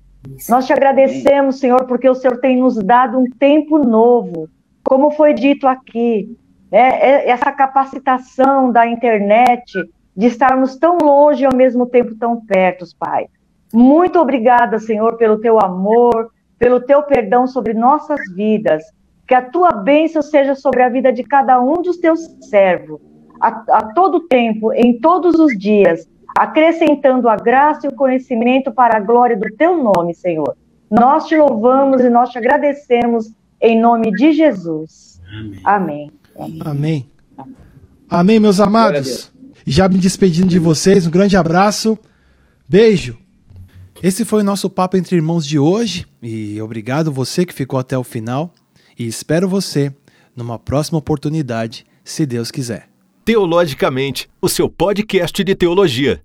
Nós 0.48 0.66
te 0.66 0.72
agradecemos, 0.72 1.60
Senhor, 1.60 1.84
porque 1.86 2.08
o 2.08 2.14
Senhor 2.14 2.38
tem 2.38 2.58
nos 2.58 2.74
dado 2.76 3.20
um 3.20 3.30
tempo 3.38 3.78
novo, 3.78 4.48
como 4.82 5.12
foi 5.12 5.32
dito 5.32 5.68
aqui, 5.68 6.36
né? 6.72 6.88
É- 7.00 7.30
essa 7.30 7.52
capacitação 7.52 8.72
da 8.72 8.84
internet 8.84 9.72
de 10.16 10.26
estarmos 10.26 10.76
tão 10.76 10.98
longe 11.00 11.44
e 11.44 11.46
ao 11.46 11.54
mesmo 11.54 11.86
tempo 11.86 12.16
tão 12.16 12.44
perto, 12.44 12.84
Pai. 12.98 13.26
Muito 13.72 14.18
obrigada, 14.18 14.80
Senhor, 14.80 15.16
pelo 15.16 15.38
teu 15.38 15.60
amor, 15.60 16.33
pelo 16.58 16.80
teu 16.80 17.02
perdão 17.02 17.46
sobre 17.46 17.74
nossas 17.74 18.20
vidas. 18.34 18.82
Que 19.26 19.34
a 19.34 19.42
tua 19.42 19.70
bênção 19.72 20.20
seja 20.20 20.54
sobre 20.54 20.82
a 20.82 20.88
vida 20.88 21.12
de 21.12 21.22
cada 21.22 21.60
um 21.60 21.80
dos 21.80 21.96
teus 21.96 22.20
servos, 22.42 23.00
a, 23.40 23.48
a 23.68 23.92
todo 23.94 24.28
tempo, 24.28 24.72
em 24.72 25.00
todos 25.00 25.38
os 25.38 25.56
dias, 25.58 26.06
acrescentando 26.38 27.28
a 27.28 27.36
graça 27.36 27.86
e 27.86 27.88
o 27.88 27.94
conhecimento 27.94 28.70
para 28.72 28.98
a 28.98 29.00
glória 29.00 29.36
do 29.36 29.50
teu 29.56 29.82
nome, 29.82 30.14
Senhor. 30.14 30.56
Nós 30.90 31.26
te 31.26 31.36
louvamos 31.36 32.02
e 32.02 32.10
nós 32.10 32.30
te 32.30 32.38
agradecemos 32.38 33.32
em 33.60 33.80
nome 33.80 34.12
de 34.12 34.32
Jesus. 34.32 35.20
Amém. 35.64 36.10
Amém. 36.36 36.60
Amém. 36.64 37.10
Amém, 38.08 38.38
meus 38.38 38.60
amados. 38.60 39.32
Já 39.66 39.88
me 39.88 39.96
despedindo 39.96 40.48
de 40.48 40.58
vocês, 40.58 41.06
um 41.06 41.10
grande 41.10 41.36
abraço. 41.36 41.98
Beijo. 42.68 43.23
Esse 44.04 44.22
foi 44.22 44.42
o 44.42 44.44
nosso 44.44 44.68
papo 44.68 44.98
entre 44.98 45.16
irmãos 45.16 45.46
de 45.46 45.58
hoje 45.58 46.04
e 46.22 46.60
obrigado 46.60 47.10
você 47.10 47.46
que 47.46 47.54
ficou 47.54 47.78
até 47.78 47.96
o 47.96 48.04
final 48.04 48.52
e 48.98 49.06
espero 49.06 49.48
você 49.48 49.94
numa 50.36 50.58
próxima 50.58 50.98
oportunidade, 50.98 51.86
se 52.04 52.26
Deus 52.26 52.50
quiser. 52.50 52.90
Teologicamente, 53.24 54.28
o 54.42 54.48
seu 54.50 54.68
podcast 54.68 55.42
de 55.42 55.54
teologia. 55.54 56.22